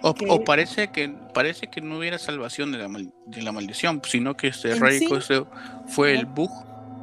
O, 0.02 0.14
que- 0.14 0.26
o 0.30 0.44
parece 0.44 0.88
que 0.90 1.10
parece 1.34 1.68
que 1.68 1.82
no 1.82 1.98
hubiera 2.00 2.18
salvación 2.18 2.72
de 2.72 2.78
la, 2.80 2.88
mal- 2.88 3.14
de 3.28 3.42
la 3.42 3.52
maldición, 3.52 4.02
sino 4.06 4.36
que 4.36 4.48
este 4.48 4.72
En 4.72 4.80
Reiko 4.82 5.16
sí, 5.22 5.34
ese 5.34 5.46
fue 5.88 6.16
el 6.18 6.26
bug 6.26 6.52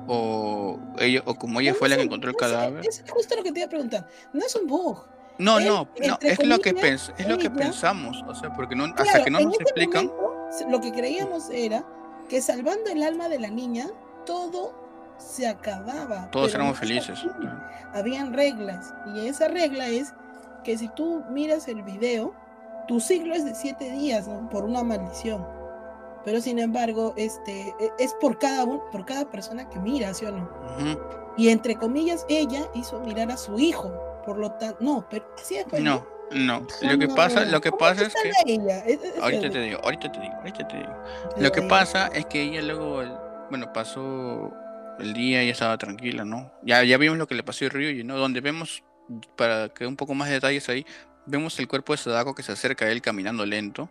o 0.07 0.79
ella 0.99 1.23
o 1.27 1.35
como 1.35 1.61
ella 1.61 1.73
No, 1.73 1.79
fue 1.79 1.89
no 1.89 1.91
la 1.95 1.97
que 1.99 2.03
encontró 2.05 2.31
el 2.31 2.37
cadáver. 2.37 2.87
Es 2.87 3.05
justo 3.09 3.37
lo 3.37 3.43
que 3.43 3.53
te 3.53 3.61
iba 3.61 3.67
a 3.67 3.71
preguntar. 3.71 4.07
No 4.33 4.45
es 4.45 4.55
un 4.57 4.67
bug. 4.67 5.05
No, 5.39 5.59
no, 5.59 5.89
no, 6.07 6.19
es 6.21 6.45
lo 6.47 6.59
que 6.61 6.73
comillas, 6.75 7.11
pens- 7.11 7.15
es 7.19 7.27
lo 7.27 7.39
que 7.39 7.51
pensamos, 7.51 8.23
o 8.29 8.35
sea, 8.35 8.53
porque 8.53 8.77
no 8.77 8.85
hasta 8.85 9.03
Claro, 9.03 9.25
que 9.25 9.31
no 9.31 9.41
nos 9.41 9.55
ese 9.55 9.63
explican, 9.63 10.07
momento, 10.07 10.69
lo 10.69 10.81
que 10.81 10.93
creíamos 10.93 11.49
era 11.51 11.85
que 12.29 12.41
salvando 12.43 12.91
el 12.91 13.03
alma 13.03 13.29
de 13.29 13.39
la 13.41 13.49
niña, 13.49 13.87
todo 14.27 14.75
se 15.19 15.49
acababa. 15.49 16.31
Todos 16.31 16.55
éramos 16.55 16.75
no 16.75 16.79
felices. 16.81 17.19
Habían 17.95 18.33
reglas. 18.35 18.93
Y 19.15 19.27
esa 19.27 19.49
regla 19.49 19.89
es 19.89 20.13
que 20.65 20.77
si 20.79 20.89
tú 20.89 21.25
miras 21.31 21.67
el 21.67 21.83
video, 21.83 22.35
tu 22.87 23.01
ciclo 23.01 23.35
es 23.35 23.45
de 23.45 23.55
siete 23.55 23.91
días, 23.91 24.29
¿no? 24.29 24.49
Por 24.51 24.65
una 24.65 24.83
maldición. 24.85 25.47
Pero 26.25 26.41
sin 26.41 26.59
embargo, 26.59 27.15
este, 27.17 27.75
e- 27.81 27.91
es 27.99 28.15
por 28.15 28.39
cada, 28.39 28.65
un- 28.65 28.81
por 28.91 29.05
cada 29.05 29.31
persona 29.31 29.69
que 29.69 29.79
mira, 29.79 30.13
¿sí 30.15 30.25
o 30.27 30.33
no? 30.33 30.49
Ujú. 30.79 31.01
Y 31.37 31.49
entre 31.49 31.77
comillas, 31.77 32.25
ella 32.29 32.69
hizo 32.75 33.01
mirar 33.01 33.31
a 33.33 33.37
su 33.37 33.59
hijo. 33.59 33.93
Por 34.25 34.39
lo 34.39 34.53
tanto, 34.53 34.77
no, 34.81 35.07
pero 35.11 35.25
así 35.37 35.57
es. 35.57 35.65
pues, 35.69 35.83
No, 35.83 36.07
no. 36.31 36.67
Lo 36.83 36.99
que 36.99 37.09
pasa, 37.09 37.45
lo 37.45 37.61
que 37.61 37.71
¿Cómo 37.71 37.79
pasa 37.81 38.03
es 38.03 38.15
que 38.15 38.53
ella? 38.55 38.79
Es- 38.81 39.03
es- 39.03 39.19
ahorita 39.21 39.51
te 39.51 39.61
digo, 39.61 39.81
ahorita 39.83 40.13
te 40.13 40.21
digo, 40.21 40.35
ahorita 40.35 40.69
te 40.69 40.77
digo. 40.77 41.03
Lo 41.39 41.51
que 41.53 41.63
pasa 41.63 42.07
es 42.09 42.27
que 42.27 42.43
ella 42.43 42.63
luego, 42.63 43.03
bueno, 43.51 43.73
pasó 43.73 44.53
el 45.01 45.13
día 45.15 45.43
y 45.43 45.49
estaba 45.51 45.77
tranquila, 45.79 46.25
¿no? 46.25 46.53
Ya, 46.63 46.85
ya 46.85 46.99
vimos 46.99 47.19
lo 47.19 47.27
que 47.27 47.35
le 47.35 47.43
pasó 47.43 47.65
a 47.65 47.69
Ryuji, 47.71 48.05
¿no? 48.05 48.17
Donde 48.17 48.41
vemos, 48.41 48.85
para 49.37 49.69
que 49.71 49.87
un 49.87 49.97
poco 49.97 50.15
más 50.15 50.29
de 50.29 50.35
detalles 50.35 50.69
ahí, 50.69 50.87
vemos 51.27 51.59
el 51.59 51.69
cuerpo 51.69 51.93
de 51.93 51.99
Sadako 51.99 52.35
que 52.35 52.43
se 52.43 52.53
acerca 52.53 52.85
a 52.85 52.91
él 52.91 53.03
caminando 53.03 53.45
lento, 53.47 53.89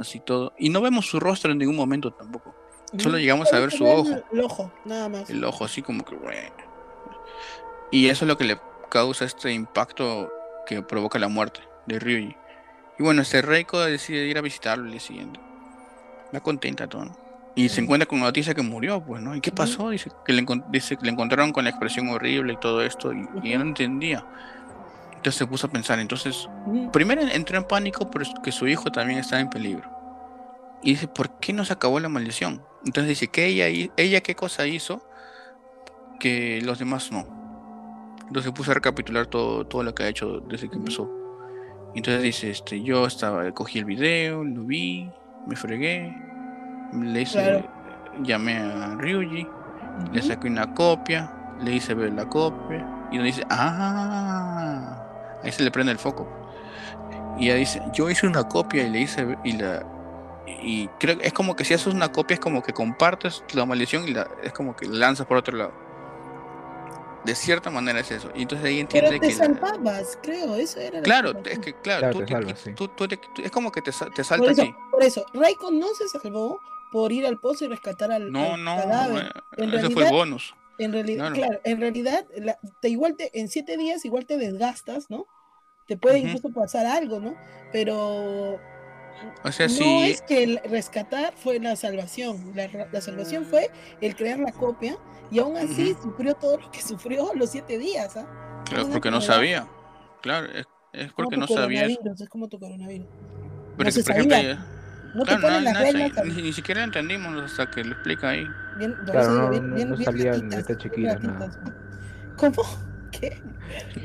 así 0.00 0.20
todo. 0.20 0.52
Y 0.58 0.68
no 0.68 0.80
vemos 0.80 1.06
su 1.06 1.20
rostro 1.20 1.52
en 1.52 1.58
ningún 1.58 1.76
momento 1.76 2.12
tampoco. 2.12 2.54
Solo 2.98 3.18
llegamos 3.18 3.52
a 3.52 3.58
ver 3.58 3.70
su 3.72 3.86
ojo. 3.86 4.22
El, 4.32 4.40
ojo, 4.40 4.72
nada 4.84 5.08
más. 5.08 5.30
El 5.30 5.42
ojo 5.44 5.64
así 5.64 5.80
como 5.80 6.04
que... 6.04 6.14
bueno. 6.14 6.52
Y 7.90 8.08
eso 8.08 8.24
es 8.24 8.28
lo 8.28 8.36
que 8.36 8.44
le 8.44 8.58
causa 8.90 9.24
este 9.24 9.52
impacto 9.52 10.30
que 10.66 10.82
provoca 10.82 11.18
la 11.18 11.28
muerte 11.28 11.60
de 11.86 11.98
Ryuji. 11.98 12.36
Y 12.98 13.02
bueno, 13.02 13.22
este 13.22 13.40
Reiko 13.40 13.80
decide 13.80 14.26
ir 14.26 14.36
a 14.36 14.42
visitarlo 14.42 14.84
el 14.84 14.92
día 14.92 15.00
siguiente. 15.00 15.40
Va 16.34 16.40
contenta 16.40 16.86
todo. 16.86 17.06
¿no? 17.06 17.22
Y 17.54 17.68
se 17.68 17.82
encuentra 17.82 18.06
con 18.06 18.18
la 18.20 18.26
noticia 18.26 18.54
que 18.54 18.62
murió, 18.62 19.02
pues, 19.02 19.22
¿no? 19.22 19.34
¿Y 19.34 19.40
qué 19.40 19.52
pasó? 19.52 19.90
Dice 19.90 20.10
que, 20.24 20.32
le, 20.32 20.46
dice 20.70 20.96
que 20.96 21.04
le 21.04 21.12
encontraron 21.12 21.52
con 21.52 21.64
la 21.64 21.70
expresión 21.70 22.08
horrible 22.08 22.54
y 22.54 22.56
todo 22.56 22.82
esto, 22.82 23.12
y, 23.12 23.28
y 23.42 23.48
ella 23.48 23.58
no 23.58 23.64
entendía. 23.64 24.24
Entonces 25.22 25.38
se 25.38 25.46
puso 25.46 25.68
a 25.68 25.70
pensar, 25.70 26.00
entonces, 26.00 26.48
primero 26.92 27.22
entró 27.22 27.56
en 27.56 27.62
pánico 27.62 28.10
porque 28.10 28.50
su 28.50 28.66
hijo 28.66 28.90
también 28.90 29.20
estaba 29.20 29.40
en 29.40 29.48
peligro. 29.48 29.88
Y 30.82 30.90
dice, 30.94 31.06
¿por 31.06 31.38
qué 31.38 31.52
no 31.52 31.64
se 31.64 31.74
acabó 31.74 32.00
la 32.00 32.08
maldición? 32.08 32.60
Entonces 32.84 33.10
dice, 33.10 33.28
que 33.28 33.46
ella, 33.46 33.68
ella 33.96 34.20
qué 34.20 34.34
cosa 34.34 34.66
hizo 34.66 35.00
que 36.18 36.60
los 36.64 36.80
demás 36.80 37.12
no? 37.12 37.20
Entonces 38.22 38.46
se 38.46 38.52
puso 38.52 38.72
a 38.72 38.74
recapitular 38.74 39.26
todo, 39.28 39.64
todo 39.64 39.84
lo 39.84 39.94
que 39.94 40.02
ha 40.02 40.08
hecho 40.08 40.40
desde 40.40 40.68
que 40.68 40.74
empezó. 40.74 41.08
Entonces 41.94 42.20
dice, 42.24 42.50
este, 42.50 42.82
yo 42.82 43.06
estaba, 43.06 43.48
cogí 43.52 43.78
el 43.78 43.84
video, 43.84 44.42
lo 44.42 44.64
vi, 44.64 45.08
me 45.46 45.54
fregué, 45.54 46.12
le 47.00 47.20
hice, 47.22 47.38
Claro. 47.38 47.70
llamé 48.24 48.56
a 48.56 48.96
Ryuji, 48.96 49.46
le 50.12 50.20
saqué 50.20 50.48
una 50.48 50.74
copia, 50.74 51.32
le 51.62 51.76
hice 51.76 51.94
ver 51.94 52.12
la 52.12 52.28
copia, 52.28 53.08
y 53.12 53.18
dice, 53.18 53.44
ah, 53.50 55.01
ahí 55.42 55.52
se 55.52 55.62
le 55.62 55.70
prende 55.70 55.92
el 55.92 55.98
foco. 55.98 56.26
Y 57.38 57.46
ella 57.46 57.56
dice, 57.56 57.82
yo 57.92 58.08
hice 58.10 58.26
una 58.26 58.44
copia 58.48 58.84
y 58.84 58.90
le 58.90 59.00
hice, 59.00 59.36
y 59.44 59.52
la, 59.52 59.84
y 60.46 60.88
creo 61.00 61.18
que 61.18 61.26
es 61.26 61.32
como 61.32 61.56
que 61.56 61.64
si 61.64 61.74
haces 61.74 61.92
una 61.92 62.12
copia 62.12 62.34
es 62.34 62.40
como 62.40 62.62
que 62.62 62.72
compartes 62.72 63.42
la 63.54 63.64
maldición 63.64 64.06
y 64.06 64.12
la, 64.12 64.28
es 64.42 64.52
como 64.52 64.76
que 64.76 64.86
la 64.86 64.98
lanzas 65.06 65.26
por 65.26 65.36
otro 65.38 65.56
lado. 65.56 65.72
De 67.24 67.34
cierta 67.36 67.70
manera 67.70 68.00
es 68.00 68.10
eso. 68.10 68.30
Y 68.34 68.42
entonces 68.42 68.66
ahí 68.66 68.80
entiende 68.80 69.10
Pero 69.10 69.20
te 69.20 69.28
que... 69.28 69.34
la- 69.34 69.44
salvabas, 69.44 70.18
creo, 70.22 70.56
eso 70.56 70.80
era 70.80 70.98
la 70.98 71.02
claro, 71.04 71.32
es 71.44 71.58
que 71.60 71.72
claro, 71.74 72.00
Claro, 72.00 72.12
tú, 72.14 72.18
te 72.20 72.24
te- 72.26 72.32
salvas, 72.32 72.58
sí. 72.58 72.72
tú- 72.74 72.88
tú 72.88 73.08
te- 73.08 73.16
tú- 73.16 73.42
es 73.42 73.50
como 73.52 73.70
que 73.70 73.80
te, 73.80 73.92
te 73.92 74.10
Por 74.10 74.24
salta 74.24 74.48
a 74.48 74.52
eso, 74.52 74.62
ti. 74.62 74.74
por 74.90 75.02
eso, 75.02 75.24
Raiko 75.32 75.70
no 75.70 75.86
se 75.94 76.08
salvó 76.08 76.60
por 76.90 77.12
ir 77.12 77.24
al 77.26 77.38
pozo 77.38 77.64
y 77.64 77.68
rescatar 77.68 78.10
al, 78.12 78.30
No, 78.32 78.54
al 78.54 78.64
no, 78.64 78.76
cadáver. 78.76 79.32
fue 79.92 80.04
el 80.04 80.10
bonus. 80.10 80.54
En 80.78 80.92
realidad, 80.92 81.32
Claro. 81.32 81.34
claro, 81.34 81.60
en 81.64 81.80
realidad, 81.80 82.26
la- 82.36 82.58
te 82.80 82.88
igual 82.88 83.16
te, 83.16 83.38
en 83.38 83.48
siete 83.48 83.76
días 83.76 84.04
igual 84.04 84.26
te 84.26 84.36
desgastas, 84.38 85.10
¿no? 85.10 85.26
Te 85.86 85.96
puede 85.96 86.18
incluso 86.18 86.50
pasar 86.50 86.86
algo, 86.86 87.20
¿no? 87.20 87.34
Pero 87.72 88.58
O 89.44 89.52
sea, 89.52 89.66
no 89.68 89.72
sí, 89.74 90.04
es 90.04 90.22
que 90.22 90.42
el 90.42 90.60
rescatar 90.64 91.34
fue 91.36 91.58
la 91.60 91.76
salvación. 91.76 92.52
La, 92.54 92.68
la 92.90 93.00
salvación 93.00 93.44
fue 93.44 93.70
el 94.00 94.16
crear 94.16 94.38
la 94.38 94.52
copia 94.52 94.96
y 95.30 95.38
aún 95.38 95.56
así 95.56 95.94
sufrió 96.02 96.34
todo 96.34 96.58
lo 96.58 96.70
que 96.70 96.80
sufrió 96.82 97.32
los 97.34 97.50
siete 97.50 97.78
días, 97.78 98.16
¿ah? 98.16 98.26
claro, 98.64 98.88
porque 98.90 99.10
no 99.10 99.20
sabía. 99.20 99.66
Claro, 100.22 100.46
es, 100.52 100.66
es 100.92 101.12
porque 101.12 101.36
no 101.36 101.46
sabía 101.46 101.86
Es 101.86 102.28
como 102.28 102.48
tu 102.48 102.58
coronavirus. 102.58 103.06
Pero 103.76 103.90
no 103.90 103.94
que, 103.94 104.02
por 104.02 104.12
ejemplo, 104.12 104.36
No 105.14 105.24
claro, 105.24 105.40
te 105.40 105.46
ponen 105.46 105.64
las 105.64 105.78
reglas 105.78 106.18
al- 106.18 106.28
ni, 106.36 106.42
ni 106.42 106.52
siquiera 106.52 106.82
entendimos 106.84 107.42
hasta 107.42 107.70
que 107.70 107.84
lo 107.84 107.92
explica 107.92 108.30
ahí. 108.30 108.46
bien, 108.78 108.94
Claro, 109.04 109.30
no- 109.32 109.50
bien- 109.50 109.68
no- 109.70 109.76
bien- 109.76 109.90
no 109.90 109.96
bien 109.96 110.04
salían 110.06 110.48
letras 110.48 110.78
chiquitas, 110.78 111.22
nada. 111.22 111.50
¿Cómo? 112.36 112.62
¿Qué? 113.10 113.40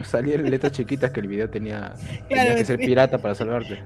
Salían 0.04 0.50
letras 0.50 0.74
chiquitas 0.74 1.12
que 1.12 1.22
el 1.22 1.28
video 1.28 1.50
tenía, 1.50 1.94
tenía 2.30 2.56
que 2.56 2.66
ser 2.66 2.78
pirata 2.78 3.18
para 3.18 3.36
salvarte. 3.36 3.84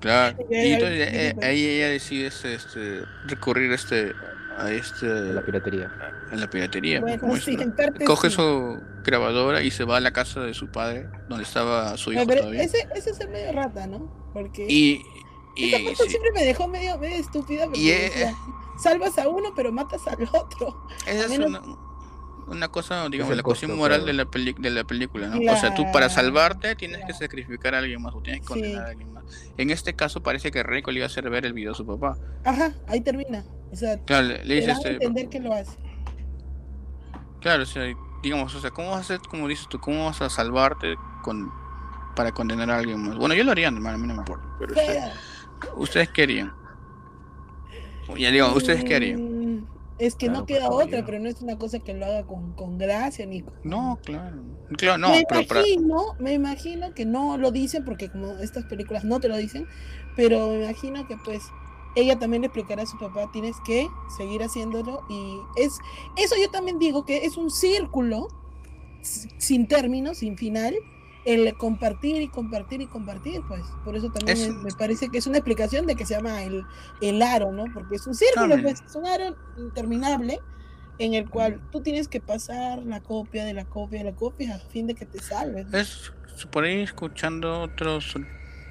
Claro. 0.00 0.36
Y 0.50 0.72
entonces 0.72 1.08
eh, 1.12 1.34
ahí 1.42 1.64
ella 1.66 1.88
decide 1.88 2.26
este, 2.28 2.54
este, 2.54 3.02
recurrir 3.26 3.72
este, 3.72 4.12
a 4.58 4.70
este 4.70 5.06
La 5.06 5.42
piratería. 5.42 5.90
a 6.32 6.36
la 6.36 6.48
piratería. 6.48 7.00
Bueno, 7.00 7.20
como 7.20 7.36
sí, 7.36 7.54
eso. 7.54 7.62
en 7.62 7.72
parte 7.72 8.04
Coge 8.04 8.30
sí. 8.30 8.36
su 8.36 8.80
grabadora 9.04 9.62
y 9.62 9.70
se 9.70 9.84
va 9.84 9.98
a 9.98 10.00
la 10.00 10.12
casa 10.12 10.40
de 10.40 10.54
su 10.54 10.68
padre, 10.68 11.08
donde 11.28 11.44
estaba 11.44 11.96
su 11.98 12.12
hijo 12.12 12.22
No, 12.22 12.26
pero 12.26 12.40
todavía. 12.42 12.62
ese, 12.62 12.88
ese 12.94 13.10
es 13.10 13.20
el 13.20 13.28
medio 13.28 13.52
rata, 13.52 13.86
¿no? 13.86 14.30
Porque 14.32 14.66
Y, 14.68 15.02
y, 15.56 15.74
esa 15.74 15.84
parte 15.84 15.96
sí, 16.04 16.10
siempre 16.10 16.30
me 16.32 16.44
dejó 16.44 16.68
medio, 16.68 16.98
medio 16.98 17.16
estúpida. 17.16 17.64
Porque 17.64 17.80
Y, 17.80 17.90
eh, 17.90 18.02
decía, 18.10 18.34
salvas 18.78 19.18
a 19.18 19.28
uno, 19.28 19.50
pero 19.56 19.72
matas 19.72 20.06
al 20.06 20.22
otro. 20.32 20.86
esa 21.06 21.22
a 21.22 21.24
es 21.24 21.28
menos- 21.30 21.48
una, 21.48 21.60
una 22.48 22.68
cosa, 22.68 23.08
digamos, 23.08 23.36
la 23.36 23.42
cuestión 23.42 23.72
costo, 23.72 23.80
moral 23.82 23.98
claro. 24.02 24.06
de 24.06 24.12
la, 24.12 24.24
peli- 24.26 24.54
de 24.56 24.70
la 24.70 24.84
película, 24.84 25.26
¿no? 25.28 25.52
O 25.52 25.56
sea, 25.56 25.74
tú 25.74 25.84
para 25.92 26.08
salvarte 26.08 26.76
tienes 26.76 27.04
que 27.04 27.12
sacrificar 27.14 27.74
a 27.74 27.78
alguien 27.78 28.00
más 28.02 28.14
o 28.14 28.20
tienes 28.20 28.42
que 28.42 28.46
Sí. 28.46 28.52
condenar 28.52 28.86
a 28.86 28.88
alguien 28.90 29.12
más. 29.12 29.24
En 29.56 29.70
este 29.70 29.94
caso 29.94 30.22
parece 30.22 30.50
que 30.52 30.62
Reiko 30.62 30.90
le 30.92 30.98
iba 30.98 31.06
a 31.06 31.08
hacer 31.08 31.28
ver 31.28 31.44
el 31.46 31.52
video 31.54 31.72
a 31.72 31.74
su 31.74 31.84
papá. 31.84 32.16
Ajá, 32.44 32.72
ahí 32.86 33.00
termina. 33.00 33.44
O 33.72 33.76
sea, 33.76 33.98
Claro, 34.04 34.28
le, 34.28 34.44
le 34.44 34.54
dice 34.56 34.70
este, 34.70 34.90
entender 34.92 35.28
que 35.28 35.40
lo 35.40 35.52
hace. 35.52 35.76
Claro, 37.40 37.62
o 37.64 37.66
sea, 37.66 37.82
digamos, 38.22 38.54
o 38.54 38.60
sea, 38.60 38.70
¿cómo 38.70 38.90
vas 38.90 38.98
a 38.98 39.00
hacer, 39.00 39.20
como 39.28 39.46
dices 39.48 39.66
tú, 39.68 39.78
cómo 39.80 40.06
vas 40.06 40.20
a 40.22 40.30
salvarte 40.30 40.96
con 41.22 41.50
para 42.14 42.32
condenar 42.32 42.70
a 42.70 42.78
alguien 42.78 43.00
más? 43.02 43.16
Bueno, 43.16 43.34
yo 43.34 43.44
lo 43.44 43.52
haría, 43.52 43.66
hermano, 43.68 43.96
a 43.96 43.98
mí 43.98 44.06
no 44.06 44.14
me 44.14 44.20
importa, 44.20 44.46
pero 44.58 44.74
Pero, 44.74 44.92
ustedes 45.76 46.08
qué 46.10 46.22
harían. 46.22 46.52
Ya 48.18 48.30
digo, 48.30 48.52
ustedes 48.54 48.84
qué 48.84 48.94
harían. 48.96 49.20
mm, 49.20 49.66
Es 49.98 50.14
que 50.14 50.26
Claro, 50.26 50.40
no 50.40 50.46
queda 50.46 50.70
otra, 50.70 50.98
yo- 51.00 51.06
pero 51.06 51.18
no 51.18 51.28
es 51.28 51.40
una 51.40 51.56
cosa 51.58 51.78
que 51.78 51.94
lo 51.94 52.04
haga 52.06 52.24
con, 52.26 52.52
con 52.52 52.76
gracia 52.78 53.24
ni 53.26 53.40
con... 53.40 53.54
No, 53.64 53.98
claro. 54.04 54.42
Claro, 54.76 54.98
no, 54.98 55.10
me 55.10 55.20
pero 55.28 55.42
para, 55.46 55.60
imagino, 55.62 56.02
me 56.18 56.32
imagino 56.34 56.92
que 56.94 57.06
no 57.06 57.38
lo 57.38 57.50
dicen 57.50 57.84
porque 57.84 58.10
como 58.10 58.38
estas 58.38 58.64
películas 58.66 59.04
no 59.04 59.20
te 59.20 59.28
lo 59.28 59.36
dicen, 59.36 59.66
pero 60.16 60.48
me 60.50 60.64
imagino 60.64 61.06
que 61.06 61.16
pues 61.24 61.42
ella 61.94 62.18
también 62.18 62.42
le 62.42 62.48
explicará 62.48 62.82
a 62.82 62.86
su 62.86 62.98
papá, 62.98 63.30
tienes 63.32 63.56
que 63.64 63.88
seguir 64.18 64.42
haciéndolo 64.42 65.02
y 65.08 65.38
es 65.56 65.78
eso 66.16 66.34
yo 66.38 66.50
también 66.50 66.78
digo 66.78 67.04
que 67.06 67.24
es 67.24 67.38
un 67.38 67.50
círculo 67.50 68.28
sin 69.38 69.66
término, 69.68 70.14
sin 70.14 70.36
final, 70.36 70.74
el 71.26 71.54
compartir 71.56 72.22
y 72.22 72.28
compartir 72.28 72.80
y 72.80 72.86
compartir, 72.86 73.42
pues 73.48 73.62
por 73.84 73.96
eso 73.96 74.10
también 74.10 74.38
Es- 74.38 74.54
me 74.54 74.70
parece 74.70 75.08
que 75.08 75.18
es 75.18 75.26
una 75.26 75.38
explicación 75.38 75.86
de 75.86 75.96
que 75.96 76.06
se 76.06 76.14
llama 76.14 76.42
el, 76.44 76.64
el 77.00 77.20
aro, 77.20 77.52
¿no? 77.52 77.64
Porque 77.74 77.96
es 77.96 78.06
un 78.06 78.14
círculo, 78.14 78.56
pues 78.62 78.80
es 78.80 78.94
un 78.94 79.06
aro 79.06 79.36
interminable 79.58 80.40
en 80.98 81.14
el 81.14 81.28
cual 81.28 81.60
tú 81.70 81.82
tienes 81.82 82.08
que 82.08 82.20
pasar 82.20 82.78
la 82.84 83.00
copia 83.02 83.44
de 83.44 83.52
la 83.52 83.66
copia 83.66 83.98
de 83.98 84.10
la 84.12 84.16
copia 84.16 84.54
a 84.54 84.58
fin 84.58 84.86
de 84.86 84.94
que 84.94 85.04
te 85.04 85.20
salves. 85.20 85.66
¿no? 85.66 85.78
es 85.78 86.12
por 86.50 86.64
ahí 86.64 86.80
escuchando 86.80 87.60
otros 87.60 88.14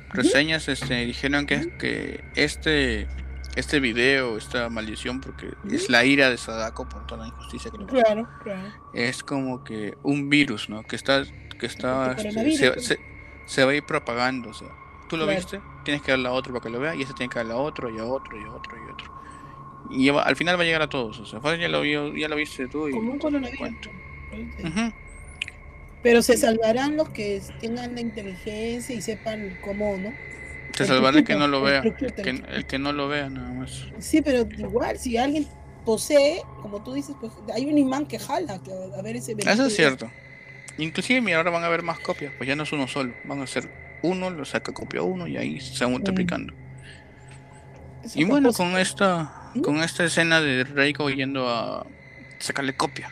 reseñas, 0.10 0.68
este, 0.70 1.06
dijeron 1.06 1.46
que, 1.46 1.78
que 1.78 2.24
este 2.36 3.08
este 3.56 3.80
video, 3.80 4.38
esta 4.38 4.70
maldición, 4.70 5.22
porque 5.22 5.54
es 5.72 5.90
la 5.90 6.04
ira 6.04 6.30
de 6.30 6.38
Sadako 6.38 6.90
por 6.90 7.08
toda 7.08 7.22
la 7.22 7.28
injusticia 7.28 7.72
que 7.72 7.78
le. 7.78 7.86
Claro, 7.86 8.28
claro. 8.44 8.74
es 8.94 9.24
como 9.24 9.64
que 9.64 9.94
un 10.04 10.30
virus, 10.30 10.70
¿no? 10.70 10.84
Que 10.84 10.98
está, 10.98 11.24
que 11.58 11.66
está, 11.66 12.14
Este 12.18 12.32
se, 12.58 12.72
pues. 12.72 12.86
se- 12.86 13.00
se 13.46 13.64
va 13.64 13.72
a 13.72 13.76
ir 13.76 13.84
propagando, 13.84 14.50
o 14.50 14.54
sea, 14.54 14.70
tú 15.08 15.18
lo 15.18 15.26
Claro. 15.26 15.40
viste, 15.40 15.62
tienes 15.84 16.02
que 16.02 16.12
darle 16.12 16.28
a 16.30 16.32
otro 16.32 16.54
para 16.54 16.64
que 16.64 16.70
lo 16.70 16.80
vea, 16.80 16.96
y 16.96 17.02
ese 17.04 17.14
tiene 17.14 17.30
que 17.30 17.40
darle 17.40 17.54
a 17.54 17.58
otro, 17.58 17.90
y 17.90 18.00
a 18.00 18.06
otro, 18.06 18.40
y 18.40 18.44
a 18.44 18.52
otro, 18.52 18.76
y 18.76 18.90
a 18.90 18.94
otro. 18.94 19.12
Y 19.92 20.10
va- 20.10 20.24
al 20.24 20.36
final 20.36 20.58
va 20.58 20.64
a 20.64 20.66
llegar 20.66 20.82
a 20.82 20.90
todos, 20.90 21.20
o 21.20 21.26
sea, 21.26 21.40
ya 21.58 21.68
lo, 21.68 21.82
vio- 21.82 22.16
ya 22.16 22.28
lo 22.28 22.36
viste 22.36 22.68
tú 22.68 22.88
y 22.88 22.92
Como 22.92 23.12
un 23.14 23.20
coronavirus. 23.20 23.60
cuento. 23.60 23.90
Ujú. 24.64 24.94
Pero 26.02 26.22
se 26.22 26.38
salvarán 26.38 26.98
los 26.98 27.10
que 27.10 27.42
tengan 27.60 27.96
la 27.96 28.02
inteligencia 28.02 28.96
y 28.96 29.02
sepan 29.02 29.58
cómo, 29.62 29.98
¿no? 29.98 30.14
Se 30.76 30.86
salvará 30.86 31.18
el 31.20 31.24
que 31.24 31.36
no 31.36 31.48
lo 31.48 31.62
vea, 31.62 31.80
el 31.82 31.96
que, 31.96 32.30
el 32.30 32.66
que 32.66 32.80
no 32.80 32.92
lo 32.94 33.08
vea 33.08 33.30
nada 33.30 33.52
más. 33.54 33.88
Sí, 34.00 34.22
pero 34.22 34.48
igual, 34.58 34.98
si 35.00 35.18
alguien 35.18 35.48
posee, 35.86 36.42
como 36.62 36.84
tú 36.84 36.94
dices, 36.94 37.16
pues 37.20 37.32
hay 37.54 37.66
un 37.68 37.78
imán 37.78 38.06
que 38.08 38.20
jala 38.20 38.60
a 38.98 39.02
ver 39.02 39.16
ese 39.16 39.36
Eso 39.38 39.66
es 39.68 39.76
cierto. 39.76 40.10
Inclusive, 40.78 41.22
mira, 41.22 41.38
ahora 41.38 41.52
van 41.52 41.64
a 41.64 41.68
haber 41.68 41.84
más 41.84 42.00
copias, 42.00 42.34
pues 42.38 42.48
ya 42.48 42.56
no 42.56 42.64
es 42.64 42.72
uno 42.74 42.88
solo, 42.88 43.14
van 43.24 43.42
a 43.42 43.48
ser 43.48 43.70
uno, 44.02 44.30
lo 44.30 44.44
saca 44.46 44.74
copia 44.74 45.02
uno 45.02 45.28
y 45.28 45.38
ahí 45.38 45.60
se 45.60 45.86
va 45.86 45.92
multiplicando. 45.92 46.54
Es 48.04 48.16
Y 48.16 48.24
bueno, 48.26 48.50
propósito. 48.52 48.64
con 48.72 48.80
esta 48.80 49.42
con 49.64 49.78
esta 49.78 50.04
escena 50.04 50.42
de 50.42 50.64
Reiko 50.66 51.10
yendo 51.10 51.50
a 51.50 51.88
sacarle 52.40 52.76
copia, 52.76 53.10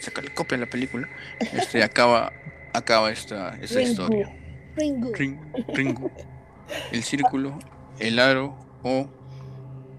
sacarle 0.00 0.32
copia 0.32 0.56
a 0.56 0.60
la 0.60 0.66
película, 0.66 1.08
este 1.52 1.82
acaba 1.84 2.32
acaba 2.72 3.10
esta, 3.12 3.56
esta 3.60 3.78
Ringu. 3.78 3.90
historia. 3.90 4.36
Ringu. 4.74 5.12
Ring- 5.14 5.38
Ringu, 5.74 6.10
el 6.92 7.02
círculo, 7.02 7.58
el 7.98 8.18
aro 8.18 8.56
o 8.82 9.06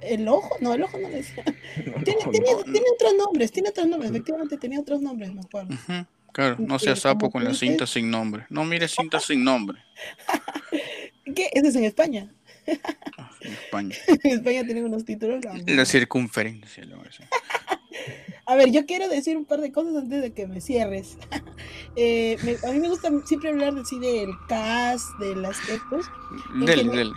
El 0.02 0.28
ojo, 0.28 0.58
no, 0.60 0.74
el 0.74 0.82
ojo 0.84 0.98
no 0.98 1.08
le 1.10 1.18
decía. 1.18 1.44
No, 1.46 2.04
Tiene, 2.04 2.26
no, 2.26 2.32
tiene- 2.32 2.52
no. 2.52 2.64
tiene 2.64 2.86
otros 2.96 3.14
nombres, 3.18 3.52
tiene 3.52 3.70
otros 3.70 3.88
nombres, 3.88 4.10
efectivamente 4.12 4.58
tenía 4.58 4.80
otros 4.80 5.00
nombres, 5.00 5.32
me 5.34 5.42
acuerdo. 5.42 5.74
Ujú, 5.76 6.06
Claro, 6.34 6.58
no 6.60 6.78
sea 6.80 6.96
sapo 6.98 7.32
con 7.32 7.44
la 7.46 7.54
cinta 7.54 7.88
sin 7.88 8.10
nombre. 8.12 8.46
No 8.50 8.66
mire 8.66 8.88
cinta 8.90 9.20
sin 9.22 9.44
nombre. 9.44 9.80
¿Qué? 11.36 11.50
Ese 11.54 11.68
es 11.70 11.76
en 11.76 11.86
España. 11.86 12.30
Ah, 13.18 13.30
En 13.42 13.54
España. 13.54 13.96
En 14.24 14.32
España 14.32 14.64
tienen 14.66 14.86
unos 14.86 15.06
títulos. 15.06 15.44
la- 15.46 15.54
La 15.74 15.86
circunferencia. 15.86 16.84
lo. 16.86 17.02
A 18.46 18.56
ver, 18.56 18.72
yo 18.72 18.86
quiero 18.86 19.08
decir 19.08 19.38
un 19.38 19.46
par 19.46 19.62
de 19.62 19.72
cosas 19.72 19.96
antes 19.96 20.22
de 20.22 20.34
que 20.34 20.48
me 20.48 20.60
cierres. 20.60 21.18
Eh, 21.96 22.38
me- 22.44 22.58
a 22.68 22.74
mí 22.74 22.80
me 22.80 22.90
gusta 22.90 23.10
siempre 23.26 23.50
hablar 23.50 23.74
de, 23.74 23.86
sí, 23.86 24.00
del 24.00 24.32
cast, 24.50 25.18
de 25.20 25.36
las 25.36 25.58
aspectos. 25.60 26.08
Dele, 26.66 27.12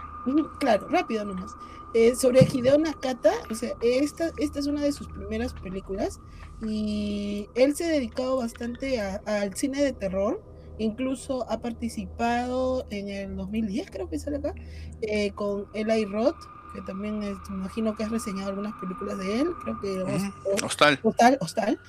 Claro, 0.61 0.89
rápido 0.89 1.25
nomás. 1.25 1.53
Eh, 1.95 2.15
sobre 2.15 2.41
Hideo 2.53 2.79
Nakata, 2.79 3.33
o 3.51 3.55
sea, 3.55 3.71
esta, 3.81 4.31
esta 4.39 4.59
es 4.59 4.67
una 4.67 4.83
de 4.83 4.93
sus 4.93 5.09
primeras 5.09 5.53
películas 5.55 6.21
y 6.63 7.47
él 7.55 7.75
se 7.77 7.85
ha 7.85 7.89
dedicado 7.89 8.37
bastante 8.39 9.01
al 9.01 9.55
cine 9.55 9.83
de 9.83 9.93
terror. 9.93 10.43
Incluso 10.79 11.51
ha 11.51 11.59
participado 11.61 12.87
en 12.91 13.09
el 13.09 13.37
2010, 13.37 13.91
creo 13.91 14.09
que 14.09 14.19
sale 14.19 14.37
acá, 14.39 14.55
eh, 15.01 15.31
con 15.33 15.67
Eli 15.73 16.05
Roth, 16.05 16.37
que 16.75 16.83
también 16.83 17.23
es- 17.23 17.39
imagino 17.49 17.95
que 17.97 18.05
has 18.05 18.11
reseñado 18.11 18.51
algunas 18.51 18.75
películas 18.81 19.19
de 19.19 19.41
él. 19.41 19.49
Creo 19.65 19.81
que 19.81 20.03
Ujú, 20.03 20.67
Hostal. 20.67 20.99
Hostal, 21.03 21.39
Hostal. 21.41 21.81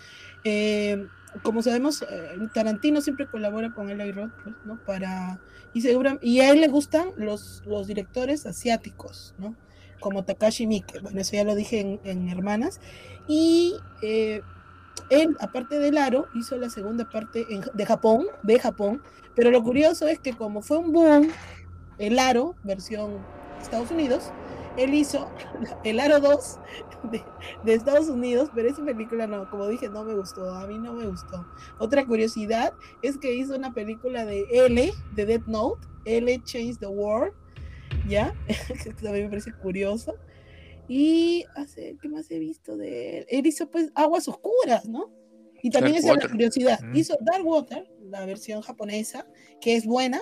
Eh, 0.46 1.06
como 1.44 1.62
sabemos, 1.62 2.02
eh, 2.10 2.38
Tarantino 2.54 3.02
siempre 3.02 3.28
colabora 3.28 3.74
con 3.74 3.90
Eli 3.90 4.12
Roth, 4.14 4.32
pues, 4.44 4.56
¿no? 4.64 4.80
Para, 4.86 5.42
y, 5.74 5.82
segura- 5.82 6.18
y 6.22 6.40
a 6.40 6.50
él 6.52 6.62
le 6.62 6.70
gustan 6.70 7.10
los, 7.18 7.62
los 7.66 7.88
directores 7.88 8.46
asiáticos, 8.46 9.36
¿no? 9.38 9.54
Como 10.00 10.24
Takashi 10.24 10.66
Miike, 10.68 11.00
bueno, 11.02 11.20
eso 11.20 11.34
ya 11.36 11.44
lo 11.44 11.56
dije 11.56 11.82
en, 11.82 12.00
en 12.06 12.30
Hermanas. 12.30 12.80
Y 13.28 13.76
eh, 14.02 14.42
él, 15.10 15.36
aparte 15.40 15.80
del 15.80 15.98
Aro, 15.98 16.28
hizo 16.34 16.58
la 16.58 16.70
segunda 16.70 17.10
parte 17.10 17.46
en- 17.50 17.64
de 17.74 17.86
Japón, 17.86 18.28
de 18.44 18.60
Japón, 18.60 19.02
pero 19.36 19.52
lo 19.52 19.64
curioso 19.64 20.08
es 20.08 20.20
que 20.20 20.34
como 20.34 20.62
fue 20.62 20.78
un 20.78 20.92
boom, 20.92 21.30
el 21.98 22.20
Aro, 22.20 22.56
versión 22.64 23.18
Estados 23.62 23.92
Unidos, 23.92 24.32
él 24.78 24.94
hizo 24.94 25.30
el 25.84 26.00
Aro 26.00 26.20
2 26.20 26.60
de, 27.12 27.24
de 27.64 27.74
Estados 27.74 28.08
Unidos, 28.10 28.50
pero 28.54 28.70
esa 28.70 28.84
película 28.84 29.26
no, 29.28 29.50
como 29.50 29.68
dije, 29.68 29.90
no 29.90 30.04
me 30.04 30.14
gustó, 30.14 30.54
a 30.54 30.68
mí 30.68 30.78
no 30.78 30.94
me 30.94 31.08
gustó. 31.08 31.46
Otra 31.80 32.06
curiosidad 32.06 32.74
es 33.02 33.18
que 33.18 33.34
hizo 33.34 33.56
una 33.56 33.74
película 33.74 34.26
de 34.26 34.46
L, 34.52 34.94
de 35.16 35.26
Death 35.26 35.48
Note, 35.48 35.88
L 36.06 36.42
Change 36.44 36.78
the 36.78 36.88
World, 36.88 37.34
¿ya? 38.08 38.34
que 38.84 38.94
también 38.94 39.26
me 39.26 39.30
parece 39.30 39.52
curioso. 39.54 40.16
Y 40.88 41.46
hace, 41.56 41.98
¿qué 42.02 42.08
más 42.10 42.30
he 42.32 42.40
visto 42.40 42.78
de 42.78 43.20
él? 43.20 43.26
Él 43.30 43.46
hizo 43.48 43.70
pues 43.70 43.92
Aguas 43.96 44.28
Oscuras, 44.28 44.88
¿no? 44.88 45.12
Y 45.62 45.70
también 45.70 45.96
Dark 45.96 46.00
es 46.00 46.06
la 46.06 46.14
Water. 46.14 46.32
curiosidad, 46.32 46.80
Mm. 46.82 46.96
hizo 46.96 47.18
Dark 47.22 47.46
Water, 47.46 47.90
la 48.10 48.26
versión 48.26 48.62
japonesa, 48.62 49.28
que 49.60 49.76
es 49.76 49.86
buena, 49.86 50.22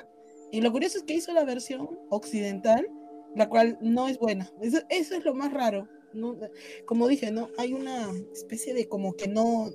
y 0.51 0.61
lo 0.61 0.71
curioso 0.71 0.97
es 0.97 1.03
que 1.03 1.13
hizo 1.15 1.33
la 1.33 1.43
versión 1.43 1.87
occidental, 2.09 2.87
la 3.35 3.49
cual 3.49 3.77
no 3.81 4.07
es 4.07 4.17
buena. 4.17 4.49
Eso, 4.61 4.79
eso 4.89 5.15
es 5.15 5.23
lo 5.25 5.33
más 5.35 5.51
raro. 5.53 5.87
¿no? 6.13 6.37
Como 6.85 7.09
dije, 7.09 7.29
¿no? 7.31 7.49
Hay 7.57 7.73
una 7.73 8.09
especie 8.33 8.73
de 8.73 8.87
como 8.87 9.15
que 9.17 9.27
no, 9.27 9.69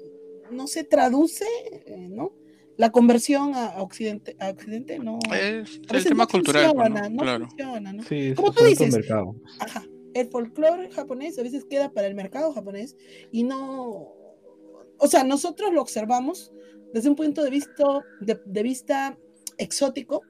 no 0.51 0.67
se 0.67 0.85
traduce, 0.85 1.45
eh, 1.87 2.09
¿no? 2.09 2.33
La 2.79 2.91
conversión 2.91 3.53
a, 3.55 3.83
occidente, 3.83 4.37
a 4.41 4.49
occidente 4.49 4.99
no. 4.99 5.19
Es 5.39 5.79
el 5.93 6.05
tema 6.05 6.25
no 6.25 6.29
cultural, 6.29 6.71
funciona, 6.71 7.01
¿no? 7.03 7.11
no 7.11 7.23
Claro. 7.23 7.47
funciona, 7.47 7.93
¿no? 7.93 8.03
Sí, 8.05 8.33
Como 8.35 8.53
tú 8.53 8.65
es 8.65 8.71
dices. 8.79 8.95
mercado. 8.95 9.37
Ajá. 9.59 9.85
El 10.15 10.29
folclore 10.29 10.91
japonés 10.91 11.39
a 11.39 11.43
veces 11.43 11.65
queda 11.65 11.93
para 11.93 12.07
el 12.07 12.15
mercado 12.15 12.53
japonés 12.53 12.97
y 13.31 13.43
no. 13.45 14.13
O 14.99 15.07
sea, 15.07 15.25
nosotros 15.25 15.73
lo 15.73 15.81
observamos 15.81 16.53
desde 16.93 17.09
un 17.09 17.17
punto 17.17 17.43
de 17.43 17.51
vista, 17.51 18.05
de, 18.21 18.41
de 18.45 18.63
vista 18.63 19.17
exótico 19.59 20.23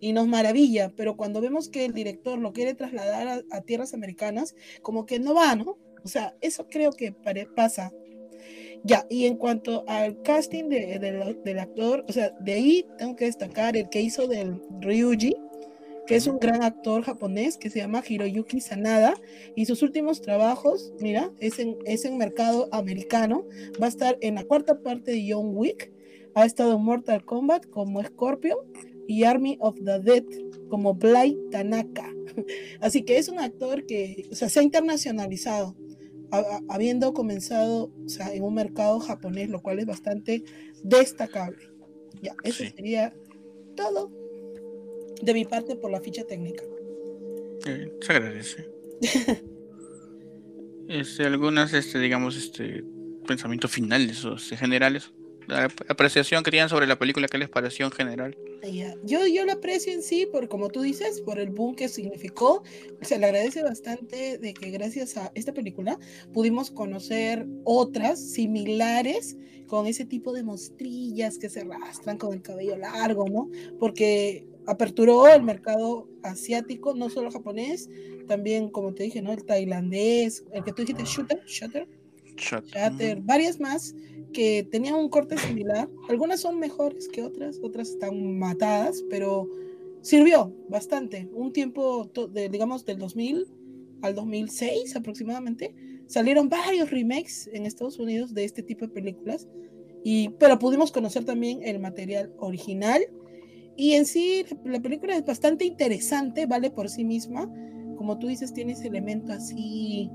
y 0.00 0.12
nos 0.12 0.26
maravilla, 0.28 0.92
pero 0.96 1.16
cuando 1.16 1.40
vemos 1.40 1.68
que 1.68 1.84
el 1.84 1.92
director 1.92 2.38
lo 2.38 2.52
quiere 2.52 2.74
trasladar 2.74 3.28
a, 3.28 3.42
a 3.50 3.60
tierras 3.62 3.94
americanas, 3.94 4.54
como 4.82 5.06
que 5.06 5.18
no 5.18 5.34
va, 5.34 5.54
¿no? 5.56 5.78
O 6.04 6.08
sea, 6.08 6.36
eso 6.40 6.66
creo 6.68 6.92
que 6.92 7.12
pare- 7.12 7.46
pasa. 7.54 7.92
Ya, 8.82 9.06
y 9.08 9.24
en 9.26 9.36
cuanto 9.38 9.84
al 9.88 10.20
casting 10.22 10.68
de- 10.68 10.98
de 10.98 11.36
del 11.42 11.58
actor, 11.58 12.04
o 12.06 12.12
sea, 12.12 12.30
de 12.40 12.52
ahí 12.52 12.86
tengo 12.98 13.16
que 13.16 13.24
destacar 13.24 13.76
el 13.76 13.88
que 13.88 14.02
hizo 14.02 14.26
del 14.26 14.60
Ryuji, 14.80 15.34
que 16.06 16.16
es 16.16 16.26
un 16.26 16.38
gran 16.38 16.62
actor 16.62 17.02
japonés 17.02 17.56
que 17.56 17.70
se 17.70 17.78
llama 17.78 18.02
Hiroyuki 18.06 18.60
Sanada, 18.60 19.14
y 19.56 19.64
sus 19.66 19.82
últimos 19.82 20.20
trabajos, 20.20 20.92
mira, 21.00 21.30
es 21.40 21.58
en, 21.58 21.76
es 21.86 22.04
en 22.04 22.18
mercado 22.18 22.68
americano, 22.72 23.46
va 23.80 23.86
a 23.86 23.88
estar 23.88 24.18
en 24.20 24.34
la 24.36 24.44
cuarta 24.44 24.80
parte 24.82 25.12
de 25.12 25.26
John 25.32 25.50
Wick, 25.56 25.92
ha 26.34 26.44
estado 26.44 26.74
en 26.76 26.82
Mortal 26.82 27.24
Kombat 27.24 27.66
como 27.66 28.02
Scorpion 28.02 28.58
y 29.06 29.24
Army 29.24 29.56
of 29.60 29.76
the 29.84 30.00
Dead 30.00 30.24
como 30.68 30.94
Blade 30.94 31.36
Tanaka. 31.50 32.10
Así 32.80 33.02
que 33.02 33.18
es 33.18 33.28
un 33.28 33.38
actor 33.38 33.86
que 33.86 34.26
o 34.32 34.34
sea, 34.34 34.48
se 34.48 34.60
ha 34.60 34.62
internacionalizado, 34.62 35.76
ha- 36.32 36.38
ha- 36.38 36.60
habiendo 36.68 37.12
comenzado 37.14 37.92
o 38.04 38.08
sea, 38.08 38.32
en 38.34 38.42
un 38.42 38.54
mercado 38.54 38.98
japonés, 39.00 39.48
lo 39.48 39.62
cual 39.62 39.78
es 39.78 39.86
bastante 39.86 40.42
destacable. 40.82 41.70
Ya, 42.22 42.34
eso 42.44 42.64
Sí. 42.64 42.70
sería 42.74 43.14
todo 43.76 44.10
de 45.22 45.34
mi 45.34 45.44
parte 45.44 45.76
por 45.76 45.90
la 45.90 46.00
ficha 46.00 46.24
técnica. 46.24 46.64
Eh, 47.66 47.90
se 48.00 48.12
agradece. 48.12 48.68
este, 50.88 51.24
algunas, 51.24 51.72
este, 51.72 51.98
digamos, 51.98 52.36
este, 52.36 52.84
pensamientos 53.26 53.70
finales 53.70 54.24
o 54.24 54.34
este, 54.34 54.56
generales. 54.56 55.12
La 55.46 55.64
ap- 55.64 55.90
apreciación 55.90 56.42
que 56.42 56.50
tenían 56.50 56.68
sobre 56.68 56.86
la 56.86 56.98
película, 56.98 57.28
¿qué 57.28 57.36
les 57.38 57.48
pareció 57.50 57.84
en 57.86 57.92
general? 57.92 58.36
Yo, 59.04 59.26
yo 59.26 59.44
la 59.44 59.54
aprecio 59.54 59.92
en 59.92 60.02
sí, 60.02 60.24
por 60.24 60.48
como 60.48 60.70
tú 60.70 60.80
dices, 60.80 61.20
por 61.20 61.38
el 61.38 61.50
boom 61.50 61.74
que 61.74 61.88
significó. 61.88 62.62
Se 63.02 63.18
le 63.18 63.26
agradece 63.26 63.62
bastante 63.62 64.38
de 64.38 64.54
que 64.54 64.70
gracias 64.70 65.18
a 65.18 65.30
esta 65.34 65.52
película 65.52 65.98
pudimos 66.32 66.70
conocer 66.70 67.46
otras 67.64 68.18
similares 68.32 69.36
con 69.66 69.86
ese 69.86 70.06
tipo 70.06 70.32
de 70.32 70.44
mostrillas 70.44 71.36
que 71.36 71.50
se 71.50 71.60
arrastran 71.60 72.16
con 72.16 72.32
el 72.32 72.40
cabello 72.40 72.76
largo, 72.78 73.28
¿no? 73.28 73.50
Porque 73.78 74.46
aperturó 74.66 75.28
el 75.28 75.42
mercado 75.42 76.08
asiático, 76.22 76.94
no 76.94 77.10
solo 77.10 77.30
japonés, 77.30 77.88
también, 78.26 78.68
como 78.70 78.94
te 78.94 79.04
dije, 79.04 79.22
¿no? 79.22 79.32
El 79.32 79.44
tailandés, 79.44 80.44
el 80.52 80.64
que 80.64 80.72
tú 80.72 80.82
dijiste, 80.82 81.04
Shooter, 81.04 81.42
Shooter, 81.46 81.88
Chat. 82.36 82.64
Shatter, 82.66 83.20
varias 83.22 83.60
más 83.60 83.94
que 84.32 84.66
tenían 84.70 84.96
un 84.96 85.08
corte 85.08 85.38
similar. 85.38 85.88
Algunas 86.08 86.40
son 86.40 86.58
mejores 86.58 87.08
que 87.08 87.22
otras, 87.22 87.60
otras 87.62 87.90
están 87.90 88.38
matadas, 88.38 89.04
pero 89.08 89.48
sirvió 90.02 90.52
bastante. 90.68 91.28
Un 91.32 91.52
tiempo, 91.52 92.10
de, 92.32 92.48
digamos, 92.48 92.84
del 92.84 92.98
2000 92.98 93.46
al 94.02 94.14
2006 94.14 94.96
aproximadamente, 94.96 95.74
salieron 96.06 96.48
varios 96.48 96.90
remakes 96.90 97.48
en 97.52 97.64
Estados 97.64 97.98
Unidos 97.98 98.34
de 98.34 98.44
este 98.44 98.62
tipo 98.62 98.86
de 98.86 98.92
películas, 98.92 99.48
y, 100.02 100.28
pero 100.38 100.58
pudimos 100.58 100.92
conocer 100.92 101.24
también 101.24 101.62
el 101.62 101.78
material 101.78 102.30
original. 102.38 103.00
Y 103.76 103.92
en 103.92 104.06
sí, 104.06 104.44
la 104.64 104.80
película 104.80 105.16
es 105.16 105.24
bastante 105.24 105.64
interesante, 105.64 106.46
vale 106.46 106.70
por 106.70 106.88
sí 106.88 107.04
misma. 107.04 107.50
Como 107.96 108.18
tú 108.18 108.28
dices, 108.28 108.52
tiene 108.52 108.72
ese 108.72 108.88
elemento 108.88 109.32
así 109.32 110.10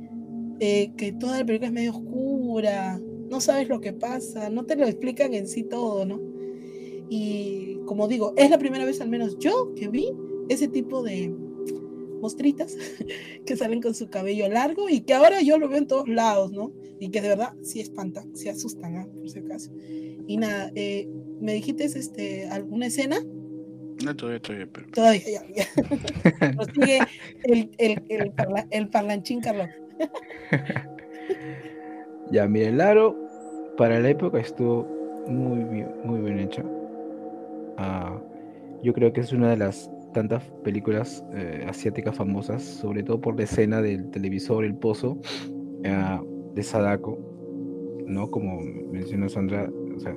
eh, 0.60 0.92
que 0.98 1.12
toda 1.14 1.40
la 1.40 1.46
película 1.46 1.68
es 1.68 1.74
medio 1.74 1.92
oscura, 1.92 3.00
no 3.30 3.42
sabes 3.42 3.70
lo 3.70 3.80
que 3.80 3.94
pasa, 3.94 4.50
no 4.50 4.66
te 4.66 4.76
lo 4.76 4.86
explican 4.86 5.34
en 5.34 5.48
sí 5.48 5.64
todo, 5.64 6.06
¿no? 6.06 6.20
Y 7.10 7.80
como 7.86 8.08
digo, 8.08 8.34
es 8.38 8.50
la 8.50 8.58
primera 8.58 8.86
vez 8.86 9.02
al 9.02 9.10
menos 9.10 9.38
yo 9.40 9.74
que 9.76 9.88
vi 9.88 10.12
ese 10.50 10.68
tipo 10.68 11.02
de 11.04 11.34
mostritas 12.22 12.76
que 13.46 13.56
salen 13.56 13.82
con 13.82 13.96
su 13.96 14.10
cabello 14.10 14.50
largo 14.50 14.90
y 14.90 15.02
que 15.02 15.14
ahora 15.14 15.42
yo 15.42 15.58
lo 15.58 15.70
veo 15.70 15.78
en 15.78 15.88
todos 15.88 16.08
lados, 16.08 16.52
¿no? 16.52 16.74
Y 17.00 17.10
que 17.10 17.22
de 17.22 17.30
verdad 17.30 17.54
sí 17.64 17.80
espantan, 17.80 18.36
sí 18.36 18.50
asustan, 18.50 18.98
¿ah? 18.98 19.08
por 19.08 19.30
si 19.30 19.40
acaso. 19.40 19.72
Y 20.28 20.38
nada, 20.38 20.72
eh, 20.76 21.08
me 21.40 21.54
dijiste 21.54 21.86
este, 21.86 22.48
alguna 22.48 22.88
escena, 22.88 23.24
No, 24.04 24.16
todavía, 24.16 24.42
todavía, 24.42 24.68
pero. 24.72 24.88
todavía 24.92 25.22
ya, 25.26 25.44
ya. 25.56 26.56
Prosigue 26.56 27.00
el, 27.44 27.72
el, 27.78 28.04
el, 28.10 28.32
parla- 28.34 28.68
el 28.72 28.90
parlanchín 28.90 29.42
Carlos. 29.42 29.68
Ya, 32.32 32.48
mira, 32.48 32.70
el 32.70 32.80
aro 32.80 33.16
para 33.76 34.00
la 34.00 34.10
época 34.10 34.40
estuvo 34.40 34.86
muy 35.28 35.64
bien, 35.64 35.90
muy 36.04 36.20
bien 36.22 36.40
hecho. 36.40 36.62
Ah, 37.78 38.20
yo 38.84 38.94
creo 38.94 39.12
que 39.14 39.22
es 39.22 39.32
una 39.34 39.50
de 39.50 39.58
las 39.58 39.90
tantas 40.14 40.44
películas 40.64 41.24
eh, 41.34 41.66
asiáticas 41.68 42.16
famosas, 42.16 42.62
sobre 42.64 43.02
todo 43.02 43.20
por 43.20 43.36
la 43.36 43.44
escena 43.46 43.82
del 43.82 44.12
televisor, 44.12 44.64
el 44.64 44.76
pozo, 44.76 45.18
ah, 45.86 46.22
de 46.54 46.62
Sadako, 46.62 47.18
¿no? 48.06 48.30
Como 48.30 48.62
mencionó 48.92 49.28
Sandra, 49.28 49.68
o 49.96 50.00
sea, 50.00 50.16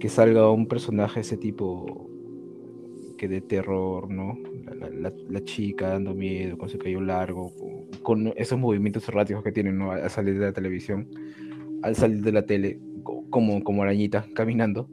que 0.00 0.08
salga 0.08 0.50
un 0.50 0.66
personaje 0.68 1.20
ese 1.20 1.36
tipo 1.36 2.07
que 3.18 3.28
de 3.28 3.42
terror, 3.42 4.10
¿no? 4.10 4.38
La, 4.64 4.88
la- 4.88 5.12
la 5.28 5.44
chica 5.44 5.88
dando 5.90 6.14
miedo, 6.14 6.56
con 6.56 6.70
su 6.70 6.78
cabello 6.78 7.02
largo, 7.02 7.52
con, 8.02 8.32
esos 8.36 8.58
movimientos 8.58 9.06
erráticos 9.08 9.44
que 9.44 9.52
tienen, 9.52 9.76
¿no? 9.76 9.92
Al 9.92 10.08
salir 10.08 10.38
de 10.38 10.46
la 10.46 10.52
televisión, 10.54 11.06
al 11.82 11.94
salir 11.96 12.22
de 12.22 12.32
la 12.32 12.46
tele, 12.46 12.78
co- 13.02 13.24
como, 13.28 13.62
como 13.62 13.82
arañita, 13.82 14.24
caminando. 14.34 14.88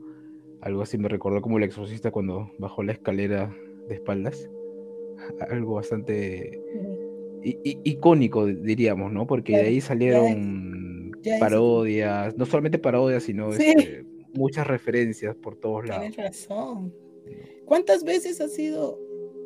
Algo 0.61 0.81
así 0.81 0.97
me 0.97 1.07
recordó 1.07 1.41
como 1.41 1.57
el 1.59 1.63
exorcista 1.63 2.11
cuando 2.11 2.51
bajó 2.59 2.83
la 2.83 2.91
escalera 2.91 3.55
de 3.87 3.95
espaldas. 3.95 4.49
Algo 5.49 5.75
bastante 5.75 6.59
i- 7.43 7.57
i- 7.63 7.79
icónico, 7.83 8.45
diríamos, 8.47 9.13
¿no? 9.13 9.25
Porque 9.27 9.53
de 9.53 9.61
ahí 9.61 9.79
salieron 9.81 11.11
ya 11.21 11.37
parodias, 11.39 12.35
no 12.37 12.45
solamente 12.45 12.79
parodias, 12.79 13.23
sino 13.23 13.51
Sí. 13.53 13.73
este, 13.77 14.05
muchas 14.33 14.67
referencias 14.67 15.35
por 15.35 15.55
todos 15.55 15.87
lados. 15.87 16.01
Tienes 16.15 16.17
razón. 16.17 16.93
¿Cuántas 17.65 18.03
veces 18.03 18.41
ha 18.41 18.47
sido 18.47 18.99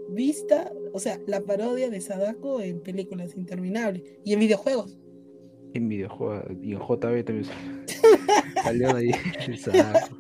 vista, 0.10 0.72
o 0.94 1.00
sea, 1.00 1.20
la 1.28 1.42
parodia 1.42 1.90
de 1.90 2.02
Sadako 2.02 2.62
en 2.62 2.82
películas 2.82 3.36
interminables 3.36 4.04
y 4.26 4.34
en 4.34 4.40
videojuegos? 4.40 4.98
En 5.74 5.88
videojuegos 5.88 6.46
y 6.62 6.74
en 6.74 6.80
JB 6.80 7.24
también 7.24 7.46
sal- 7.46 7.86
salió 8.64 8.90
ahí 8.96 9.12
el 9.48 9.58
Sadako. 9.58 10.18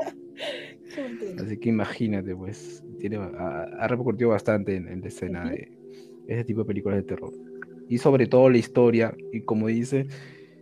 Así 1.37 1.57
que 1.57 1.69
imagínate, 1.69 2.35
pues, 2.35 2.83
tiene, 2.99 3.17
ha, 3.17 3.63
ha 3.79 3.87
repercutido 3.87 4.29
bastante 4.29 4.75
en, 4.75 4.87
en 4.87 5.01
la 5.01 5.07
escena 5.07 5.45
Ujú. 5.45 5.55
de 5.55 5.71
ese 6.27 6.43
tipo 6.43 6.61
de 6.61 6.65
películas 6.65 6.97
de 6.97 7.03
terror. 7.03 7.33
Y 7.87 7.97
sobre 7.97 8.27
todo 8.27 8.49
la 8.49 8.57
historia, 8.57 9.15
y 9.31 9.41
como 9.41 9.67
dice, 9.67 10.05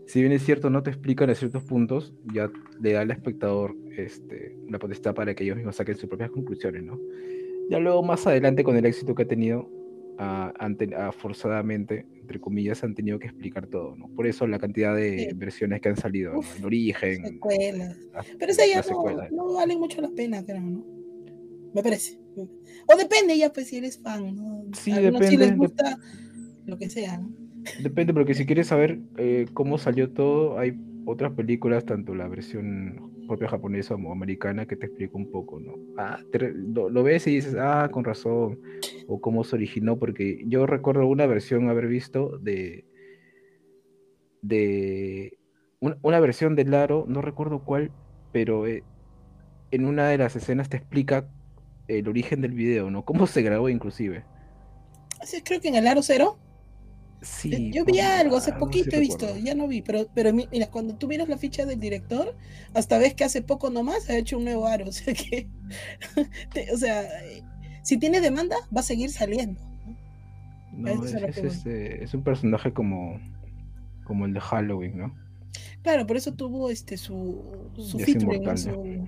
si 0.07 0.21
bien 0.21 0.31
es 0.31 0.43
cierto, 0.43 0.69
no 0.69 0.81
te 0.83 0.89
explican 0.89 1.29
en 1.29 1.35
ciertos 1.35 1.63
puntos, 1.63 2.13
ya 2.33 2.49
le 2.79 2.93
da 2.93 3.01
al 3.01 3.11
espectador 3.11 3.75
este, 3.95 4.57
la 4.69 4.79
potestad 4.79 5.13
para 5.13 5.35
que 5.35 5.43
ellos 5.43 5.57
mismos 5.57 5.75
saquen 5.75 5.95
sus 5.97 6.09
propias 6.09 6.31
conclusiones, 6.31 6.83
¿no? 6.83 6.99
Ya 7.69 7.79
luego, 7.79 8.01
más 8.03 8.25
adelante, 8.25 8.63
con 8.63 8.77
el 8.77 8.85
éxito 8.85 9.13
que 9.13 9.23
ha 9.23 9.27
tenido, 9.27 9.69
ah, 10.17 10.53
han 10.57 10.77
ten- 10.77 10.93
ah, 10.93 11.11
forzadamente, 11.11 12.05
entre 12.21 12.39
comillas, 12.39 12.83
han 12.83 12.95
tenido 12.95 13.19
que 13.19 13.27
explicar 13.27 13.67
todo, 13.67 13.95
¿no? 13.97 14.07
Por 14.15 14.25
eso 14.27 14.47
la 14.47 14.57
cantidad 14.59 14.95
de 14.95 15.27
Sí. 15.29 15.35
versiones 15.35 15.81
que 15.81 15.89
han 15.89 15.97
salido, 15.97 16.31
¿no? 16.33 16.39
Uf, 16.39 16.57
El 16.57 16.65
origen, 16.65 17.25
Secuelas. 17.25 17.97
la- 18.13 18.23
Pero 18.39 18.51
esa 18.51 18.65
ya 18.65 18.81
no, 18.89 19.27
no 19.31 19.53
vale 19.53 19.75
mucho 19.77 20.01
la 20.01 20.09
pena, 20.09 20.43
creo, 20.45 20.61
¿no? 20.61 20.85
Me 21.73 21.83
parece. 21.83 22.17
O 22.87 22.95
depende 22.95 23.37
ya, 23.37 23.51
pues, 23.51 23.67
si 23.67 23.77
eres 23.77 23.99
fan, 24.01 24.33
¿no? 24.35 24.63
Sí, 24.73 24.91
A 24.91 24.95
algunos 24.97 25.25
sí 25.25 25.35
depende, 25.35 25.45
les 25.47 25.57
gusta 25.57 25.97
lo 26.65 26.77
que 26.77 26.89
sea, 26.89 27.17
¿no? 27.17 27.46
Depende, 27.81 28.13
porque 28.13 28.33
si 28.33 28.45
quieres 28.45 28.67
saber 28.67 28.99
eh, 29.17 29.45
cómo 29.53 29.77
salió 29.77 30.11
todo, 30.11 30.57
hay 30.57 30.73
otras 31.05 31.33
películas, 31.33 31.85
tanto 31.85 32.15
la 32.15 32.27
versión 32.27 33.11
propia 33.27 33.49
japonesa 33.49 33.95
como 33.95 34.11
americana, 34.11 34.65
que 34.65 34.75
te 34.75 34.87
explica 34.87 35.17
un 35.17 35.31
poco, 35.31 35.59
¿no? 35.59 35.73
Ah, 35.97 36.19
lo, 36.33 37.03
ves 37.03 37.27
y 37.27 37.35
dices, 37.35 37.55
ah, 37.59 37.89
con 37.91 38.03
razón, 38.03 38.59
o 39.07 39.19
cómo 39.21 39.43
se 39.43 39.55
originó, 39.55 39.97
porque 39.97 40.43
yo 40.47 40.65
recuerdo 40.65 41.05
una 41.07 41.25
versión 41.25 41.69
haber 41.69 41.87
visto 41.87 42.37
de, 42.39 42.85
de 44.41 45.37
un- 45.79 45.97
una 46.01 46.19
versión 46.19 46.55
de 46.55 46.65
Laro, 46.65 47.05
no 47.07 47.21
recuerdo 47.21 47.59
cuál, 47.59 47.91
pero 48.31 48.65
eh, 48.65 48.83
en 49.71 49.85
una 49.85 50.07
de 50.07 50.17
las 50.17 50.35
escenas 50.35 50.69
te 50.69 50.77
explica 50.77 51.27
el 51.87 52.07
origen 52.07 52.41
del 52.41 52.51
video, 52.53 52.89
¿no? 52.89 53.03
Cómo 53.03 53.27
se 53.27 53.41
grabó 53.41 53.69
inclusive. 53.69 54.23
Así 55.21 55.37
es, 55.37 55.43
creo 55.43 55.59
que 55.61 55.67
en 55.69 55.75
el 55.75 55.87
Aro 55.87 56.01
Cero. 56.01 56.37
Sí, 57.21 57.53
Eh, 57.53 57.71
Yo 57.73 57.83
vi 57.85 57.99
algo 57.99 58.37
hace 58.37 58.51
no 58.51 58.55
sé 58.57 58.59
poquito, 58.59 58.95
he 58.95 58.99
visto, 58.99 59.25
recuerdo. 59.25 59.45
ya 59.45 59.55
no 59.55 59.67
vi, 59.67 59.81
pero, 59.81 60.07
pero 60.13 60.33
mi- 60.33 60.47
mira, 60.51 60.67
cuando 60.69 60.95
tú 60.95 61.07
miras 61.07 61.27
la 61.27 61.37
ficha 61.37 61.65
del 61.65 61.79
director, 61.79 62.35
hasta 62.73 62.97
ves 62.99 63.15
que 63.15 63.23
hace 63.23 63.41
poco 63.41 63.69
nomás 63.71 64.09
ha 64.09 64.17
hecho 64.17 64.37
un 64.37 64.43
nuevo 64.45 64.67
aro, 64.67 64.85
o 64.89 64.91
sea 64.91 65.13
que, 65.13 65.49
te- 66.53 66.71
o 66.73 66.77
sea, 66.77 67.03
si 67.83 67.97
tiene 67.97 68.21
demanda, 68.21 68.55
va 68.75 68.81
a 68.81 68.83
seguir 68.83 69.09
saliendo. 69.11 69.59
¿no? 70.73 71.03
Es, 71.03 71.13
es 71.13 71.37
este, 71.37 72.03
es 72.03 72.13
un 72.13 72.23
personaje 72.23 72.71
como, 72.71 73.19
como 74.03 74.25
el 74.25 74.33
de 74.33 74.39
Halloween, 74.39 74.97
¿no? 74.97 75.15
Claro, 75.81 76.05
por 76.05 76.17
eso 76.17 76.33
tuvo 76.33 76.69
este 76.69 76.97
su, 76.97 77.41
su 77.77 77.97
featuring, 77.97 78.57
su, 78.57 79.07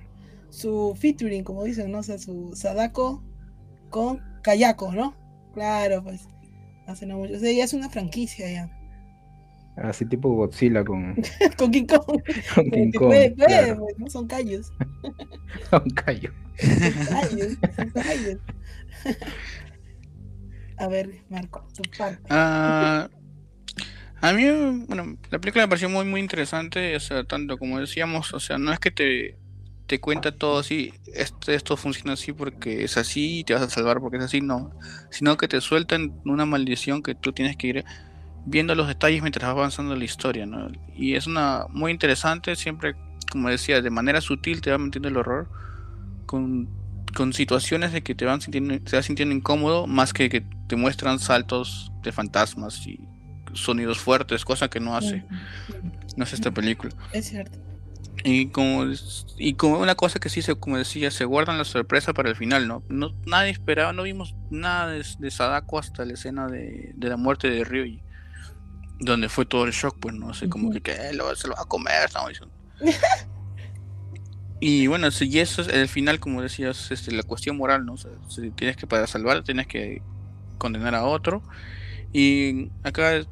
su 0.50 0.96
featuring, 0.98 1.44
como 1.44 1.62
dicen, 1.64 1.92
¿no? 1.92 1.98
O 1.98 2.02
sea, 2.02 2.18
su 2.18 2.50
Sadako 2.54 3.22
con 3.88 4.20
Kayako, 4.42 4.92
¿no? 4.92 5.14
Claro, 5.54 6.02
pues, 6.02 6.26
hace 6.90 7.06
no 7.06 7.18
mucho, 7.18 7.34
o 7.34 7.38
sea, 7.38 7.52
ya 7.52 7.64
es 7.64 7.72
una 7.72 7.88
franquicia 7.88 8.50
ya, 8.50 8.70
Así 9.76 10.04
tipo 10.04 10.28
Godzilla 10.34 10.84
con, 10.84 11.16
con 11.56 11.70
King 11.70 11.86
Kong, 11.86 12.22
con 12.54 12.70
King 12.70 12.92
Kong. 12.92 13.08
puede, 13.08 13.30
puede, 13.30 13.48
claro, 13.48 13.78
pues, 13.78 13.98
no 13.98 14.10
son 14.10 14.26
callos. 14.26 14.72
con 15.70 15.88
Cayo. 15.90 16.32
Rayos, 17.10 17.58
rayos. 17.94 18.38
A 20.76 20.88
ver, 20.88 21.10
Marco, 21.28 21.66
tu 21.74 21.82
parte. 21.96 22.22
Ah, 22.28 23.08
a 24.20 24.32
mí, 24.32 24.44
bueno, 24.86 25.16
la 25.30 25.38
película 25.38 25.64
me 25.64 25.68
pareció 25.68 25.88
muy, 25.88 26.04
muy 26.04 26.20
interesante, 26.20 26.94
o 26.96 27.00
sea, 27.00 27.24
tanto 27.24 27.56
como 27.56 27.80
decíamos, 27.80 28.34
o 28.34 28.40
sea, 28.40 28.58
no 28.58 28.72
es 28.72 28.78
que 28.78 28.90
te, 28.90 29.38
te 29.90 29.98
cuenta 29.98 30.30
todo 30.30 30.60
así, 30.60 30.94
esto, 31.16 31.50
esto 31.50 31.76
funciona 31.76 32.12
así 32.12 32.32
porque 32.32 32.84
es 32.84 32.96
así 32.96 33.40
y 33.40 33.44
te 33.44 33.54
vas 33.54 33.62
a 33.64 33.68
salvar 33.68 33.98
porque 33.98 34.18
es 34.18 34.22
así, 34.22 34.40
no, 34.40 34.70
sino 35.10 35.36
que 35.36 35.48
te 35.48 35.60
sueltan 35.60 36.12
una 36.24 36.46
maldición 36.46 37.02
que 37.02 37.16
tú 37.16 37.32
tienes 37.32 37.56
que 37.56 37.66
ir 37.66 37.84
viendo 38.46 38.76
los 38.76 38.86
detalles 38.86 39.20
mientras 39.20 39.48
va 39.48 39.50
avanzando 39.50 39.96
la 39.96 40.04
historia, 40.04 40.46
¿no? 40.46 40.68
Y 40.94 41.16
es 41.16 41.26
una 41.26 41.66
muy 41.70 41.90
interesante, 41.90 42.54
siempre, 42.54 42.94
como 43.32 43.48
decía, 43.48 43.82
de 43.82 43.90
manera 43.90 44.20
sutil 44.20 44.60
te 44.60 44.70
va 44.70 44.78
metiendo 44.78 45.08
el 45.08 45.16
horror, 45.16 45.50
con, 46.24 46.68
con 47.12 47.32
situaciones 47.32 47.92
de 47.92 48.04
que 48.04 48.14
te 48.14 48.26
van 48.26 48.40
sintiendo, 48.40 48.78
te 48.78 48.94
vas 48.94 49.06
sintiendo 49.06 49.34
incómodo, 49.34 49.88
más 49.88 50.12
que 50.12 50.28
que 50.28 50.46
te 50.68 50.76
muestran 50.76 51.18
saltos 51.18 51.90
de 52.04 52.12
fantasmas 52.12 52.86
y 52.86 53.00
sonidos 53.54 53.98
fuertes, 53.98 54.44
cosa 54.44 54.70
que 54.70 54.78
no 54.78 54.94
hace, 54.94 55.24
no 56.16 56.22
hace 56.22 56.36
esta 56.36 56.52
película. 56.52 56.94
Es 57.12 57.26
cierto. 57.30 57.69
Y 58.22 58.50
como, 58.50 58.84
y 59.38 59.54
como 59.56 59.78
una 59.80 59.94
cosa 59.94 60.18
que 60.20 60.28
sí, 60.28 60.42
se, 60.42 60.54
como 60.56 60.76
decía, 60.76 61.10
se 61.10 61.24
guardan 61.24 61.56
la 61.58 61.64
sorpresa 61.64 62.12
para 62.12 62.28
el 62.28 62.36
final, 62.36 62.68
¿no? 62.68 62.84
no 62.88 63.12
nadie 63.26 63.50
esperaba, 63.50 63.92
no 63.94 64.02
vimos 64.02 64.36
nada 64.50 64.88
de, 64.88 65.04
de 65.18 65.30
Sadako 65.30 65.78
hasta 65.78 66.04
la 66.04 66.14
escena 66.14 66.46
de, 66.48 66.92
de 66.96 67.08
la 67.08 67.16
muerte 67.16 67.48
de 67.50 67.64
Ryuji, 67.64 68.04
donde 69.00 69.28
fue 69.28 69.46
todo 69.46 69.64
el 69.66 69.72
shock, 69.72 69.98
pues, 70.00 70.14
¿no? 70.14 70.34
sé 70.34 70.48
como 70.48 70.70
que, 70.70 70.82
que 70.82 71.12
lo- 71.14 71.34
se 71.36 71.48
lo 71.48 71.54
va 71.56 71.62
a 71.62 71.66
comer, 71.66 72.04
estamos 72.06 72.30
diciendo. 72.30 72.54
Y 74.60 74.86
bueno, 74.88 75.10
si 75.10 75.38
eso 75.40 75.62
es 75.62 75.68
el 75.68 75.88
final, 75.88 76.20
como 76.20 76.42
decías, 76.42 76.90
este, 76.90 77.12
la 77.12 77.22
cuestión 77.22 77.56
moral, 77.56 77.86
¿no? 77.86 77.94
O 77.94 77.96
sea, 77.96 78.12
si 78.28 78.50
tienes 78.52 78.76
que 78.76 78.86
para 78.86 79.06
salvar, 79.06 79.42
tienes 79.42 79.66
que 79.66 80.04
condenar 80.58 80.94
a 80.94 81.04
otro. 81.04 81.42
Y 82.12 82.72
acá 82.84 83.22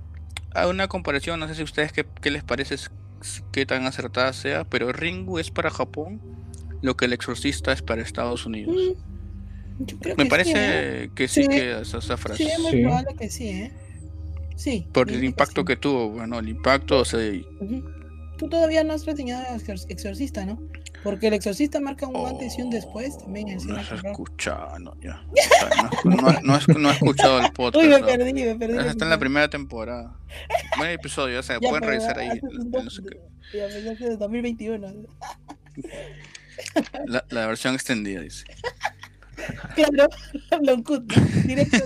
hay 0.54 0.70
una 0.70 0.88
comparación, 0.88 1.40
no 1.40 1.48
sé 1.48 1.54
si 1.56 1.62
ustedes 1.64 1.92
qué, 1.92 2.06
qué 2.22 2.30
les 2.30 2.44
parece, 2.44 2.76
qué 3.52 3.66
tan 3.66 3.84
acertada 3.86 4.32
sea, 4.32 4.64
pero 4.64 4.92
Ringu 4.92 5.38
es 5.38 5.50
para 5.50 5.70
Japón 5.70 6.20
lo 6.82 6.96
que 6.96 7.06
el 7.06 7.12
exorcista 7.12 7.72
es 7.72 7.82
para 7.82 8.02
Estados 8.02 8.46
Unidos. 8.46 8.76
Mm, 8.76 9.84
Yo 9.84 9.98
creo 9.98 10.16
Me 10.16 10.24
que 10.24 10.30
parece 10.30 11.02
sí, 11.04 11.10
que 11.14 11.28
sí, 11.28 11.42
Sí. 11.44 11.48
que 11.48 11.80
esa, 11.80 11.98
esa 11.98 12.16
frase. 12.16 12.44
Sí, 12.44 12.50
es 12.50 12.58
muy 12.58 12.70
Sí. 12.72 12.82
probable 12.82 13.14
que 13.18 13.30
sí, 13.30 13.48
¿eh? 13.48 13.72
Sí. 14.56 14.86
Por 14.92 15.08
el 15.10 15.22
impacto 15.22 15.60
sí. 15.60 15.66
que 15.66 15.76
tuvo, 15.76 16.08
bueno, 16.10 16.38
el 16.40 16.48
impacto, 16.48 16.98
o 16.98 17.04
sea. 17.04 17.20
Tú 18.38 18.48
todavía 18.48 18.82
no 18.84 18.92
has 18.94 19.06
reseñado 19.06 19.44
Exorcista, 19.88 20.44
¿no? 20.46 20.60
Porque 21.08 21.28
el 21.28 21.32
Exorcista 21.32 21.80
marca 21.80 22.06
un 22.06 22.26
antes 22.26 22.58
y 22.58 22.60
un 22.60 22.68
después 22.68 23.16
también 23.16 23.48
en 23.48 23.66
no 23.66 23.80
horror. 23.80 24.04
escuchado, 24.04 24.78
no, 24.78 24.94
ya. 25.00 25.24
No, 26.04 26.32
no- 26.42 26.90
he 26.90 26.92
escuchado 26.92 27.40
el 27.40 27.50
podcast. 27.50 27.76
Uy, 27.82 27.88
me 27.88 28.02
perdí, 28.02 28.34
me 28.34 28.54
perdí. 28.56 28.86
Está 28.86 29.06
en 29.06 29.10
la 29.10 29.18
primera 29.18 29.48
temporada. 29.48 30.18
Buen 30.76 30.90
episodio, 30.90 31.40
o 31.40 31.42
sea, 31.42 31.56
Ya, 31.62 31.66
pueden 31.66 31.88
revisar 31.88 32.18
ahí. 32.18 32.38
no 32.42 32.90
sé 32.90 33.02
qué. 33.04 33.20
Ya, 33.56 33.64
pues, 33.68 33.86
hace 33.86 34.16
2021. 34.18 34.86
La, 37.06 37.24
la 37.30 37.46
versión 37.46 37.74
extendida, 37.74 38.20
dice. 38.20 38.44
Claro, 39.76 40.10
Loncut, 40.60 41.10
¿no? 41.10 41.42
Directo 41.44 41.78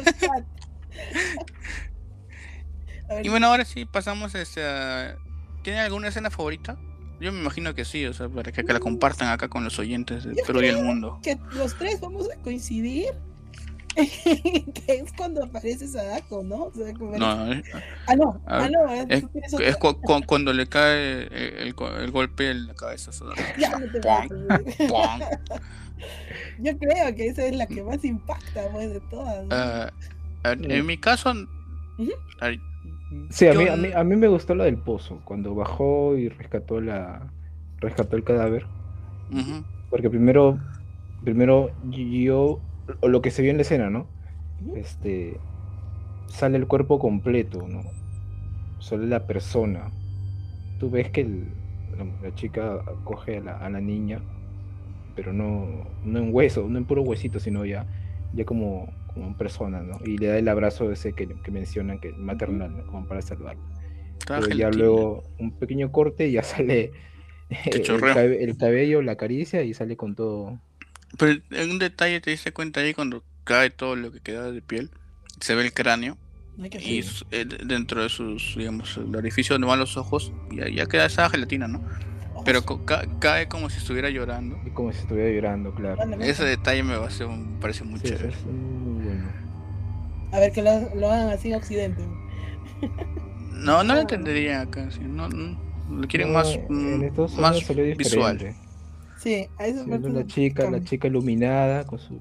Y 3.23 3.29
bueno, 3.29 3.47
ahora 3.47 3.65
sí 3.65 3.85
pasamos 3.85 4.35
este, 4.35 4.65
a... 4.65 5.15
¿Tienen 5.63 5.83
alguna 5.83 6.09
escena 6.09 6.29
favorita? 6.29 6.77
Yo 7.23 7.33
me 7.33 7.41
imagino 7.41 7.75
que 7.75 7.85
sí, 7.85 8.05
o 8.07 8.13
sea, 8.13 8.29
para 8.29 8.51
que, 8.53 8.65
que 8.65 8.73
la 8.73 8.81
compartan 8.81 9.29
acá 9.29 9.49
con 9.49 9.63
los 9.65 9.79
oyentes 9.79 10.25
de 10.25 10.35
Yo 10.35 10.43
Perú 10.47 10.61
y 10.63 10.67
el 10.67 10.83
mundo. 10.83 11.21
que 11.23 11.39
los 11.57 11.75
tres 11.79 12.01
vamos 12.01 12.29
a 12.31 12.37
coincidir. 12.43 13.07
que 13.95 14.73
es 14.89 15.13
cuando 15.15 15.45
aparece 15.45 15.87
Sadako, 15.87 16.43
¿no? 16.43 16.65
O 16.65 16.73
sea, 16.75 16.95
como- 16.95 17.15
No, 17.19 17.53
eh, 17.53 17.63
Ah, 18.07 18.17
no, 18.17 18.41
a 18.47 18.65
ah, 18.65 18.69
no, 18.71 18.91
es, 18.91 19.23
es 19.35 19.53
otra. 19.55 19.75
cu- 19.75 20.01
cu- 20.01 20.23
cuando 20.27 20.53
le 20.55 20.67
cae 20.67 21.25
el, 21.25 21.33
el 21.59 21.75
go- 21.75 21.95
el 21.99 22.11
golpe 22.11 22.51
en 22.51 22.69
la 22.69 22.75
cabeza. 22.75 23.11
o 23.11 23.13
sea, 23.13 23.57
Ya 23.59 23.71
no 23.79 23.81
te 23.93 24.01
¡pum! 24.01 24.49
pases. 24.49 24.77
¡pum! 24.89 26.09
Yo 26.61 26.79
creo 26.79 27.15
que 27.15 27.27
esa 27.27 27.45
es 27.45 27.55
la 27.55 27.67
que 27.67 27.83
más 27.83 28.03
impacta, 28.05 28.67
pues, 28.73 28.95
de 28.95 29.01
todas. 29.11 29.45
¿no? 29.45 29.49
Ah, 29.55 29.93
a 30.43 30.53
en 30.53 30.87
mi 30.87 30.97
caso, 30.97 31.29
a 31.29 32.51
Sí, 33.31 33.47
a 33.49 33.55
mí, 33.55 33.67
a, 33.69 33.77
mí, 33.77 33.91
a 33.93 34.05
mí 34.05 34.17
me 34.17 34.29
gustó 34.29 34.55
la 34.55 34.65
del 34.65 34.81
pozo, 34.83 35.23
cuando 35.25 35.55
bajó 35.55 36.17
y 36.17 36.29
rescató 36.29 36.81
la 36.81 37.35
rescató 37.79 38.17
el 38.17 38.25
cadáver. 38.25 38.71
Porque 39.89 40.11
primero, 40.11 40.61
primero 41.21 41.71
yo, 41.83 42.65
o 43.01 43.09
lo 43.09 43.23
que 43.23 43.31
se 43.31 43.43
vio 43.43 43.51
en 43.51 43.59
la 43.59 43.63
escena, 43.63 43.91
¿no? 43.91 44.15
Este, 44.73 45.45
sale 46.29 46.59
el 46.59 46.69
cuerpo 46.69 46.99
completo, 46.99 47.69
¿no? 47.69 47.97
Solo 48.79 49.07
la 49.07 49.27
persona. 49.27 49.97
Tú 50.79 50.91
ves 50.91 51.11
que 51.13 51.23
el- 51.23 51.63
la, 51.89 52.05
la 52.21 52.35
chica 52.35 52.85
coge 53.05 53.39
a 53.39 53.41
la, 53.43 53.53
a 53.59 53.71
la 53.71 53.81
niña, 53.81 54.27
pero 55.15 55.33
no, 55.33 55.97
no 56.03 56.19
en 56.21 56.35
hueso, 56.35 56.69
no 56.69 56.79
en 56.79 56.87
puro 56.87 57.03
huesito, 57.03 57.41
sino 57.41 57.65
ya, 57.67 57.89
ya 58.33 58.45
como, 58.45 58.99
como 59.15 59.27
en 59.29 59.35
persona, 59.37 59.81
¿no? 59.83 59.99
Y 60.05 60.19
le 60.19 60.29
da 60.29 60.39
el 60.39 60.49
abrazo 60.49 60.91
ese 60.93 61.15
que, 61.15 61.29
que 61.43 61.51
mencionan, 61.51 61.99
que 62.01 62.09
es 62.09 62.19
maternal, 62.19 62.77
¿no? 62.77 62.87
Como 62.87 63.07
para 63.07 63.23
salvarla. 63.23 63.63
Estaba 64.19 64.41
Pero 64.41 64.57
ya 64.59 64.71
luego 64.71 65.25
un 65.39 65.53
pequeño 65.59 65.93
corte 65.93 66.29
y 66.29 66.33
ya 66.33 66.43
sale 66.43 66.93
el, 67.67 67.83
cabe- 67.99 68.43
el 68.45 68.57
cabello, 68.57 69.03
la 69.03 69.17
caricia 69.17 69.63
y 69.63 69.75
sale 69.75 69.97
con 69.97 70.15
todo. 70.15 70.59
Pero 71.19 71.41
en 71.51 71.71
un 71.71 71.79
detalle 71.79 72.21
te 72.21 72.31
diste 72.31 72.53
cuenta 72.53 72.81
ahí 72.81 72.95
cuando 72.95 73.23
cae 73.45 73.71
todo 73.71 73.97
lo 73.97 74.11
que 74.13 74.21
queda 74.21 74.51
de 74.51 74.63
piel, 74.63 74.91
se 75.41 75.55
ve 75.55 75.63
el 75.65 75.73
cráneo 75.73 76.17
y 76.81 77.01
eh, 77.31 77.45
dentro 77.67 78.03
de 78.03 78.09
sus, 78.09 78.55
digamos, 78.57 78.97
el 78.97 79.15
orificio 79.15 79.55
donde 79.55 79.69
van 79.69 79.79
los 79.79 79.97
ojos, 79.97 80.33
ya, 80.51 80.69
ya 80.69 80.87
queda 80.87 81.07
esa 81.07 81.29
gelatina, 81.29 81.69
¿no? 81.69 81.83
Pero 82.45 82.63
ca- 82.63 83.05
cae 83.21 83.47
como 83.47 83.71
si 83.71 83.79
estuviera 83.79 84.11
llorando. 84.11 84.57
y 84.67 84.71
como 84.71 84.93
si 84.93 85.01
estuviera 85.01 85.31
llorando, 85.31 85.73
claro. 85.75 86.03
Ese 86.21 86.45
detalle 86.45 86.83
me, 86.83 86.95
hace, 86.95 87.27
me 87.27 87.61
parece 87.61 87.85
muy 87.85 88.01
Sí, 88.01 88.09
chévere. 88.09 88.29
es 88.31 88.45
muy 88.47 88.92
bueno. 89.15 90.31
A 90.33 90.39
ver, 90.41 90.53
que 90.53 90.63
lo, 90.63 90.95
lo 90.95 91.11
hagan 91.11 91.29
así 91.31 91.49
en 91.49 91.55
Occidente. 91.57 92.03
No, 93.53 93.85
no 93.85 93.95
lo 93.95 94.01
entendería 94.01 94.63
acá. 94.63 94.91
sí, 94.91 95.01
No, 95.03 95.29
no, 95.29 95.59
lo 95.91 96.09
quieren 96.09 96.33
No, 96.33 96.39
más, 96.39 96.59
mm, 96.69 97.41
más 97.41 97.69
visual. 97.97 98.55
Sí, 99.19 99.47
a 99.57 99.65
Sí, 99.67 99.75
parte 99.89 100.09
la 100.11 100.27
chica, 100.27 100.69
la 100.71 100.83
chica 100.83 101.07
iluminada 101.07 101.85
con 101.85 101.99
su 102.01 102.21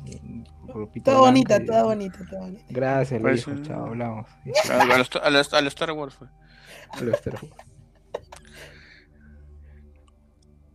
ropita 0.68 1.06
Toda 1.12 1.22
bonita, 1.22 1.58
y- 1.60 1.66
toda 1.66 1.84
bonita, 1.84 2.20
toda 2.30 2.42
bonita. 2.42 2.64
Gracias, 2.70 3.20
Parece- 3.22 3.52
dijo, 3.52 3.64
chao, 3.64 3.86
hablamos. 3.88 4.28
A, 4.70 4.82
a 4.82 4.98
los- 5.00 5.10
a 5.16 5.30
las- 5.32 5.54
a 5.54 5.62
los 5.62 5.74
Star 5.74 5.92
Wars 5.94 6.14
fue. 6.14 6.28
a 6.92 7.02
lo 7.02 7.12
Star 7.14 7.34
Wars. 7.42 7.56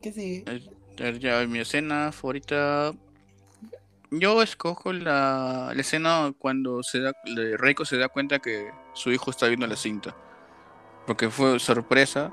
¿Qué 0.02 0.12
sigue? 0.12 0.44
Ya 1.20 1.46
mi 1.46 1.58
escena 1.60 2.10
favorita. 2.12 2.92
Yo 4.10 4.42
escojo 4.42 4.92
la, 4.92 5.72
escena 5.76 6.32
cuando 6.38 6.82
se 6.82 7.00
da, 7.00 7.12
Reiko 7.58 7.84
se 7.84 7.98
da 7.98 8.08
cuenta 8.08 8.38
que 8.38 8.70
su 8.92 9.10
hijo 9.10 9.30
está 9.30 9.46
viendo 9.46 9.66
la 9.66 9.76
cinta. 9.76 10.14
Porque 11.06 11.30
fue 11.30 11.58
sorpresa 11.58 12.32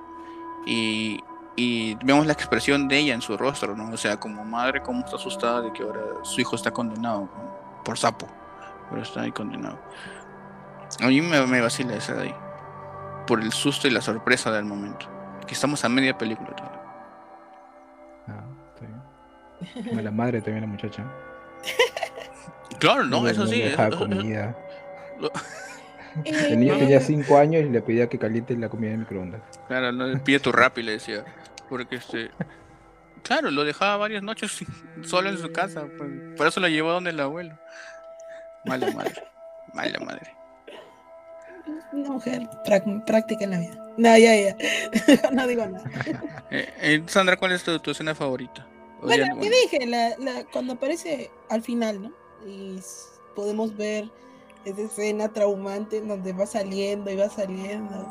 y, 0.66 1.20
y 1.56 1.96
vemos 2.04 2.26
la 2.26 2.34
expresión 2.34 2.88
de 2.88 3.00
ella 3.00 3.14
en 3.14 3.22
su 3.22 3.38
rostro, 3.38 3.76
¿no? 3.76 3.92
O 3.92 3.98
sea, 3.98 4.20
como 4.20 4.44
madre, 4.44 4.82
cómo 4.82 5.00
está 5.04 5.16
asustada 5.16 5.62
de 5.62 5.74
que 5.74 5.84
ahora 5.84 6.02
su 6.24 6.42
hijo 6.42 6.56
está 6.56 6.72
condenado 6.72 7.30
por 7.84 7.98
sapo. 7.98 8.28
Pero 8.90 9.02
está 9.02 9.22
ahí 9.22 9.32
condenado. 9.32 9.80
A 11.02 11.08
mí 11.08 11.22
me, 11.22 11.46
me 11.48 11.62
vacila 11.62 11.96
esa 11.96 12.14
de 12.14 12.24
ahí. 12.24 12.36
Por 13.26 13.42
el 13.42 13.52
susto 13.52 13.88
y 13.88 13.92
la 13.92 14.02
sorpresa 14.02 14.52
del 14.52 14.66
momento. 14.66 15.08
Que 15.48 15.54
estamos 15.54 15.84
a 15.84 15.90
media 15.90 16.18
película 16.18 16.56
todavía. 16.56 16.82
Ah, 18.28 18.44
está. 18.76 19.90
Como 19.90 20.02
la 20.02 20.12
madre 20.12 20.42
también 20.42 20.62
la 20.62 20.68
muchacha. 20.68 21.04
Claro, 22.80 23.04
no, 23.06 23.28
eso 23.28 23.48
sí. 23.48 23.62
dejaba 23.62 23.88
eso- 23.90 24.06
eso- 24.06 24.18
comida. 24.18 24.58
lo- 25.20 25.32
El 26.26 26.60
niño 26.60 26.76
Eh, 26.76 26.80
tenía 26.80 27.00
5 27.00 27.38
años 27.38 27.64
y 27.66 27.70
le 27.70 27.82
pedía 27.82 28.08
que 28.08 28.20
caliente 28.20 28.56
la 28.56 28.70
comida 28.70 28.92
en 28.92 29.00
microondas. 29.00 29.42
Claro, 29.68 29.92
no 29.92 30.06
le 30.08 30.18
pide 30.18 30.40
tu 30.40 30.52
rap 30.52 30.78
y 30.78 30.84
le 30.84 30.92
decía. 30.94 31.24
Porque 31.70 31.96
este. 31.96 32.30
Claro, 33.24 33.50
lo 33.52 33.64
dejaba 33.64 33.96
varias 33.98 34.22
noches 34.22 34.64
solo 35.06 35.30
en 35.30 35.38
su 35.38 35.52
casa. 35.52 35.86
pues, 35.98 36.10
por 36.38 36.46
eso 36.48 36.60
lo 36.60 36.68
llevó 36.68 36.92
donde 36.92 37.12
el 37.12 37.20
abuelo. 37.20 37.58
Mala 38.66 38.92
madre. 38.92 39.24
Mala 39.74 40.00
madre. 40.00 40.36
Una 41.94 42.10
mujer 42.10 42.42
práctica 43.06 43.46
en 43.46 43.52
la 43.52 43.60
vida. 43.60 43.76
No, 43.98 44.18
ya, 44.18 44.36
ya. 44.36 44.56
no 45.32 45.48
digo 45.48 45.66
nada. 45.66 45.90
Eh, 46.52 46.70
eh, 46.82 47.04
Sandra, 47.08 47.38
¿cuál 47.38 47.54
es 47.54 47.64
tu, 47.64 47.80
tu 47.80 47.92
escena 47.92 48.14
favorita? 48.14 48.66
Bueno, 49.04 49.26
ya- 49.26 49.34
lo 49.34 49.42
que 49.42 49.50
dije, 49.50 49.86
la, 49.88 50.16
la- 50.18 50.46
cuando 50.46 50.74
aparece 50.74 51.32
al 51.50 51.62
final, 51.62 52.02
¿no? 52.04 52.12
Y 52.48 52.80
podemos 53.36 53.76
ver 53.76 54.10
esa 54.66 54.82
escena 54.82 55.30
traumante 55.30 55.98
en 55.98 56.08
donde 56.08 56.34
va 56.34 56.46
saliendo 56.46 57.12
y 57.12 57.16
va 57.16 57.30
saliendo. 57.30 58.08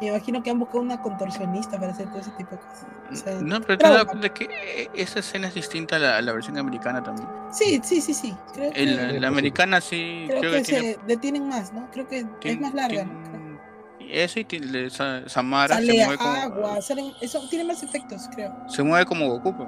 Me 0.00 0.08
imagino 0.08 0.42
que 0.42 0.50
han 0.50 0.58
buscado 0.60 0.80
una 0.80 1.02
contorsionista 1.02 1.78
para 1.78 1.90
hacer 1.92 2.08
todo 2.10 2.20
ese 2.20 2.30
tipo 2.32 2.50
de 2.52 2.58
cosas. 2.58 2.86
O 3.10 3.16
sea, 3.16 3.40
No, 3.40 3.60
pero 3.62 3.78
te 3.78 3.84
trauma. 3.84 4.04
cuenta 4.04 4.28
que 4.32 4.88
esa 4.94 5.18
escena 5.18 5.48
es 5.48 5.54
distinta 5.54 5.96
a 5.96 5.98
la, 5.98 6.16
a 6.18 6.22
la 6.22 6.32
versión 6.32 6.56
americana 6.56 7.02
también. 7.02 7.26
Sí, 7.52 7.80
sí, 7.82 8.00
sí, 8.00 8.14
sí. 8.14 8.34
Creo 8.54 8.72
que, 8.72 8.82
El- 8.82 9.20
la 9.20 9.28
americana 9.28 9.80
sí 9.80 10.24
creo 10.28 10.40
creo 10.40 10.52
que 10.52 10.58
que 10.58 10.64
tiene, 10.64 10.92
se 10.94 11.00
detienen 11.06 11.48
más, 11.48 11.72
¿no? 11.72 11.88
Creo 11.90 12.06
que 12.06 12.24
es 12.44 12.60
más 12.60 12.74
larga. 12.74 13.04
Creo. 13.04 13.58
Eso 14.00 14.40
y 14.40 14.44
le- 14.60 14.88
Sa- 14.90 15.28
Samara 15.28 15.76
se 15.78 15.86
Sale 15.86 16.04
mueve 16.04 16.16
como, 16.18 16.30
agua, 16.30 16.80
salen, 16.80 17.12
eso 17.20 17.46
tiene 17.50 17.64
más 17.64 17.82
efectos, 17.82 18.28
creo. 18.34 18.54
se 18.68 18.82
mueve 18.82 19.04
como 19.04 19.28
Goku. 19.38 19.66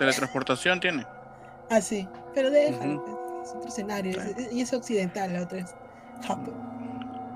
Teletransportación 0.00 0.80
tiene. 0.80 1.06
Ah, 1.68 1.80
sí. 1.80 2.08
Pero 2.34 2.50
déjalo, 2.50 2.94
Ujú. 3.04 3.42
es 3.44 3.50
otro 3.54 3.68
escenario. 3.68 4.12
Claro. 4.14 4.30
es- 4.36 4.52
y 4.52 4.60
es 4.62 4.72
occidental, 4.72 5.32
la 5.32 5.42
otra 5.42 5.58
es 5.58 5.74
Japón. 6.26 6.54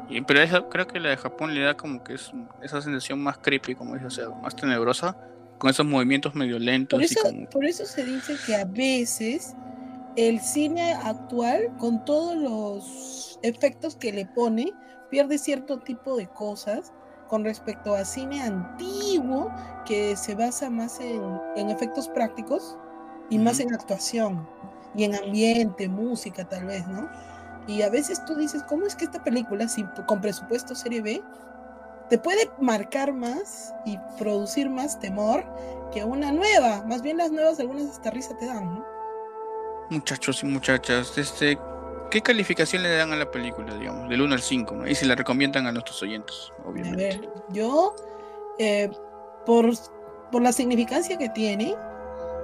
Y- 0.09 0.21
pero 0.23 0.41
esa, 0.41 0.62
creo 0.69 0.87
que 0.87 0.99
la 0.99 1.11
de 1.11 1.17
Japón 1.19 1.55
le 1.55 1.61
da 1.62 1.77
como 1.77 2.03
que 2.03 2.15
es 2.15 2.33
esa 2.62 2.81
sensación 2.81 3.23
más 3.23 3.39
creepy, 3.39 3.75
como 3.75 3.95
dice, 3.95 4.07
o 4.07 4.11
sea, 4.11 4.29
más 4.31 4.57
tenebrosa, 4.57 5.17
con 5.59 5.71
esos 5.71 5.87
movimientos 5.87 6.35
medio 6.35 6.59
lentos 6.59 6.97
Por 6.97 7.03
y 7.03 7.05
eso, 7.05 7.21
como... 7.23 7.47
por 7.51 7.65
eso 7.65 7.85
se 7.87 8.05
dice 8.05 8.35
que 8.47 8.57
a 8.57 8.65
veces 8.65 9.55
el 10.17 10.41
cine 10.41 10.93
actual, 10.95 11.61
con 11.79 12.05
todos 12.05 12.37
los 12.37 13.39
efectos 13.43 13.95
que 13.97 14.12
le 14.12 14.27
pone, 14.27 14.73
pierde 15.11 15.39
cierto 15.39 15.79
tipo 15.81 16.17
de 16.17 16.29
cosas 16.29 16.93
con 17.29 17.45
respecto 17.45 17.95
a 17.95 18.05
cine 18.05 18.43
antiguo 18.43 19.51
que 19.85 20.16
se 20.16 20.35
basa 20.35 20.70
más 20.70 21.01
en, 21.01 21.22
en 21.57 21.70
efectos 21.70 22.09
prácticos 22.09 22.77
y 23.31 23.39
más 23.39 23.59
Ujú. 23.59 23.68
en 23.68 23.75
actuación 23.75 24.49
y 24.95 25.05
en 25.05 25.14
ambiente, 25.14 25.89
música 25.89 26.45
tal 26.49 26.66
vez, 26.66 26.87
¿no? 26.87 27.09
Y 27.66 27.83
a 27.83 27.91
veces 27.91 28.25
tú 28.25 28.35
dices, 28.35 28.62
¿cómo 28.64 28.87
es 28.87 28.95
que 28.95 29.07
esta 29.07 29.22
película, 29.25 29.68
sin, 29.68 29.87
con 30.07 30.20
presupuesto 30.20 30.75
serie 30.75 31.01
B, 31.01 31.22
te 32.11 32.18
puede 32.18 32.51
marcar 32.61 33.12
más 33.12 33.75
y 33.87 33.99
producir 34.18 34.68
más 34.68 35.01
temor 35.01 35.45
que 35.93 36.05
una 36.05 36.31
nueva? 36.31 36.85
Más 36.87 37.03
bien 37.03 37.16
las 37.16 37.33
nuevas 37.33 37.59
algunas 37.59 37.89
hasta 37.89 38.11
risa 38.11 38.37
te 38.37 38.47
dan, 38.47 38.75
¿no? 38.75 38.85
Muchachos 39.91 40.43
y 40.43 40.47
muchachas, 40.47 41.16
este, 41.16 41.59
¿qué 42.11 42.20
calificación 42.20 42.82
le 42.82 42.96
dan 42.96 43.12
a 43.12 43.16
la 43.16 43.30
película, 43.30 43.74
digamos, 43.74 44.09
del 44.09 44.22
1 44.22 44.34
al 44.34 44.42
5, 44.42 44.74
¿no? 44.74 44.86
Y 44.86 44.94
si 44.94 45.07
la 45.07 45.14
recomiendan 45.14 45.66
a 45.66 45.72
nuestros 45.72 46.02
oyentes, 46.02 46.52
A 46.64 46.68
obviamente. 46.68 46.96
ver, 46.96 47.28
yo, 47.50 47.94
eh, 48.59 48.90
por, 49.46 49.70
por 50.30 50.42
la 50.42 50.52
significancia 50.52 51.18
que 51.18 51.28
tiene, 51.30 51.74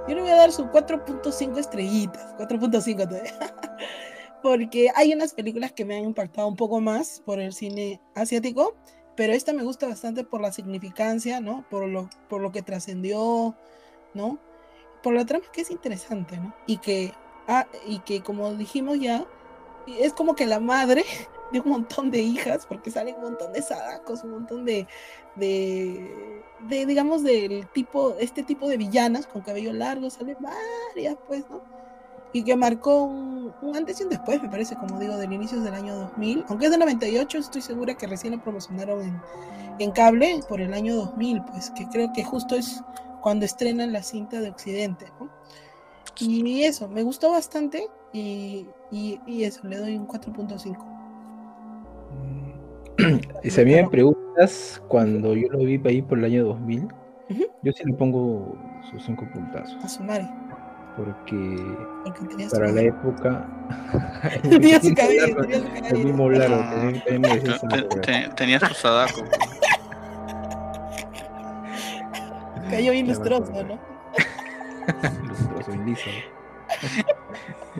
yo 0.07 0.15
le 0.15 0.21
voy 0.21 0.31
a 0.31 0.35
dar 0.35 0.51
su 0.51 0.65
4.5 0.65 1.57
estrellitas, 1.57 2.35
4.5 2.37 3.07
todavía. 3.07 3.33
Porque 4.41 4.89
hay 4.95 5.13
unas 5.13 5.33
películas 5.33 5.71
que 5.71 5.85
me 5.85 5.95
han 5.97 6.03
impactado 6.03 6.47
un 6.47 6.55
poco 6.55 6.81
más 6.81 7.21
por 7.23 7.39
el 7.39 7.53
cine 7.53 8.01
asiático, 8.15 8.75
pero 9.15 9.33
esta 9.33 9.53
me 9.53 9.61
gusta 9.63 9.87
bastante 9.87 10.23
por 10.23 10.41
la 10.41 10.51
significancia, 10.51 11.39
¿no? 11.41 11.63
Por 11.69 11.87
lo, 11.87 12.09
por 12.27 12.41
lo 12.41 12.51
que 12.51 12.63
trascendió, 12.63 13.55
¿no? 14.15 14.39
Por 15.03 15.13
la 15.13 15.25
trama 15.25 15.45
que 15.53 15.61
es 15.61 15.69
interesante, 15.69 16.37
¿no? 16.37 16.55
Y 16.65 16.77
que, 16.77 17.13
ah, 17.47 17.67
y 17.85 17.99
que 17.99 18.21
como 18.23 18.51
dijimos 18.55 18.99
ya, 18.99 19.25
es 19.87 20.13
como 20.13 20.35
que 20.35 20.45
la 20.45 20.59
madre 20.59 21.05
de 21.51 21.59
un 21.59 21.69
montón 21.69 22.11
de 22.11 22.19
hijas, 22.19 22.65
porque 22.65 22.91
salen 22.91 23.15
un 23.15 23.23
montón 23.23 23.53
de 23.53 23.61
sadacos, 23.61 24.23
un 24.23 24.31
montón 24.31 24.65
de, 24.65 24.87
de, 25.35 26.43
de, 26.67 26.85
digamos, 26.85 27.23
del 27.23 27.67
tipo, 27.67 28.15
este 28.19 28.43
tipo 28.43 28.69
de 28.69 28.77
villanas 28.77 29.27
con 29.27 29.41
cabello 29.41 29.73
largo, 29.73 30.09
salen 30.09 30.37
varias, 30.39 31.17
pues, 31.27 31.49
¿no? 31.49 31.61
Y 32.33 32.43
que 32.43 32.55
marcó 32.55 33.03
un, 33.03 33.53
un 33.61 33.75
antes 33.75 33.99
y 33.99 34.03
un 34.03 34.09
después, 34.09 34.41
me 34.41 34.49
parece, 34.49 34.75
como 34.75 34.97
digo, 34.97 35.17
del 35.17 35.33
inicio 35.33 35.59
del 35.59 35.73
año 35.73 35.95
2000, 35.95 36.45
aunque 36.47 36.65
es 36.65 36.71
de 36.71 36.77
98, 36.77 37.37
estoy 37.37 37.61
segura 37.61 37.95
que 37.95 38.07
recién 38.07 38.33
lo 38.33 38.41
promocionaron 38.41 39.01
en, 39.01 39.21
en 39.79 39.91
cable 39.91 40.39
por 40.47 40.61
el 40.61 40.73
año 40.73 40.95
2000, 40.95 41.43
pues, 41.43 41.69
que 41.71 41.87
creo 41.89 42.13
que 42.13 42.23
justo 42.23 42.55
es 42.55 42.81
cuando 43.21 43.45
estrenan 43.45 43.91
la 43.91 44.01
cinta 44.01 44.39
de 44.39 44.49
Occidente, 44.49 45.07
¿no? 45.19 45.29
Y 46.19 46.63
eso, 46.63 46.87
me 46.87 47.03
gustó 47.03 47.31
bastante 47.31 47.87
y, 48.13 48.67
y, 48.91 49.19
y 49.25 49.43
eso, 49.43 49.67
le 49.67 49.77
doy 49.77 49.97
un 49.97 50.07
4.5. 50.07 50.77
Y 53.43 53.49
si 53.49 53.61
a 53.61 53.65
mí 53.65 53.73
me 53.73 53.87
preguntas, 53.89 54.81
cuando 54.87 55.33
yo 55.35 55.47
lo 55.49 55.59
vi 55.59 55.81
ahí 55.85 56.01
por 56.01 56.19
el 56.19 56.25
año 56.25 56.45
2000, 56.45 56.83
Ujú. 56.83 57.43
yo 57.63 57.71
sí 57.71 57.83
le 57.85 57.93
pongo 57.93 58.55
sus 58.91 59.03
cinco 59.03 59.25
puntazos. 59.33 59.83
A 59.83 59.87
su 59.89 60.03
madre. 60.03 60.29
Porque 60.97 61.57
para 62.51 62.69
la 62.71 62.81
época. 62.81 63.47
Tenía 64.43 64.79
su 64.81 64.93
cabello, 64.93 65.35
tenía 65.41 65.59
su 65.59 65.65
El 65.67 65.81
cabello. 65.81 66.05
mismo 66.05 66.29
largo. 66.29 66.55
Ah, 66.55 66.69
también- 66.71 67.03
también 67.05 67.21
me 67.21 67.29
decía 67.39 67.55
esa 67.55 67.67
te- 67.69 67.81
mujer. 67.83 68.01
te- 68.01 68.29
tenías 68.35 68.61
tu 68.61 68.73
Sadako. 68.75 69.21
Cayó 72.69 72.91
bien 72.91 73.07
lustroso. 73.07 73.51
¿no? 73.63 73.79
Lustroso 75.27 75.71
liso. 75.85 76.09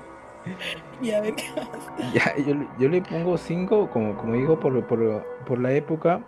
Y 1.01 1.11
a 1.11 1.21
Ya, 2.13 2.35
yo, 2.37 2.53
yo 2.79 2.89
le 2.89 3.01
pongo 3.01 3.37
5, 3.37 3.89
como, 3.89 4.15
como 4.17 4.33
digo, 4.33 4.59
por, 4.59 4.85
por, 4.87 5.25
por 5.45 5.59
la 5.59 5.71
época. 5.73 6.23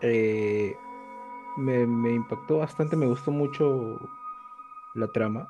eh, 0.00 0.74
me, 1.58 1.86
me 1.86 2.12
impactó 2.12 2.58
bastante, 2.58 2.96
me 2.96 3.06
gustó 3.06 3.30
mucho 3.30 3.98
la 4.94 5.08
trama, 5.08 5.48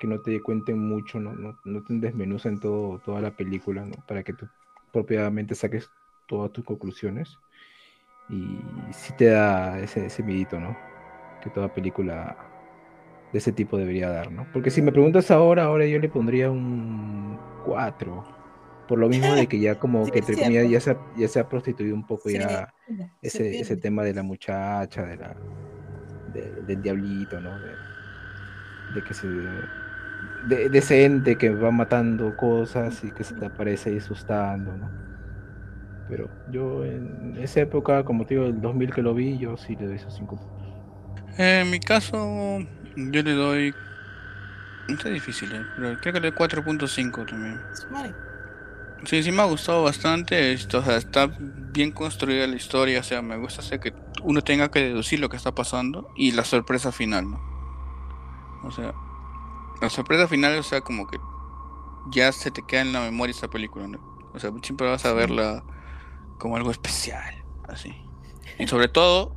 que 0.00 0.06
no 0.06 0.20
te 0.20 0.40
cuenten 0.42 0.78
mucho, 0.88 1.20
no, 1.20 1.34
no, 1.34 1.58
no 1.64 1.82
te 1.84 1.94
desmenucen 1.94 2.60
todo, 2.60 3.00
toda 3.00 3.20
la 3.20 3.32
película, 3.36 3.86
para 4.06 4.22
que 4.22 4.34
tú 4.34 4.48
propiamente 4.92 5.54
saques 5.54 5.90
todas 6.26 6.52
tus 6.52 6.64
conclusiones. 6.64 7.38
Y 8.28 8.58
sí 8.92 9.14
te 9.16 9.26
da 9.26 9.78
ese, 9.80 10.06
ese 10.06 10.22
miedito, 10.22 10.58
¿no? 10.60 10.76
Que 11.42 11.50
toda 11.50 11.72
película 11.74 12.36
de 13.34 13.40
ese 13.40 13.52
tipo 13.52 13.78
debería 13.78 14.08
dar, 14.10 14.32
¿no? 14.32 14.50
Porque 14.52 14.70
si 14.72 14.82
me 14.82 14.92
preguntas 14.92 15.30
ahora, 15.32 15.64
ahora 15.64 15.86
yo 15.88 16.00
le 16.00 16.08
pondría 16.10 16.50
un 16.52 17.42
4. 17.66 18.24
Por 18.88 19.00
lo 19.00 19.10
mismo 19.10 19.34
de 19.34 19.48
que 19.48 19.60
ya 19.60 19.78
como 19.78 20.04
Sí, 20.06 20.12
que 20.12 20.20
entre 20.20 20.38
comillas 20.38 20.68
ya 20.70 20.80
se, 20.80 20.92
ha, 20.92 20.98
ya 21.16 21.28
se 21.28 21.40
ha 21.40 21.48
prostituido 21.48 21.96
un 21.96 22.06
poco 22.06 22.30
se- 22.30 22.38
ya 22.38 22.40
se 22.48 22.66
ese, 23.22 23.60
ese 23.60 23.76
tema 23.78 24.04
de 24.04 24.14
la 24.14 24.22
muchacha, 24.24 25.04
de 25.06 25.18
la, 25.18 25.36
de- 26.26 26.62
del 26.62 26.82
diablito, 26.82 27.40
¿no? 27.40 27.60
De, 27.60 27.76
de 28.88 29.02
que 29.02 29.14
se... 29.14 29.28
De, 29.28 30.68
de 30.70 30.78
ese 30.78 31.04
ente 31.04 31.36
que 31.38 31.50
va 31.50 31.70
matando 31.70 32.36
cosas 32.36 33.02
y 33.04 33.12
que 33.12 33.24
se 33.24 33.34
te 33.34 33.46
aparece 33.46 33.90
ahí 33.90 33.98
asustando, 33.98 34.76
¿no? 34.76 34.94
Pero 36.08 36.30
yo 36.46 36.84
en 36.84 37.36
esa 37.36 37.60
época, 37.60 38.04
como 38.04 38.24
te 38.26 38.34
digo, 38.34 38.46
el 38.46 38.60
2000 38.60 38.92
que 38.92 39.02
lo 39.02 39.14
vi, 39.14 39.38
yo 39.38 39.56
sí 39.56 39.76
le 39.76 39.86
doy 39.86 39.96
esos 39.96 40.14
5 40.14 40.36
puntos. 40.36 40.74
En 41.36 41.70
mi 41.70 41.80
caso, 41.80 42.60
yo 42.96 43.22
le 43.22 43.32
doy. 43.32 43.74
Está 44.88 45.08
difícil, 45.08 45.52
eh, 45.52 45.64
pero 45.76 45.98
creo 46.00 46.12
que 46.12 46.20
le 46.20 46.30
doy 46.30 46.38
4.5 46.38 47.26
también. 47.26 47.60
Sí, 49.04 49.22
sí 49.22 49.32
me 49.32 49.42
ha 49.42 49.46
gustado 49.46 49.82
bastante. 49.82 50.52
Esto, 50.52 50.78
o 50.78 50.82
sea, 50.82 50.96
está 50.96 51.30
bien 51.38 51.90
construida 51.92 52.46
la 52.46 52.56
historia. 52.56 53.00
O 53.00 53.02
sea, 53.02 53.22
me 53.22 53.36
gusta 53.36 53.60
hacer 53.60 53.80
que 53.80 53.94
uno 54.22 54.42
tenga 54.42 54.70
que 54.70 54.80
deducir 54.80 55.20
lo 55.20 55.28
que 55.28 55.36
está 55.36 55.54
pasando 55.54 56.10
y 56.16 56.32
la 56.32 56.44
sorpresa 56.44 56.92
final, 56.92 57.30
¿no? 57.30 57.40
O 58.64 58.70
sea, 58.70 58.94
la 59.80 59.90
sorpresa 59.90 60.28
final, 60.28 60.58
o 60.58 60.62
sea, 60.62 60.80
como 60.80 61.06
que 61.06 61.18
ya 62.10 62.32
se 62.32 62.50
te 62.50 62.62
queda 62.66 62.82
en 62.82 62.92
la 62.92 63.00
memoria 63.00 63.32
esa 63.32 63.48
película, 63.48 63.86
¿no? 63.86 63.98
O 64.32 64.38
sea, 64.38 64.50
siempre 64.62 64.88
vas 64.88 65.04
a 65.04 65.12
verla 65.12 65.64
como 66.38 66.56
algo 66.56 66.70
especial, 66.70 67.34
así. 67.68 67.94
Y 68.58 68.66
sobre 68.66 68.88
todo, 68.88 69.34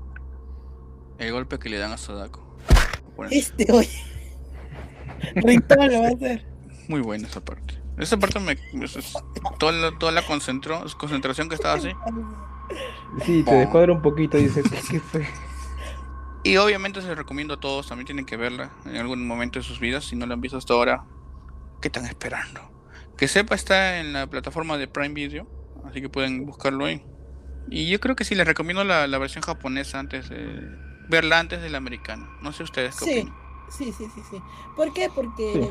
el 1.18 1.32
golpe 1.32 1.60
que 1.60 1.70
le 1.70 1.78
dan 1.78 1.92
a 1.92 1.98
Sadako. 1.98 2.47
Bueno, 3.18 3.32
Este 3.34 3.66
hoy. 3.72 3.88
Lo 5.36 6.02
va 6.02 6.08
a 6.08 6.12
hacer. 6.12 6.46
muy 6.88 7.02
buena 7.02 7.28
esa 7.28 7.44
parte. 7.44 7.82
Esa 7.98 8.18
parte 8.18 8.40
me. 8.40 8.54
es- 8.84 8.96
es- 8.96 9.14
toda, 9.60 9.72
la, 9.72 9.98
toda 9.98 10.12
la 10.12 10.22
concentró, 10.26 10.84
concentración 10.98 11.50
que 11.50 11.56
estaba 11.56 11.74
así. 11.76 11.90
Sí, 13.26 13.40
te 13.44 13.52
Pum. 13.52 13.60
descuadra 13.60 13.92
un 13.94 14.02
poquito 14.02 14.38
y 14.38 14.44
dices, 14.44 14.66
¿qué 14.90 15.00
fue? 15.00 15.26
Y 16.44 16.58
obviamente 16.58 17.02
se 17.02 17.14
recomiendo 17.16 17.56
a 17.56 17.60
todos, 17.60 17.88
también 17.88 18.06
tienen 18.06 18.26
que 18.26 18.38
verla 18.38 18.72
en 18.86 18.98
algún 18.98 19.26
momento 19.28 19.60
de 19.60 19.64
sus 19.64 19.80
vidas. 19.80 20.06
Si 20.06 20.16
no 20.16 20.26
la 20.28 20.36
han 20.36 20.42
visto 20.42 20.58
hasta 20.58 20.74
ahora, 20.74 21.04
¿qué 21.82 21.88
están 21.88 22.06
esperando? 22.06 22.62
Que 23.18 23.28
sepa, 23.28 23.56
está 23.56 24.00
en 24.00 24.14
la 24.14 24.28
plataforma 24.28 24.78
de 24.78 24.88
Prime 24.88 25.14
Video, 25.16 25.48
así 25.90 26.00
que 26.02 26.10
pueden 26.10 26.46
buscarlo 26.46 26.86
ahí. 26.86 27.04
Y 27.70 27.90
yo 27.90 28.00
creo 28.00 28.16
que 28.16 28.24
sí, 28.24 28.36
les 28.36 28.46
recomiendo 28.48 28.84
la, 28.84 29.08
la 29.08 29.18
versión 29.18 29.42
japonesa 29.44 30.00
antes 30.00 30.30
de. 30.30 30.87
Verla 31.10 31.40
antes 31.40 31.62
de 31.62 31.70
la 31.70 31.78
americana. 31.78 32.30
No 32.42 32.52
sé 32.54 32.64
ustedes 32.64 32.96
qué 32.98 33.06
Sí. 33.06 33.20
opinan. 33.20 33.36
Sí, 33.70 33.94
sí, 33.98 34.08
sí, 34.14 34.22
sí. 34.30 34.42
¿Por 34.76 34.94
qué? 34.94 35.10
Porque 35.14 35.54
Sí. 35.54 35.70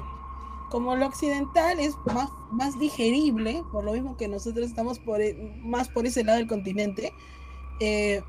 como 0.71 0.97
lo 0.97 1.07
occidental 1.07 1.79
es 1.81 1.97
más, 2.07 2.29
más 2.51 2.79
digerible, 2.79 3.63
por 3.73 3.85
lo 3.85 3.93
mismo 3.93 4.17
que 4.17 4.29
nosotros 4.29 4.67
estamos 4.67 4.99
por, 4.99 5.21
e- 5.21 5.35
más 5.63 5.89
por 5.89 6.07
ese 6.07 6.25
lado 6.25 6.39
del 6.39 6.47
continente, 6.47 7.13
eh, 7.81 8.23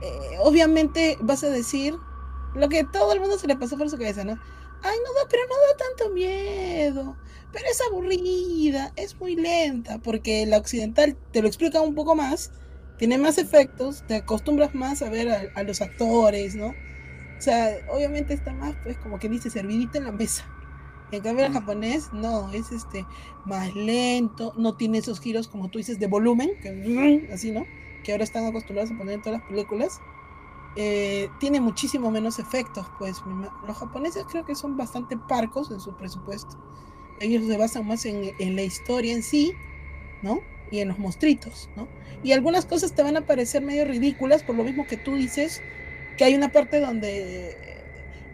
eh, 0.00 0.36
obviamente 0.42 1.16
vas 1.20 1.42
a 1.44 1.50
decir 1.50 1.94
lo 2.54 2.68
que 2.68 2.84
todo 2.84 3.12
el 3.12 3.20
mundo 3.20 3.38
se 3.38 3.46
le 3.46 3.56
pasó 3.56 3.76
por 3.76 3.88
su 3.90 3.96
cabeza, 3.98 4.24
¿no? 4.24 4.32
Ay, 4.82 4.96
no 5.04 5.12
da, 5.14 5.28
pero 5.28 5.42
no 5.48 5.54
da 5.54 5.76
tanto 5.96 6.14
miedo, 6.14 7.16
pero 7.52 7.64
es 7.70 7.80
aburrida, 7.88 8.92
es 8.96 9.18
muy 9.18 9.34
lenta, 9.34 9.98
porque 9.98 10.46
la 10.46 10.58
occidental 10.58 11.16
te 11.32 11.42
lo 11.42 11.48
explica 11.48 11.80
un 11.80 11.94
poco 11.94 12.14
más, 12.14 12.52
tiene 12.98 13.18
más 13.18 13.38
efectos, 13.38 14.04
te 14.06 14.16
acostumbras 14.16 14.74
más 14.74 15.02
a 15.02 15.10
ver 15.10 15.30
a, 15.30 15.42
a 15.54 15.62
los 15.62 15.80
actores, 15.80 16.54
¿no? 16.54 16.68
O 17.38 17.40
sea, 17.40 17.76
obviamente 17.88 18.34
está 18.34 18.52
más, 18.52 18.74
pues, 18.82 18.98
como 18.98 19.18
que 19.18 19.28
dice, 19.28 19.48
servidita 19.48 19.98
en 19.98 20.04
la 20.04 20.12
mesa. 20.12 20.44
En 21.10 21.22
cambio, 21.22 21.46
el 21.46 21.52
japonés 21.52 22.12
no, 22.12 22.50
es 22.52 22.70
este 22.72 23.06
más 23.46 23.74
lento, 23.74 24.52
no 24.58 24.74
tiene 24.76 24.98
esos 24.98 25.20
giros, 25.20 25.48
como 25.48 25.68
tú 25.70 25.78
dices, 25.78 25.98
de 25.98 26.06
volumen, 26.06 26.50
que 26.60 27.28
así, 27.32 27.50
¿no? 27.52 27.64
Que 28.04 28.12
ahora 28.12 28.24
están 28.24 28.44
acostumbrados 28.44 28.90
a 28.90 28.98
poner 28.98 29.14
en 29.14 29.22
todas 29.22 29.40
las 29.40 29.48
películas. 29.48 30.00
Eh, 30.76 31.30
tiene 31.40 31.60
muchísimo 31.60 32.10
menos 32.10 32.38
efectos, 32.38 32.86
pues 32.98 33.22
los 33.66 33.76
japoneses 33.76 34.24
creo 34.30 34.44
que 34.44 34.54
son 34.54 34.76
bastante 34.76 35.16
parcos 35.16 35.70
en 35.70 35.80
su 35.80 35.96
presupuesto. 35.96 36.56
Ellos 37.20 37.46
se 37.46 37.56
basan 37.56 37.86
más 37.86 38.04
en, 38.04 38.32
en 38.38 38.54
la 38.54 38.62
historia 38.62 39.14
en 39.14 39.22
sí, 39.22 39.52
¿no? 40.22 40.40
Y 40.70 40.80
en 40.80 40.88
los 40.88 40.98
monstruitos, 40.98 41.70
¿no? 41.76 41.88
Y 42.22 42.32
algunas 42.32 42.66
cosas 42.66 42.92
te 42.92 43.02
van 43.02 43.16
a 43.16 43.22
parecer 43.26 43.62
medio 43.62 43.84
ridículas 43.84 44.42
por 44.42 44.54
lo 44.56 44.64
mismo 44.64 44.86
que 44.86 44.96
tú 44.96 45.14
dices, 45.14 45.62
que 46.16 46.24
hay 46.24 46.34
una 46.34 46.50
parte 46.50 46.80
donde 46.80 47.56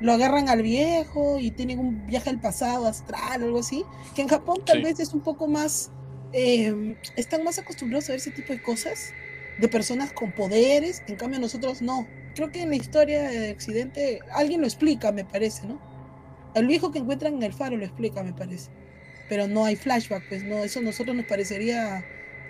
lo 0.01 0.13
agarran 0.13 0.49
al 0.49 0.63
viejo 0.63 1.39
y 1.39 1.51
tienen 1.51 1.79
un 1.79 2.07
viaje 2.07 2.31
al 2.31 2.41
pasado 2.41 2.87
astral 2.87 3.43
o 3.43 3.47
algo 3.47 3.59
así, 3.61 3.85
que 4.15 4.23
en 4.23 4.29
Japón 4.29 4.59
tal 4.67 4.79
Sí. 4.79 4.83
vez 4.85 5.01
es 5.01 5.15
un 5.15 5.21
poco 5.21 5.47
más, 5.47 5.91
eh, 6.33 6.97
están 7.17 7.45
más 7.45 7.59
acostumbrados 7.59 8.09
a 8.09 8.13
ver 8.13 8.19
ese 8.21 8.31
tipo 8.31 8.53
de 8.53 8.61
cosas, 8.61 9.13
de 9.59 9.69
personas 9.69 10.13
con 10.13 10.33
poderes, 10.33 11.03
en 11.07 11.17
cambio 11.17 11.39
nosotros 11.39 11.81
no. 11.81 12.09
Creo 12.35 12.51
que 12.51 12.63
en 12.63 12.71
la 12.71 12.77
historia 12.77 13.23
de 13.31 13.53
Occidente 13.53 14.19
alguien 14.33 14.61
lo 14.61 14.67
explica, 14.67 15.13
me 15.13 15.25
parece, 15.25 15.67
¿no? 15.67 15.79
El 16.55 16.67
viejo 16.67 16.91
que 16.91 16.99
encuentran 16.99 17.35
en 17.35 17.43
el 17.45 17.53
faro 17.53 17.77
lo 17.77 17.85
explica, 17.85 18.23
me 18.25 18.33
parece. 18.33 18.71
Pero 19.29 19.47
no 19.47 19.65
hay 19.65 19.77
flashback, 19.77 20.29
pues 20.29 20.43
no, 20.43 20.65
eso 20.65 20.81
a 20.81 20.83
nosotros 20.83 21.15
nos 21.17 21.27
parecería 21.27 22.05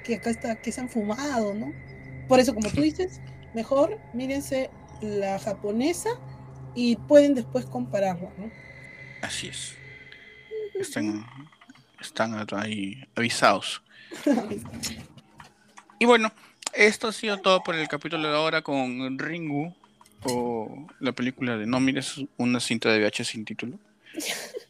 que 0.05 0.17
acá 0.17 0.31
está, 0.31 0.61
que 0.61 0.71
se 0.71 0.81
han 0.81 0.89
fumado, 0.89 1.55
¿no? 1.55 1.73
Por 2.29 2.39
eso, 2.39 2.55
como 2.55 2.71
tú 2.71 2.83
dices, 2.83 3.21
mejor 3.55 3.99
mírense 4.13 4.71
la 5.01 5.39
japonesa 5.39 6.11
y 6.75 6.97
pueden 6.97 7.35
después 7.35 7.67
compararla, 7.67 8.31
¿no? 8.39 8.51
Así 9.23 9.49
es. 9.49 9.75
Están, 10.79 11.27
están 12.01 12.47
ahí 12.53 13.03
avisados. 13.17 13.83
Y 16.01 16.07
bueno, 16.07 16.31
esto 16.75 17.09
ha 17.09 17.13
sido 17.13 17.39
todo 17.39 17.63
por 17.63 17.77
el 17.77 17.89
capítulo 17.89 18.29
de 18.29 18.37
ahora 18.37 18.61
con 18.61 19.19
Ringu 19.19 19.75
o 20.25 20.87
la 20.99 21.13
película 21.13 21.57
de 21.57 21.67
No 21.67 21.81
mires 21.81 22.21
una 22.37 22.61
cinta 22.61 22.91
de 22.91 22.99
VH 22.99 23.25
sin 23.25 23.45
título. 23.45 23.79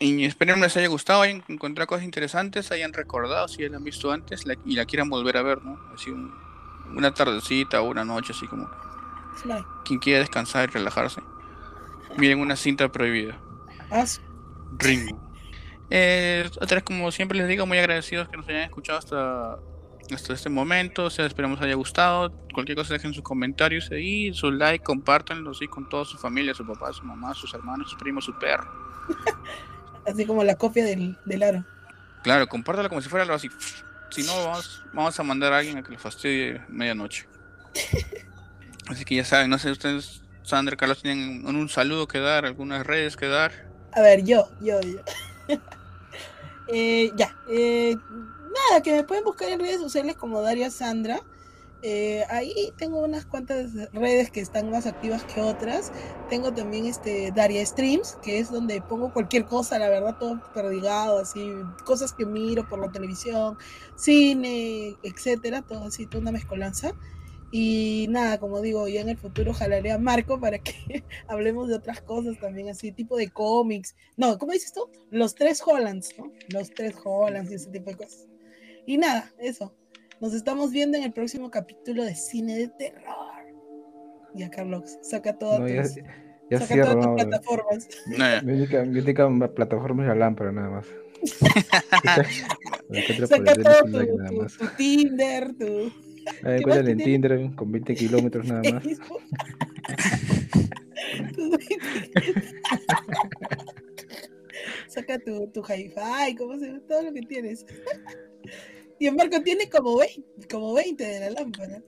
Y 0.00 0.24
espero 0.24 0.54
les 0.56 0.76
haya 0.76 0.86
gustado, 0.88 1.22
hayan 1.22 1.42
encontrado 1.48 1.88
cosas 1.88 2.04
interesantes, 2.04 2.70
hayan 2.70 2.92
recordado 2.92 3.48
si 3.48 3.62
ya 3.62 3.68
la 3.68 3.78
han 3.78 3.84
visto 3.84 4.12
antes 4.12 4.46
la- 4.46 4.56
y 4.64 4.76
la 4.76 4.84
quieran 4.86 5.08
volver 5.08 5.36
a 5.36 5.42
ver, 5.42 5.62
¿no? 5.64 5.78
Así 5.92 6.10
un- 6.10 6.32
una 6.94 7.12
tardecita 7.12 7.80
o 7.80 7.88
una 7.90 8.04
noche, 8.04 8.32
así 8.32 8.46
como 8.46 8.70
quien 9.84 9.98
quiera 9.98 10.20
descansar 10.20 10.68
y 10.68 10.72
relajarse. 10.72 11.20
Miren 12.16 12.40
una 12.40 12.54
cinta 12.56 12.88
prohibida. 12.90 13.38
Haz- 13.90 14.20
Ringo. 14.78 15.20
Eh, 15.90 16.48
vez, 16.76 16.82
como 16.84 17.10
siempre 17.10 17.38
les 17.38 17.48
digo, 17.48 17.66
muy 17.66 17.78
agradecidos 17.78 18.28
que 18.28 18.36
nos 18.36 18.48
hayan 18.48 18.62
escuchado 18.62 18.98
hasta, 18.98 19.58
hasta 20.14 20.32
este 20.32 20.48
momento. 20.48 21.04
O 21.06 21.10
sea, 21.10 21.26
esperamos 21.26 21.60
haya 21.60 21.74
gustado. 21.74 22.32
Cualquier 22.54 22.76
cosa 22.76 22.94
dejen 22.94 23.14
sus 23.14 23.22
comentarios 23.24 23.90
ahí, 23.90 24.32
su 24.34 24.50
like, 24.50 24.84
compártanlo 24.84 25.50
así 25.50 25.66
con 25.66 25.88
toda 25.88 26.04
su 26.04 26.18
familia, 26.18 26.54
su 26.54 26.64
papá, 26.66 26.92
su 26.92 27.04
mamá, 27.04 27.34
sus 27.34 27.52
hermanos, 27.54 27.90
sus 27.90 27.98
primos, 27.98 28.24
su 28.24 28.38
perro. 28.38 28.68
Así 30.08 30.24
como 30.24 30.42
la 30.44 30.56
copia 30.56 30.84
del, 30.84 31.16
del 31.24 31.42
aro. 31.42 31.64
Claro, 32.22 32.48
compártalo 32.48 32.88
como 32.88 33.00
si 33.00 33.08
fuera 33.08 33.22
algo 33.22 33.34
así. 33.34 33.48
Si 34.10 34.22
no, 34.22 34.34
vamos, 34.44 34.82
vamos 34.92 35.18
a 35.18 35.22
mandar 35.22 35.52
a 35.52 35.58
alguien 35.58 35.78
a 35.78 35.82
que 35.82 35.92
lo 35.92 35.98
fastidie 35.98 36.62
medianoche. 36.68 37.28
Así 38.88 39.04
que 39.04 39.16
ya 39.16 39.24
saben, 39.24 39.50
no 39.50 39.58
sé, 39.58 39.70
ustedes, 39.70 40.22
Sandra, 40.42 40.74
Carlos, 40.74 41.02
tienen 41.02 41.46
un, 41.46 41.56
un 41.56 41.68
saludo 41.68 42.08
que 42.08 42.20
dar, 42.20 42.46
algunas 42.46 42.86
redes 42.86 43.16
que 43.16 43.26
dar. 43.26 43.52
A 43.92 44.00
ver, 44.00 44.24
yo, 44.24 44.48
yo, 44.60 44.80
yo. 44.80 44.98
Eh, 46.70 47.12
ya. 47.16 47.34
eh, 47.48 47.96
nada, 47.96 48.82
que 48.82 48.92
me 48.92 49.02
pueden 49.02 49.24
buscar 49.24 49.48
en 49.48 49.58
redes 49.58 49.80
sociales 49.80 50.16
como 50.16 50.42
Daria 50.42 50.70
Sandra. 50.70 51.18
Eh, 51.82 52.24
ahí 52.28 52.72
tengo 52.76 52.98
unas 52.98 53.24
cuantas 53.24 53.72
redes 53.92 54.30
que 54.30 54.40
están 54.40 54.70
más 54.70 54.86
activas 54.86 55.22
que 55.24 55.40
otras. 55.40 55.92
Tengo 56.28 56.52
también 56.52 56.86
este 56.86 57.30
Daria 57.30 57.64
Streams, 57.64 58.18
que 58.22 58.38
es 58.38 58.50
donde 58.50 58.82
pongo 58.82 59.12
cualquier 59.12 59.44
cosa, 59.44 59.78
la 59.78 59.88
verdad, 59.88 60.16
todo 60.18 60.40
perdigado, 60.52 61.20
así, 61.20 61.52
cosas 61.84 62.12
que 62.12 62.26
miro 62.26 62.68
por 62.68 62.80
la 62.80 62.90
televisión, 62.90 63.56
cine, 63.96 64.96
etcétera, 65.04 65.62
todo 65.62 65.84
así, 65.84 66.06
toda 66.06 66.22
una 66.22 66.32
mezcolanza. 66.32 66.94
Y 67.50 68.06
nada, 68.10 68.38
como 68.38 68.60
digo, 68.60 68.88
ya 68.88 69.00
en 69.00 69.08
el 69.08 69.16
futuro 69.16 69.54
jalaré 69.54 69.92
a 69.92 69.98
Marco 69.98 70.38
para 70.38 70.58
que 70.58 71.04
hablemos 71.28 71.68
de 71.68 71.76
otras 71.76 72.02
cosas 72.02 72.38
también, 72.38 72.68
así, 72.68 72.92
tipo 72.92 73.16
de 73.16 73.30
cómics. 73.30 73.94
No, 74.16 74.36
¿cómo 74.36 74.52
dices 74.52 74.72
tú? 74.72 74.90
Los 75.10 75.34
tres 75.34 75.62
Hollands, 75.64 76.18
¿no? 76.18 76.32
Los 76.48 76.70
tres 76.70 76.94
Hollands 77.02 77.50
y 77.50 77.54
ese 77.54 77.70
tipo 77.70 77.90
de 77.90 77.96
cosas. 77.96 78.26
Y 78.84 78.98
nada, 78.98 79.32
eso. 79.38 79.74
Nos 80.20 80.34
estamos 80.34 80.70
viendo 80.72 80.98
en 80.98 81.04
el 81.04 81.12
próximo 81.12 81.50
capítulo 81.50 82.04
de 82.04 82.14
Cine 82.14 82.56
de 82.56 82.68
Terror. 82.68 83.02
Ya, 84.34 84.50
Carlos, 84.50 84.98
saca 85.02 85.36
todas 85.38 85.60
No, 85.60 85.66
tus, 85.66 85.94
ya, 85.96 86.02
ya 86.50 86.58
saca 86.58 86.74
cierro, 86.74 86.92
todas 86.92 87.06
tus 87.06 87.14
plataformas. 87.24 87.88
No, 88.06 88.42
Mi 88.42 88.52
única, 88.52 88.84
mi 88.84 88.98
única 88.98 89.26
plataforma 89.54 90.02
es 90.02 90.08
la 90.08 90.14
lámpara, 90.16 90.52
nada 90.52 90.68
más. 90.70 90.86
Saca 93.28 93.54
todo 93.54 93.82
tu, 93.84 93.92
tu- 94.28 94.36
más. 94.42 94.56
tu 94.56 94.66
Tinder, 94.76 95.54
tu 95.56 95.92
Me 96.42 96.50
¿qué 96.50 96.56
encuentro 96.58 96.82
más 96.82 96.88
en? 96.88 96.98
Tinder 96.98 97.50
con 97.56 97.72
20 97.72 97.96
kilómetros 97.96 98.46
nada 98.46 98.62
más. 98.72 98.84
Saca 104.88 105.18
tu, 105.18 105.46
tu 105.48 105.62
hi-fi, 105.62 106.34
¿cómo 106.36 106.58
se 106.58 106.66
llama? 106.66 106.80
Todo 106.88 107.02
lo 107.02 107.12
que 107.12 107.20
tienes. 107.22 107.64
Y 108.98 109.06
el 109.06 109.14
Marco 109.14 109.40
tiene 109.42 109.68
como 109.68 109.96
20, 109.96 110.48
como 110.50 110.74
20 110.74 111.04
de 111.04 111.20
la 111.20 111.30
lámpara. 111.30 111.82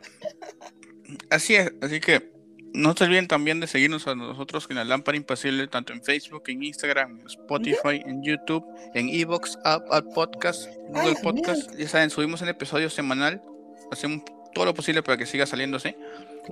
Así 1.28 1.56
es, 1.56 1.72
así 1.80 2.00
que 2.00 2.30
no 2.72 2.94
se 2.96 3.04
olviden 3.04 3.26
también 3.26 3.60
de 3.60 3.66
seguirnos 3.66 4.06
a 4.06 4.14
nosotros 4.14 4.66
en 4.70 4.76
la 4.76 4.84
Lámpara 4.84 5.16
Impasible, 5.16 5.66
tanto 5.66 5.92
en 5.92 6.02
Facebook, 6.02 6.44
en 6.46 6.62
Instagram, 6.62 7.20
en 7.20 7.26
Spotify, 7.26 8.02
en 8.06 8.22
YouTube, 8.22 8.64
en 8.94 9.08
Evox, 9.08 9.58
App, 9.64 9.92
App 9.92 10.06
Podcast, 10.14 10.68
Google 10.88 11.14
la 11.14 11.20
Podcast. 11.20 11.76
Ya 11.76 11.88
saben, 11.88 12.10
subimos 12.10 12.42
el 12.42 12.48
episodio 12.48 12.88
semanal, 12.88 13.42
hacemos 13.90 14.22
todo 14.54 14.66
lo 14.66 14.74
posible 14.74 15.02
para 15.02 15.18
que 15.18 15.26
siga 15.26 15.46
saliéndose. 15.46 15.96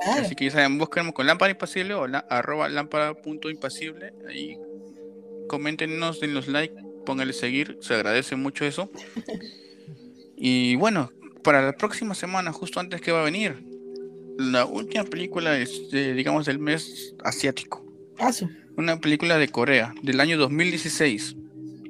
Claro. 0.03 0.23
Así 0.23 0.35
que 0.35 0.47
ya 0.47 0.51
saben, 0.51 0.79
búsquenos 0.79 1.13
con 1.13 1.27
Lámpara 1.27 1.53
Impasible 1.53 1.95
o 1.95 2.07
la, 2.07 2.19
arroba 2.19 2.69
lámpara.impasible. 2.69 4.13
Ahí 4.29 4.59
coméntenos, 5.49 6.21
denos 6.21 6.49
like, 6.49 6.75
pónganle 7.07 7.33
seguir, 7.33 7.79
se 7.81 7.95
agradece 7.95 8.37
mucho 8.37 8.65
eso. 8.65 8.91
Y 10.41 10.77
bueno, 10.77 11.11
para 11.43 11.63
la 11.63 11.73
próxima 11.73 12.15
semana, 12.15 12.53
justo 12.53 12.79
antes 12.81 13.01
que 13.01 13.13
va 13.13 13.21
a 13.23 13.25
venir, 13.25 13.57
la 14.39 14.65
última 14.67 15.05
película 15.05 15.59
es, 15.59 15.91
de, 15.91 16.15
digamos, 16.15 16.47
del 16.47 16.59
mes 16.59 17.15
asiático. 17.25 17.85
Asu. 18.19 18.49
Una 18.77 19.01
película 19.01 19.37
de 19.39 19.49
Corea, 19.49 19.93
del 20.03 20.21
año 20.21 20.39
2016. 20.39 21.35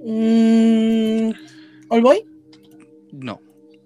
Mm, 0.05 1.31
¿All 1.89 2.01
Boy? 2.03 2.25
No. 3.13 3.41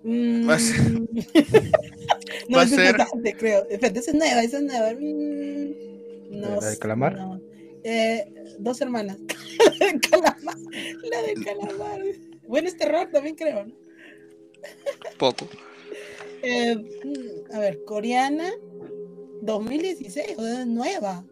Mm, 0.04 0.48
Va 0.48 0.54
a 0.54 0.58
ser- 0.58 0.80
no, 2.48 2.56
va 2.56 2.62
a 2.62 2.66
ser- 2.68 2.96
bastante, 2.96 3.34
creo. 3.34 3.66
Espérate, 3.68 3.98
esa 4.00 4.10
es 4.12 4.16
nueva, 4.16 4.42
esa 4.42 4.58
es 4.58 4.62
nueva. 4.64 4.92
Mm, 4.92 6.40
no 6.40 6.60
¿La 6.60 6.60
sé, 6.60 6.78
calamar? 6.78 7.16
no. 7.16 7.40
Eh, 7.84 8.24
dos 8.60 8.80
hermanas. 8.80 9.16
calamar. 10.10 10.36
La 11.10 11.22
de 11.22 11.34
calamar. 11.44 12.00
Bueno, 12.46 12.68
es 12.68 12.76
terror 12.76 13.08
también, 13.12 13.34
creo. 13.34 13.66
¿no? 13.66 13.81
Poco. 15.18 15.48
Eh, 16.42 16.76
a 17.52 17.58
ver, 17.58 17.84
coreana, 17.84 18.50
2016, 19.42 20.38
o 20.38 20.42
sea, 20.42 20.64
nueva. 20.66 21.24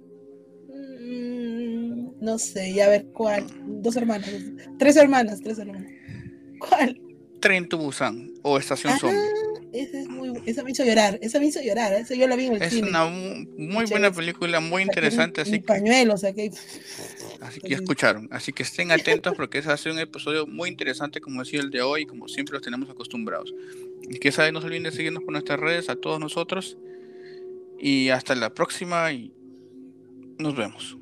Mm, 0.68 2.12
no 2.20 2.38
sé, 2.38 2.72
ya 2.72 2.86
a 2.86 2.90
ver 2.90 3.06
cuál. 3.12 3.44
Dos 3.82 3.96
hermanas, 3.96 4.30
tres 4.78 4.96
hermanas, 4.96 5.40
tres 5.42 5.58
hermanas. 5.58 5.90
¿Cuál? 6.58 7.00
Tren 7.40 7.68
Busan 7.68 8.32
o 8.42 8.58
Estación 8.58 8.92
Ah, 8.94 8.98
Zombie. 8.98 9.18
Esa 9.72 10.00
es 10.00 10.08
muy, 10.08 10.32
esa 10.46 10.62
me 10.64 10.70
hizo 10.72 10.84
llorar, 10.84 11.18
esa 11.22 11.38
me 11.40 11.46
hizo 11.46 11.60
llorar, 11.62 11.92
esa 11.94 12.14
yo 12.14 12.26
la 12.28 12.36
vi 12.36 12.46
en 12.46 12.54
el 12.56 12.62
Es 12.62 12.72
cine. 12.72 12.88
una 12.88 13.06
mu- 13.06 13.44
muy 13.56 13.84
Chévere. 13.84 13.90
buena 13.90 14.10
película, 14.12 14.60
muy 14.60 14.82
interesante, 14.82 15.40
un- 15.40 15.46
así 15.46 15.56
un 15.56 15.60
que 15.60 15.66
pañuelo, 15.66 16.16
saqué. 16.16 16.50
Así 17.40 17.60
que 17.60 17.68
ya 17.70 17.76
escucharon. 17.76 18.28
Así 18.30 18.52
que 18.52 18.62
estén 18.62 18.90
atentos 18.92 19.34
porque 19.36 19.58
a 19.58 19.76
ser 19.76 19.92
un 19.92 19.98
episodio 19.98 20.46
muy 20.46 20.68
interesante 20.68 21.20
como 21.20 21.42
decía 21.42 21.60
el 21.60 21.70
de 21.70 21.82
hoy, 21.82 22.06
como 22.06 22.28
siempre 22.28 22.54
los 22.54 22.62
tenemos 22.62 22.88
acostumbrados. 22.90 23.54
Y 24.08 24.18
que 24.18 24.32
saben, 24.32 24.54
no 24.54 24.60
se 24.60 24.66
olviden 24.66 24.84
de 24.84 24.92
seguirnos 24.92 25.22
por 25.22 25.32
nuestras 25.32 25.58
redes, 25.60 25.88
a 25.88 25.96
todos 25.96 26.18
nosotros. 26.20 26.76
Y 27.78 28.10
hasta 28.10 28.34
la 28.34 28.52
próxima 28.52 29.10
y 29.12 29.32
nos 30.38 30.54
vemos. 30.56 30.96